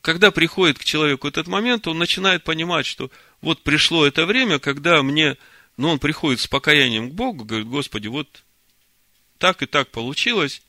когда 0.00 0.30
приходит 0.30 0.78
к 0.78 0.84
человеку 0.84 1.26
этот 1.26 1.48
момент, 1.48 1.86
он 1.88 1.98
начинает 1.98 2.44
понимать, 2.44 2.86
что 2.86 3.10
вот 3.40 3.62
пришло 3.62 4.06
это 4.06 4.24
время, 4.24 4.58
когда 4.58 5.02
мне, 5.02 5.36
ну, 5.76 5.88
он 5.90 5.98
приходит 5.98 6.40
с 6.40 6.46
покаянием 6.46 7.10
к 7.10 7.14
Богу, 7.14 7.44
говорит, 7.44 7.68
Господи, 7.68 8.06
вот 8.06 8.44
так 9.38 9.62
и 9.62 9.66
так 9.66 9.90
получилось, 9.90 10.62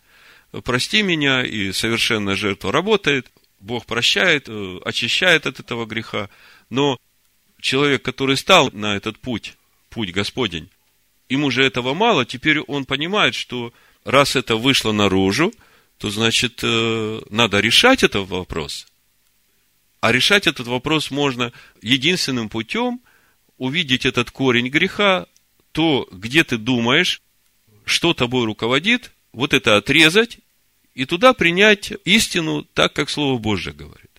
прости 0.64 1.04
меня, 1.04 1.44
и 1.46 1.72
совершенная 1.72 2.36
жертва 2.36 2.72
работает, 2.72 3.32
Бог 3.60 3.86
прощает, 3.86 4.50
э, 4.50 4.80
очищает 4.84 5.46
от 5.46 5.60
этого 5.60 5.86
греха. 5.86 6.30
Но 6.70 6.98
человек, 7.60 8.04
который 8.04 8.38
стал 8.38 8.70
на 8.72 8.96
этот 8.96 9.20
путь, 9.20 9.56
путь 9.90 10.12
Господень, 10.12 10.70
ему 11.30 11.50
же 11.52 11.64
этого 11.64 11.94
мало, 11.94 12.26
теперь 12.26 12.60
он 12.62 12.86
понимает, 12.86 13.36
что 13.36 13.74
раз 14.08 14.38
это 14.38 14.56
вышло 14.56 14.94
наружу, 14.94 15.54
то 15.98 16.10
значит, 16.10 16.62
э, 16.64 17.22
надо 17.30 17.60
решать 17.60 18.04
этот 18.04 18.30
вопрос. 18.30 18.88
А 20.00 20.14
решать 20.14 20.48
этот 20.48 20.68
вопрос 20.68 21.12
можно 21.12 21.52
единственным 21.82 22.48
путем 22.48 23.02
увидеть 23.58 24.06
этот 24.06 24.32
корень 24.32 24.70
греха, 24.70 25.28
то, 25.74 26.08
где 26.12 26.46
ты 26.46 26.58
думаешь, 26.58 27.22
что 27.84 28.14
тобой 28.14 28.46
руководит, 28.46 29.12
вот 29.34 29.54
это 29.54 29.76
отрезать 29.76 30.40
и 30.96 31.04
туда 31.04 31.34
принять 31.34 31.92
истину 32.06 32.64
так, 32.64 32.94
как 32.94 33.10
Слово 33.10 33.38
Божье 33.38 33.74
говорит. 33.74 34.12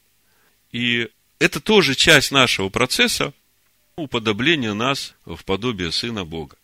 И 0.71 1.09
это 1.39 1.61
тоже 1.61 1.95
часть 1.95 2.31
нашего 2.31 2.69
процесса 2.69 3.33
уподобления 3.97 4.75
нас 4.75 5.15
в 5.25 5.43
подобие 5.45 5.93
Сына 5.93 6.27
Бога. 6.27 6.58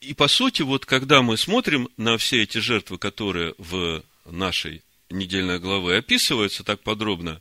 И 0.00 0.14
по 0.14 0.28
сути, 0.28 0.62
вот 0.62 0.86
когда 0.86 1.22
мы 1.22 1.36
смотрим 1.36 1.88
на 1.96 2.18
все 2.18 2.42
эти 2.42 2.58
жертвы, 2.58 2.98
которые 2.98 3.54
в 3.58 4.02
нашей 4.24 4.82
недельной 5.10 5.58
главе 5.58 5.98
описываются 5.98 6.62
так 6.62 6.82
подробно, 6.82 7.40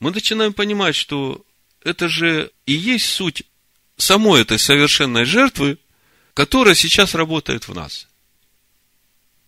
мы 0.00 0.10
начинаем 0.10 0.52
понимать, 0.52 0.96
что 0.96 1.44
это 1.82 2.08
же 2.08 2.50
и 2.66 2.72
есть 2.72 3.06
суть 3.06 3.44
самой 3.96 4.42
этой 4.42 4.58
совершенной 4.58 5.24
жертвы, 5.24 5.78
которая 6.34 6.74
сейчас 6.74 7.14
работает 7.14 7.68
в 7.68 7.74
нас. 7.74 8.08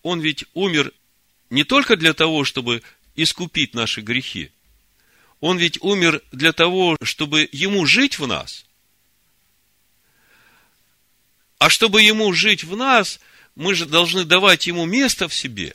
Он 0.03 0.21
ведь 0.21 0.45
умер 0.55 0.93
не 1.51 1.65
только 1.65 1.97
для 1.97 2.13
того, 2.13 2.45
чтобы 2.45 2.83
искупить 3.17 3.75
наши 3.75 4.01
грехи. 4.01 4.51
Он 5.41 5.59
ведь 5.59 5.79
умер 5.83 6.23
для 6.33 6.53
того, 6.53 6.97
чтобы 7.03 7.49
ему 7.53 7.87
жить 7.87 8.19
в 8.19 8.27
нас. 8.27 8.65
А 11.59 11.71
чтобы 11.71 12.03
ему 12.03 12.33
жить 12.33 12.65
в 12.65 12.77
нас, 12.77 13.21
мы 13.55 13.75
же 13.75 13.87
должны 13.87 14.25
давать 14.25 14.67
ему 14.67 14.85
место 14.85 15.29
в 15.29 15.35
себе. 15.35 15.75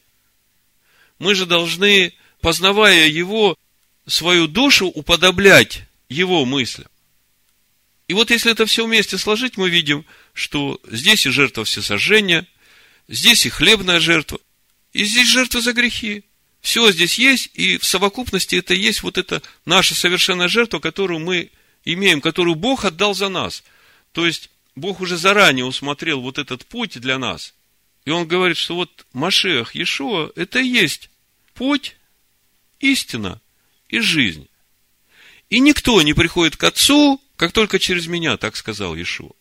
Мы 1.18 1.36
же 1.36 1.46
должны, 1.46 2.14
познавая 2.42 3.08
его, 3.08 3.58
свою 4.06 4.48
душу 4.48 4.88
уподоблять 4.88 5.84
его 6.10 6.46
мыслям. 6.46 6.88
И 8.08 8.14
вот 8.14 8.32
если 8.32 8.52
это 8.52 8.66
все 8.66 8.86
вместе 8.86 9.18
сложить, 9.18 9.56
мы 9.56 9.70
видим, 9.70 10.04
что 10.34 10.82
здесь 10.90 11.28
и 11.28 11.30
жертва 11.30 11.64
всесожжения, 11.64 12.48
здесь 13.08 13.46
и 13.46 13.50
хлебная 13.50 14.00
жертва, 14.00 14.40
и 14.94 15.04
здесь 15.04 15.28
жертва 15.28 15.62
за 15.62 15.74
грехи. 15.74 16.24
Все 16.62 16.92
здесь 16.92 17.18
есть, 17.20 17.52
и 17.54 17.78
в 17.78 17.86
совокупности 17.86 18.56
это 18.56 18.74
есть 18.74 19.04
вот 19.04 19.18
эта 19.18 19.42
наша 19.64 19.96
совершенная 19.96 20.48
жертва, 20.48 20.80
которую 20.80 21.20
мы 21.20 21.52
имеем, 21.86 22.20
которую 22.20 22.56
Бог 22.56 22.84
отдал 22.84 23.14
за 23.14 23.30
нас. 23.30 23.64
То 24.12 24.26
есть, 24.26 24.50
Бог 24.80 25.02
уже 25.02 25.18
заранее 25.18 25.66
усмотрел 25.66 26.22
вот 26.22 26.38
этот 26.38 26.66
путь 26.66 27.00
для 27.00 27.20
нас. 27.20 27.54
И 28.06 28.12
Он 28.12 28.28
говорит, 28.28 28.58
что 28.58 28.76
вот 28.76 29.06
Машех, 29.14 29.76
Иешуа, 29.76 30.32
это 30.36 30.60
и 30.60 30.68
есть 30.68 31.10
путь, 31.54 31.98
истина 32.80 33.42
и 33.90 34.00
жизнь. 34.00 34.48
И 35.50 35.60
никто 35.60 36.02
не 36.02 36.14
приходит 36.14 36.56
к 36.56 36.64
Отцу, 36.64 37.22
как 37.36 37.52
только 37.52 37.80
через 37.80 38.08
меня, 38.08 38.38
так 38.38 38.56
сказал 38.56 38.96
Иешуа. 38.96 39.32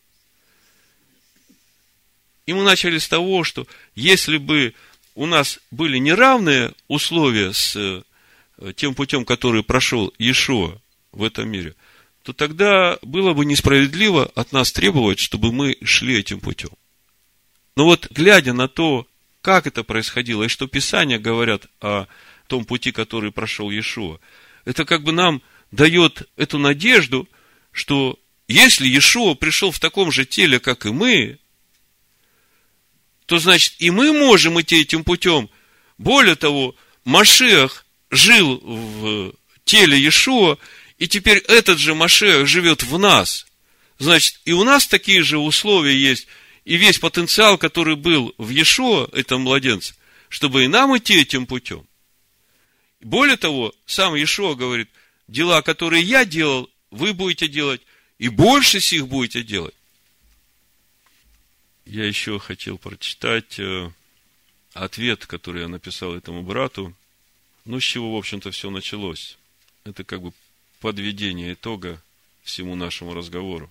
И 2.47 2.53
мы 2.53 2.65
начали 2.65 2.99
с 2.99 3.09
того, 3.09 3.45
что 3.45 3.67
если 3.95 4.39
бы 4.39 4.75
у 5.15 5.27
нас 5.27 5.61
были 5.71 5.99
неравные 5.99 6.73
условия 6.89 7.53
с 7.53 7.77
э, 7.77 8.73
тем 8.75 8.95
путем, 8.95 9.25
который 9.25 9.63
прошел 9.63 10.13
Иешуа 10.19 10.81
в 11.13 11.23
этом 11.23 11.49
мире, 11.49 11.75
то 12.29 12.35
тогда 12.35 12.99
было 13.01 13.33
бы 13.33 13.47
несправедливо 13.47 14.27
от 14.35 14.53
нас 14.53 14.71
требовать, 14.71 15.19
чтобы 15.19 15.51
мы 15.51 15.79
шли 15.83 16.19
этим 16.19 16.41
путем. 16.41 16.69
Но 17.75 17.87
вот 17.87 18.07
глядя 18.11 18.53
на 18.53 18.69
то, 18.69 19.07
как 19.41 19.67
это 19.67 19.83
происходило, 19.83 20.43
и 20.43 20.49
что 20.49 20.67
Писания 20.67 21.19
говорят 21.19 21.69
о 21.81 22.07
том 22.47 22.67
пути, 22.67 22.93
который 22.93 23.33
прошел 23.33 23.71
Иешуа, 23.71 24.21
это 24.67 24.85
как 24.85 25.05
бы 25.05 25.13
нам 25.13 25.41
дает 25.71 26.29
эту 26.37 26.59
надежду, 26.59 27.27
что 27.73 28.19
если 28.47 28.87
Иешуа 28.87 29.33
пришел 29.33 29.71
в 29.71 29.81
таком 29.81 30.13
же 30.13 30.27
теле, 30.27 30.61
как 30.61 30.85
и 30.85 30.91
мы, 30.91 31.39
то 33.25 33.39
значит 33.39 33.77
и 33.79 33.91
мы 33.91 34.13
можем 34.13 34.61
идти 34.61 34.83
этим 34.83 35.03
путем. 35.03 35.49
Более 35.97 36.35
того, 36.35 36.77
Машех 37.07 37.87
жил 38.11 38.61
в 38.63 39.33
теле 39.65 39.97
Иешуа, 39.97 40.59
и 40.99 41.07
теперь 41.07 41.39
этот 41.39 41.79
же 41.79 41.95
Машех 41.95 42.47
живет 42.47 42.83
в 42.83 42.99
нас. 42.99 43.47
Значит, 43.99 44.41
и 44.45 44.53
у 44.53 44.65
нас 44.65 44.87
такие 44.87 45.23
же 45.23 45.39
условия 45.39 45.97
есть, 45.97 46.27
и 46.65 46.77
весь 46.77 46.99
потенциал, 46.99 47.57
который 47.57 47.97
был 47.97 48.35
в 48.37 48.51
Иешуа, 48.51 49.09
этом 49.13 49.43
младенце, 49.43 49.95
чтобы 50.29 50.65
и 50.65 50.69
нам 50.69 50.97
идти 50.97 51.21
этим 51.21 51.47
путем. 51.47 51.87
Более 53.01 53.37
того, 53.37 53.73
сам 53.87 54.15
Иешуа 54.15 54.55
говорит, 54.55 54.89
дела, 55.29 55.63
которые 55.63 56.03
я 56.03 56.25
делал, 56.25 56.69
вы 56.91 57.15
будете 57.15 57.49
делать, 57.49 57.81
и 58.19 58.29
больше 58.29 58.81
сих 58.81 59.07
будете 59.07 59.43
делать. 59.43 59.75
Я 61.87 62.05
еще 62.05 62.39
хотел 62.39 62.77
прочитать 62.77 63.59
э, 63.59 63.91
ответ, 64.75 65.27
который 65.27 65.63
я 65.63 65.69
написал 65.69 66.15
этому 66.15 66.43
брату. 66.43 66.93
Ну, 67.65 67.81
с 67.81 67.85
чего, 67.85 68.15
в 68.15 68.19
общем-то, 68.19 68.51
все 68.51 68.69
началось. 68.71 69.39
Это 69.85 70.05
как 70.05 70.21
бы 70.21 70.33
подведение 70.81 71.53
итога 71.53 72.03
всему 72.43 72.75
нашему 72.75 73.15
разговору. 73.15 73.71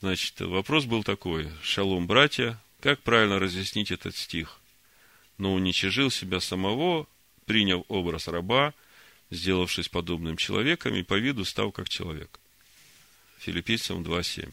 Значит, 0.00 0.40
вопрос 0.40 0.84
был 0.84 1.02
такой. 1.02 1.50
Шалом, 1.62 2.06
братья, 2.06 2.58
как 2.80 3.00
правильно 3.02 3.38
разъяснить 3.38 3.90
этот 3.90 4.16
стих? 4.16 4.60
Но 5.38 5.54
уничижил 5.54 6.10
себя 6.10 6.40
самого, 6.40 7.06
приняв 7.46 7.84
образ 7.88 8.28
раба, 8.28 8.74
сделавшись 9.30 9.88
подобным 9.88 10.36
человеком 10.36 10.94
и 10.94 11.02
по 11.02 11.18
виду 11.18 11.44
стал 11.44 11.72
как 11.72 11.88
человек. 11.88 12.38
Филиппийцам 13.38 14.02
2.7. 14.02 14.52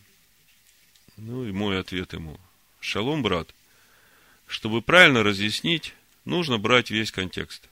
Ну 1.18 1.46
и 1.48 1.52
мой 1.52 1.80
ответ 1.80 2.14
ему. 2.14 2.39
Шалом, 2.80 3.22
брат. 3.22 3.54
Чтобы 4.48 4.82
правильно 4.82 5.24
разъяснить, 5.24 5.93
нужно 6.24 6.58
брать 6.58 6.91
весь 6.91 7.12
контекст. 7.12 7.68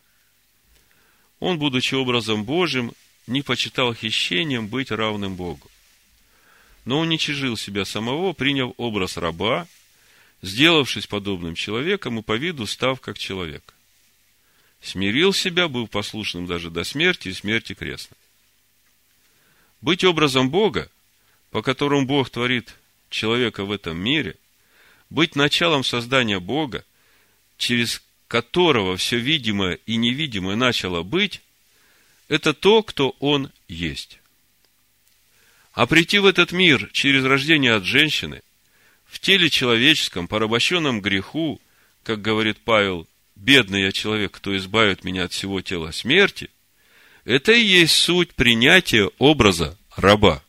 Он, 1.39 1.59
будучи 1.59 1.93
образом 1.93 2.45
Божьим, 2.45 2.93
не 3.27 3.41
почитал 3.41 3.93
хищением 3.93 4.67
быть 4.67 4.91
равным 4.91 5.35
Богу. 5.35 5.69
Но 6.85 6.99
уничижил 6.99 7.55
себя 7.55 7.85
самого, 7.85 8.33
приняв 8.33 8.73
образ 8.77 9.17
раба, 9.17 9.67
сделавшись 10.41 11.07
подобным 11.07 11.55
человеком 11.55 12.19
и 12.19 12.21
по 12.21 12.35
виду 12.35 12.67
став 12.67 12.99
как 12.99 13.17
человек. 13.17 13.73
Смирил 14.81 15.31
себя, 15.31 15.69
был 15.69 15.87
послушным 15.87 16.45
даже 16.45 16.69
до 16.69 16.83
смерти 16.83 17.29
и 17.29 17.33
смерти 17.33 17.73
крестной. 17.73 18.17
Быть 19.79 20.03
образом 20.03 20.49
Бога, 20.49 20.89
по 21.51 21.61
которому 21.61 22.05
Бог 22.05 22.29
творит 22.29 22.75
человека 23.09 23.63
в 23.63 23.71
этом 23.71 23.97
мире, 23.97 24.35
быть 25.09 25.35
началом 25.35 25.85
создания 25.85 26.39
Бога, 26.39 26.83
через 27.57 28.01
которого 28.27 28.97
все 28.97 29.17
видимое 29.17 29.79
и 29.85 29.95
невидимое 29.95 30.55
начало 30.55 31.03
быть, 31.03 31.41
это 32.27 32.53
то, 32.53 32.83
кто 32.83 33.15
Он 33.19 33.51
есть. 33.67 34.19
А 35.73 35.87
прийти 35.87 36.19
в 36.19 36.25
этот 36.25 36.51
мир 36.51 36.89
через 36.93 37.23
рождение 37.25 37.73
от 37.73 37.83
женщины, 37.83 38.41
в 39.05 39.19
теле 39.19 39.49
человеческом, 39.49 40.27
порабощенном 40.27 41.01
греху, 41.01 41.59
как 42.03 42.21
говорит 42.21 42.59
Павел, 42.63 43.07
бедный 43.35 43.83
я 43.83 43.91
человек, 43.91 44.31
кто 44.31 44.55
избавит 44.55 45.03
меня 45.03 45.25
от 45.25 45.33
всего 45.33 45.61
тела 45.61 45.91
смерти, 45.91 46.49
это 47.25 47.51
и 47.53 47.63
есть 47.63 47.95
суть 47.95 48.33
принятия 48.33 49.09
образа 49.17 49.77
раба. 49.95 50.43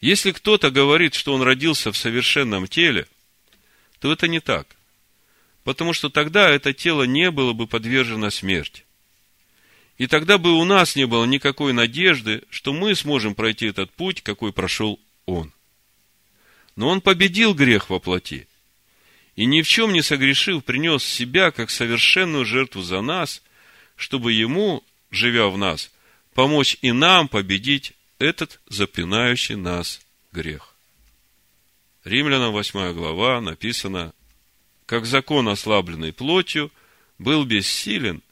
Если 0.00 0.32
кто-то 0.32 0.70
говорит, 0.70 1.14
что 1.14 1.34
он 1.34 1.42
родился 1.42 1.90
в 1.90 1.96
совершенном 1.96 2.68
теле, 2.68 3.06
то 3.98 4.12
это 4.12 4.28
не 4.28 4.40
так. 4.40 4.76
Потому 5.64 5.92
что 5.92 6.10
тогда 6.10 6.50
это 6.50 6.72
тело 6.72 7.02
не 7.02 7.30
было 7.30 7.52
бы 7.52 7.66
подвержено 7.66 8.30
смерти. 8.30 8.85
И 9.98 10.06
тогда 10.06 10.36
бы 10.36 10.52
у 10.52 10.64
нас 10.64 10.94
не 10.94 11.06
было 11.06 11.24
никакой 11.24 11.72
надежды, 11.72 12.42
что 12.50 12.72
мы 12.72 12.94
сможем 12.94 13.34
пройти 13.34 13.66
этот 13.66 13.90
путь, 13.92 14.22
какой 14.22 14.52
прошел 14.52 15.00
он. 15.24 15.52
Но 16.76 16.88
он 16.88 17.00
победил 17.00 17.54
грех 17.54 17.88
во 17.88 17.98
плоти. 17.98 18.46
И 19.36 19.46
ни 19.46 19.62
в 19.62 19.68
чем 19.68 19.92
не 19.92 20.02
согрешив, 20.02 20.64
принес 20.64 21.02
себя 21.02 21.50
как 21.50 21.70
совершенную 21.70 22.44
жертву 22.44 22.82
за 22.82 23.00
нас, 23.00 23.42
чтобы 23.96 24.32
ему, 24.32 24.84
живя 25.10 25.48
в 25.48 25.56
нас, 25.56 25.90
помочь 26.34 26.76
и 26.82 26.92
нам 26.92 27.28
победить 27.28 27.94
этот 28.18 28.60
запинающий 28.68 29.56
нас 29.56 30.00
грех. 30.32 30.74
Римлянам 32.04 32.52
8 32.52 32.92
глава 32.92 33.40
написано, 33.40 34.12
как 34.84 35.06
закон, 35.06 35.48
ослабленный 35.48 36.12
плотью, 36.12 36.70
был 37.18 37.44
бессилен, 37.44 38.22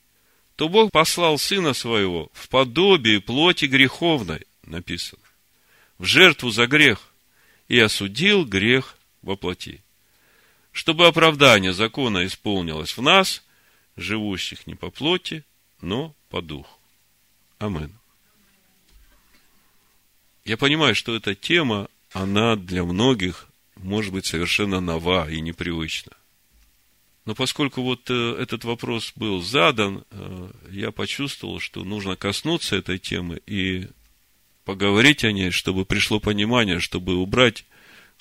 то 0.57 0.69
Бог 0.69 0.93
послал 0.93 1.39
Сына 1.39 1.75
Своего 1.75 2.31
в 2.33 2.49
подобие 2.49 3.21
плоти 3.21 3.65
греховной, 3.65 4.47
написано, 4.63 5.23
в 5.99 6.05
жертву 6.05 6.51
за 6.51 6.67
грех, 6.67 7.13
и 7.69 7.79
осудил 7.79 8.45
грех 8.45 8.97
во 9.23 9.37
плоти. 9.37 9.83
Чтобы 10.71 11.07
оправдание 11.07 11.73
закона 11.73 12.27
исполнилось 12.27 12.97
в 12.97 13.03
нас, 13.03 13.43
живущих 13.97 14.67
не 14.67 14.75
по 14.75 14.91
плоти, 14.91 15.45
но 15.81 16.15
по 16.29 16.43
духу. 16.43 16.79
Аминь. 17.59 17.93
Я 20.45 20.57
понимаю, 20.57 20.95
что 20.95 21.15
эта 21.15 21.35
тема, 21.35 21.89
она 22.13 22.57
для 22.57 22.85
многих 22.85 23.49
может 23.77 24.13
быть 24.13 24.27
совершенно 24.27 24.81
нова 24.81 25.29
и 25.31 25.41
непривычна. 25.41 26.13
Но 27.25 27.35
поскольку 27.35 27.83
вот 27.83 28.11
э, 28.11 28.37
этот 28.39 28.65
вопрос 28.65 29.13
был 29.17 29.41
задан, 29.43 30.05
э, 30.11 30.51
я 30.71 30.91
почувствовал, 30.91 31.59
что 31.59 31.83
нужно 31.85 32.17
коснуться 32.17 32.77
этой 32.77 32.99
темы 32.99 33.41
и 33.47 33.89
поговорить 34.65 35.25
о 35.25 35.33
ней, 35.33 35.51
чтобы 35.51 35.87
пришло 35.87 36.21
понимание, 36.21 36.81
чтобы 36.81 37.17
убрать 37.17 37.65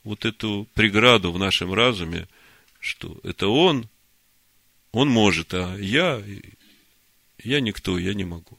вот 0.04 0.26
эту 0.26 0.68
преграду 0.74 1.32
в 1.32 1.40
нашем 1.40 1.74
разуме, 1.74 2.28
что 2.80 3.20
это 3.24 3.48
он, 3.48 3.90
он 4.92 5.10
может, 5.10 5.54
а 5.54 5.76
я, 5.78 6.22
я 7.44 7.60
никто, 7.60 7.98
я 7.98 8.14
не 8.14 8.26
могу. 8.26 8.58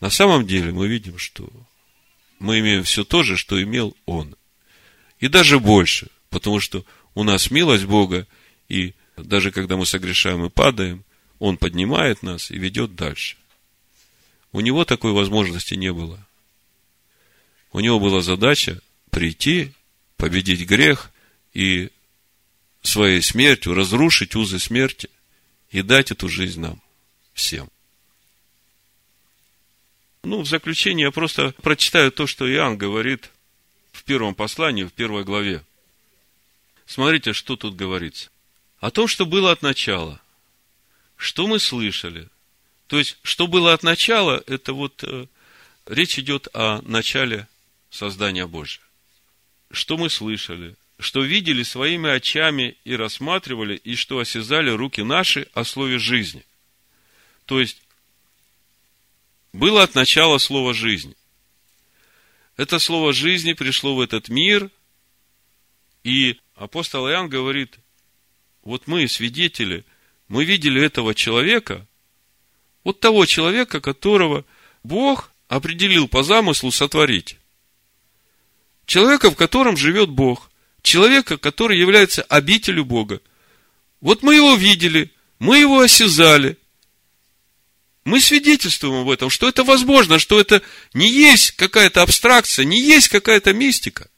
на 0.00 0.10
самом 0.10 0.46
деле 0.46 0.72
мы 0.72 0.88
видим, 0.88 1.18
что 1.18 1.50
мы 2.38 2.60
имеем 2.60 2.84
все 2.84 3.04
то 3.04 3.22
же, 3.22 3.36
что 3.36 3.62
имел 3.62 3.94
Он. 4.06 4.34
И 5.18 5.28
даже 5.28 5.60
больше, 5.60 6.08
потому 6.30 6.58
что 6.58 6.84
у 7.14 7.22
нас 7.22 7.50
милость 7.50 7.84
Бога, 7.84 8.26
и 8.68 8.94
даже 9.24 9.50
когда 9.50 9.76
мы 9.76 9.86
согрешаем 9.86 10.44
и 10.44 10.50
падаем, 10.50 11.04
Он 11.38 11.56
поднимает 11.56 12.22
нас 12.22 12.50
и 12.50 12.58
ведет 12.58 12.94
дальше. 12.94 13.36
У 14.52 14.60
него 14.60 14.84
такой 14.84 15.12
возможности 15.12 15.74
не 15.74 15.92
было. 15.92 16.26
У 17.72 17.80
него 17.80 18.00
была 18.00 18.20
задача 18.20 18.80
прийти, 19.10 19.72
победить 20.16 20.66
грех 20.66 21.10
и 21.54 21.90
своей 22.82 23.22
смертью 23.22 23.74
разрушить 23.74 24.34
узы 24.34 24.58
смерти 24.58 25.08
и 25.70 25.82
дать 25.82 26.10
эту 26.10 26.28
жизнь 26.28 26.60
нам 26.60 26.80
всем. 27.32 27.68
Ну, 30.22 30.42
в 30.42 30.46
заключение 30.46 31.04
я 31.04 31.10
просто 31.10 31.54
прочитаю 31.62 32.12
то, 32.12 32.26
что 32.26 32.50
Иоанн 32.50 32.76
говорит 32.76 33.30
в 33.92 34.04
первом 34.04 34.34
послании, 34.34 34.84
в 34.84 34.92
первой 34.92 35.24
главе. 35.24 35.64
Смотрите, 36.86 37.32
что 37.32 37.56
тут 37.56 37.76
говорится. 37.76 38.30
О 38.80 38.90
том, 38.90 39.06
что 39.08 39.26
было 39.26 39.52
от 39.52 39.62
начала, 39.62 40.20
что 41.16 41.46
мы 41.46 41.60
слышали. 41.60 42.28
То 42.86 42.98
есть, 42.98 43.18
что 43.22 43.46
было 43.46 43.74
от 43.74 43.82
начала, 43.82 44.42
это 44.46 44.72
вот 44.72 45.04
э, 45.04 45.26
речь 45.86 46.18
идет 46.18 46.48
о 46.54 46.80
начале 46.82 47.46
создания 47.90 48.46
Божьего. 48.46 48.84
Что 49.70 49.98
мы 49.98 50.08
слышали, 50.08 50.76
что 50.98 51.22
видели 51.22 51.62
своими 51.62 52.10
очами 52.10 52.76
и 52.84 52.96
рассматривали, 52.96 53.76
и 53.76 53.94
что 53.96 54.18
осязали 54.18 54.70
руки 54.70 55.02
наши 55.02 55.46
о 55.52 55.64
слове 55.64 55.98
жизни. 55.98 56.44
То 57.44 57.60
есть, 57.60 57.82
было 59.52 59.82
от 59.82 59.94
начала 59.94 60.38
слово 60.38 60.72
жизни. 60.72 61.16
Это 62.56 62.78
слово 62.78 63.12
жизни 63.12 63.52
пришло 63.52 63.94
в 63.94 64.00
этот 64.00 64.28
мир, 64.30 64.70
и 66.02 66.40
апостол 66.54 67.08
Иоанн 67.08 67.28
говорит, 67.28 67.78
вот 68.62 68.86
мы, 68.86 69.08
свидетели, 69.08 69.84
мы 70.28 70.44
видели 70.44 70.82
этого 70.82 71.14
человека, 71.14 71.86
вот 72.84 73.00
того 73.00 73.26
человека, 73.26 73.80
которого 73.80 74.44
Бог 74.82 75.32
определил 75.48 76.08
по 76.08 76.22
замыслу 76.22 76.70
сотворить. 76.70 77.36
Человека, 78.86 79.30
в 79.30 79.36
котором 79.36 79.76
живет 79.76 80.08
Бог. 80.08 80.50
Человека, 80.82 81.36
который 81.36 81.78
является 81.78 82.22
обителю 82.22 82.84
Бога. 82.84 83.20
Вот 84.00 84.22
мы 84.22 84.36
его 84.36 84.54
видели, 84.54 85.12
мы 85.38 85.58
его 85.58 85.80
осязали, 85.80 86.56
мы 88.04 88.20
свидетельствуем 88.20 89.02
об 89.02 89.10
этом, 89.10 89.28
что 89.28 89.48
это 89.48 89.62
возможно, 89.62 90.18
что 90.18 90.40
это 90.40 90.62
не 90.94 91.10
есть 91.10 91.52
какая-то 91.52 92.02
абстракция, 92.02 92.64
не 92.64 92.80
есть 92.80 93.08
какая-то 93.08 93.52
мистика. 93.52 94.08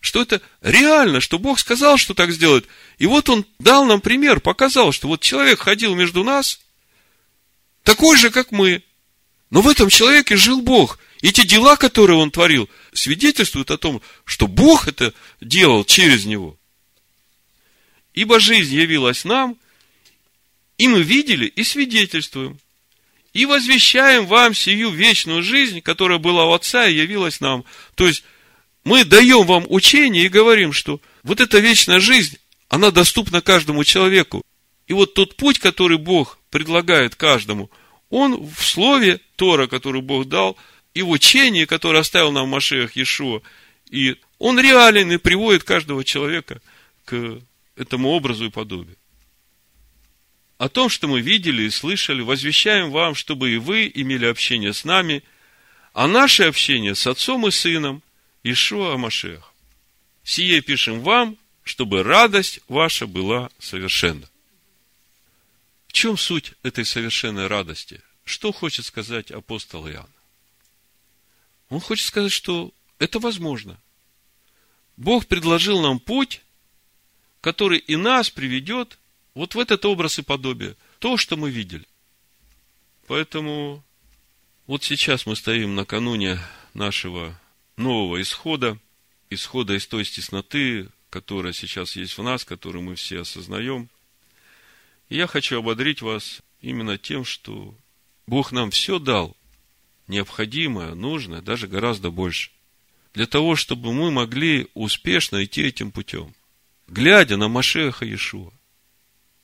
Что 0.00 0.22
это 0.22 0.40
реально, 0.62 1.20
что 1.20 1.38
Бог 1.38 1.58
сказал, 1.58 1.98
что 1.98 2.14
так 2.14 2.32
сделать. 2.32 2.64
И 2.98 3.06
вот 3.06 3.28
Он 3.28 3.44
дал 3.58 3.84
нам 3.84 4.00
пример, 4.00 4.40
показал, 4.40 4.92
что 4.92 5.08
вот 5.08 5.20
человек 5.20 5.60
ходил 5.60 5.94
между 5.94 6.24
нас, 6.24 6.60
такой 7.82 8.16
же, 8.16 8.30
как 8.30 8.50
мы. 8.50 8.82
Но 9.50 9.60
в 9.60 9.68
этом 9.68 9.88
человеке 9.88 10.36
жил 10.36 10.62
Бог. 10.62 10.98
И 11.20 11.32
те 11.32 11.44
дела, 11.44 11.76
которые 11.76 12.18
он 12.18 12.30
творил, 12.30 12.70
свидетельствуют 12.92 13.70
о 13.70 13.78
том, 13.78 14.00
что 14.24 14.46
Бог 14.46 14.88
это 14.88 15.12
делал 15.40 15.84
через 15.84 16.24
него. 16.24 16.56
Ибо 18.14 18.40
жизнь 18.40 18.74
явилась 18.74 19.24
нам– 19.24 19.56
и 20.80 20.88
мы 20.88 21.02
видели 21.02 21.44
и 21.44 21.62
свидетельствуем. 21.62 22.58
И 23.34 23.44
возвещаем 23.44 24.24
вам 24.24 24.54
сию 24.54 24.88
вечную 24.88 25.42
жизнь, 25.42 25.82
которая 25.82 26.16
была 26.16 26.46
у 26.46 26.52
Отца 26.52 26.88
и 26.88 26.94
явилась 26.94 27.42
нам. 27.42 27.66
То 27.96 28.06
есть, 28.06 28.24
мы 28.90 29.04
даем 29.04 29.46
вам 29.46 29.66
учение 29.68 30.24
и 30.24 30.28
говорим, 30.28 30.72
что 30.72 31.00
вот 31.22 31.40
эта 31.40 31.60
вечная 31.60 32.00
жизнь, 32.00 32.38
она 32.68 32.90
доступна 32.90 33.40
каждому 33.40 33.84
человеку. 33.84 34.42
И 34.88 34.92
вот 34.92 35.14
тот 35.14 35.36
путь, 35.36 35.60
который 35.60 35.96
Бог 35.96 36.40
предлагает 36.50 37.14
каждому, 37.14 37.70
он 38.08 38.44
в 38.44 38.66
слове 38.66 39.20
Тора, 39.36 39.68
который 39.68 40.02
Бог 40.02 40.26
дал, 40.26 40.56
и 40.92 41.02
в 41.02 41.10
учении, 41.10 41.66
которое 41.66 42.00
оставил 42.00 42.32
нам 42.32 42.46
в 42.46 42.50
Машеях 42.50 42.96
Иешуа, 42.96 43.42
и 43.88 44.16
он 44.40 44.58
реален 44.58 45.12
и 45.12 45.18
приводит 45.18 45.62
каждого 45.62 46.02
человека 46.02 46.60
к 47.04 47.38
этому 47.76 48.08
образу 48.08 48.46
и 48.46 48.50
подобию. 48.50 48.96
О 50.58 50.68
том, 50.68 50.88
что 50.88 51.06
мы 51.06 51.20
видели 51.20 51.62
и 51.62 51.70
слышали, 51.70 52.22
возвещаем 52.22 52.90
вам, 52.90 53.14
чтобы 53.14 53.52
и 53.52 53.56
вы 53.56 53.88
имели 53.94 54.26
общение 54.26 54.72
с 54.72 54.84
нами, 54.84 55.22
а 55.92 56.08
наше 56.08 56.42
общение 56.42 56.96
с 56.96 57.06
Отцом 57.06 57.46
и 57.46 57.52
Сыном 57.52 58.02
Ишуа 58.42 58.96
Машех. 58.96 59.52
Сие 60.24 60.60
пишем 60.60 61.00
вам, 61.00 61.36
чтобы 61.62 62.02
радость 62.02 62.60
ваша 62.68 63.06
была 63.06 63.50
совершенна. 63.58 64.28
В 65.88 65.92
чем 65.92 66.16
суть 66.16 66.54
этой 66.62 66.84
совершенной 66.84 67.48
радости? 67.48 68.00
Что 68.24 68.52
хочет 68.52 68.86
сказать 68.86 69.30
апостол 69.30 69.88
Иоанн? 69.88 70.08
Он 71.68 71.80
хочет 71.80 72.06
сказать, 72.06 72.32
что 72.32 72.72
это 72.98 73.18
возможно. 73.18 73.78
Бог 74.96 75.26
предложил 75.26 75.80
нам 75.80 75.98
путь, 75.98 76.42
который 77.40 77.78
и 77.78 77.96
нас 77.96 78.30
приведет 78.30 78.98
вот 79.34 79.54
в 79.54 79.58
этот 79.58 79.84
образ 79.84 80.18
и 80.18 80.22
подобие. 80.22 80.76
То, 80.98 81.16
что 81.16 81.36
мы 81.36 81.50
видели. 81.50 81.86
Поэтому 83.06 83.82
вот 84.66 84.84
сейчас 84.84 85.26
мы 85.26 85.36
стоим 85.36 85.74
накануне 85.74 86.38
нашего 86.74 87.38
нового 87.80 88.20
исхода, 88.20 88.78
исхода 89.30 89.74
из 89.74 89.86
той 89.86 90.04
тесноты, 90.04 90.88
которая 91.08 91.52
сейчас 91.52 91.96
есть 91.96 92.16
в 92.16 92.22
нас, 92.22 92.44
которую 92.44 92.82
мы 92.82 92.94
все 92.94 93.20
осознаем. 93.20 93.88
И 95.08 95.16
я 95.16 95.26
хочу 95.26 95.58
ободрить 95.58 96.02
вас 96.02 96.42
именно 96.60 96.98
тем, 96.98 97.24
что 97.24 97.74
Бог 98.26 98.52
нам 98.52 98.70
все 98.70 98.98
дал, 98.98 99.36
необходимое, 100.06 100.94
нужное, 100.94 101.42
даже 101.42 101.66
гораздо 101.66 102.10
больше, 102.10 102.50
для 103.12 103.26
того, 103.26 103.56
чтобы 103.56 103.92
мы 103.92 104.10
могли 104.12 104.68
успешно 104.74 105.44
идти 105.44 105.62
этим 105.62 105.90
путем, 105.90 106.32
глядя 106.86 107.36
на 107.36 107.48
Машеха 107.48 108.04
Иешуа. 108.04 108.52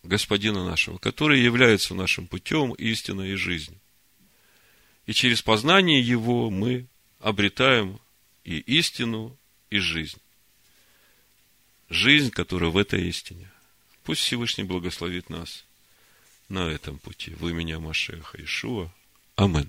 Господина 0.05 0.65
нашего, 0.65 0.99
который 0.99 1.41
является 1.41 1.93
нашим 1.93 2.29
путем, 2.29 2.73
истиной 2.75 3.33
и 3.33 3.35
жизнью. 3.35 3.81
И 5.07 5.13
через 5.13 5.43
познание 5.43 6.01
Его 6.01 6.49
мы 6.49 6.87
обретаем 7.19 7.99
и 8.47 8.61
истину, 8.61 9.37
и 9.71 9.79
жизнь. 9.79 10.21
Жизнь, 11.91 12.31
которая 12.31 12.71
в 12.71 12.79
этой 12.79 13.09
истине. 13.09 13.51
Пусть 14.05 14.21
Всевышний 14.21 14.63
благословит 14.63 15.29
нас 15.31 15.65
на 16.49 16.69
этом 16.69 16.99
пути. 16.99 17.35
Вы 17.35 17.53
меня, 17.53 17.81
Машеха 17.81 18.43
Ишуа. 18.43 18.93
Амин. 19.35 19.69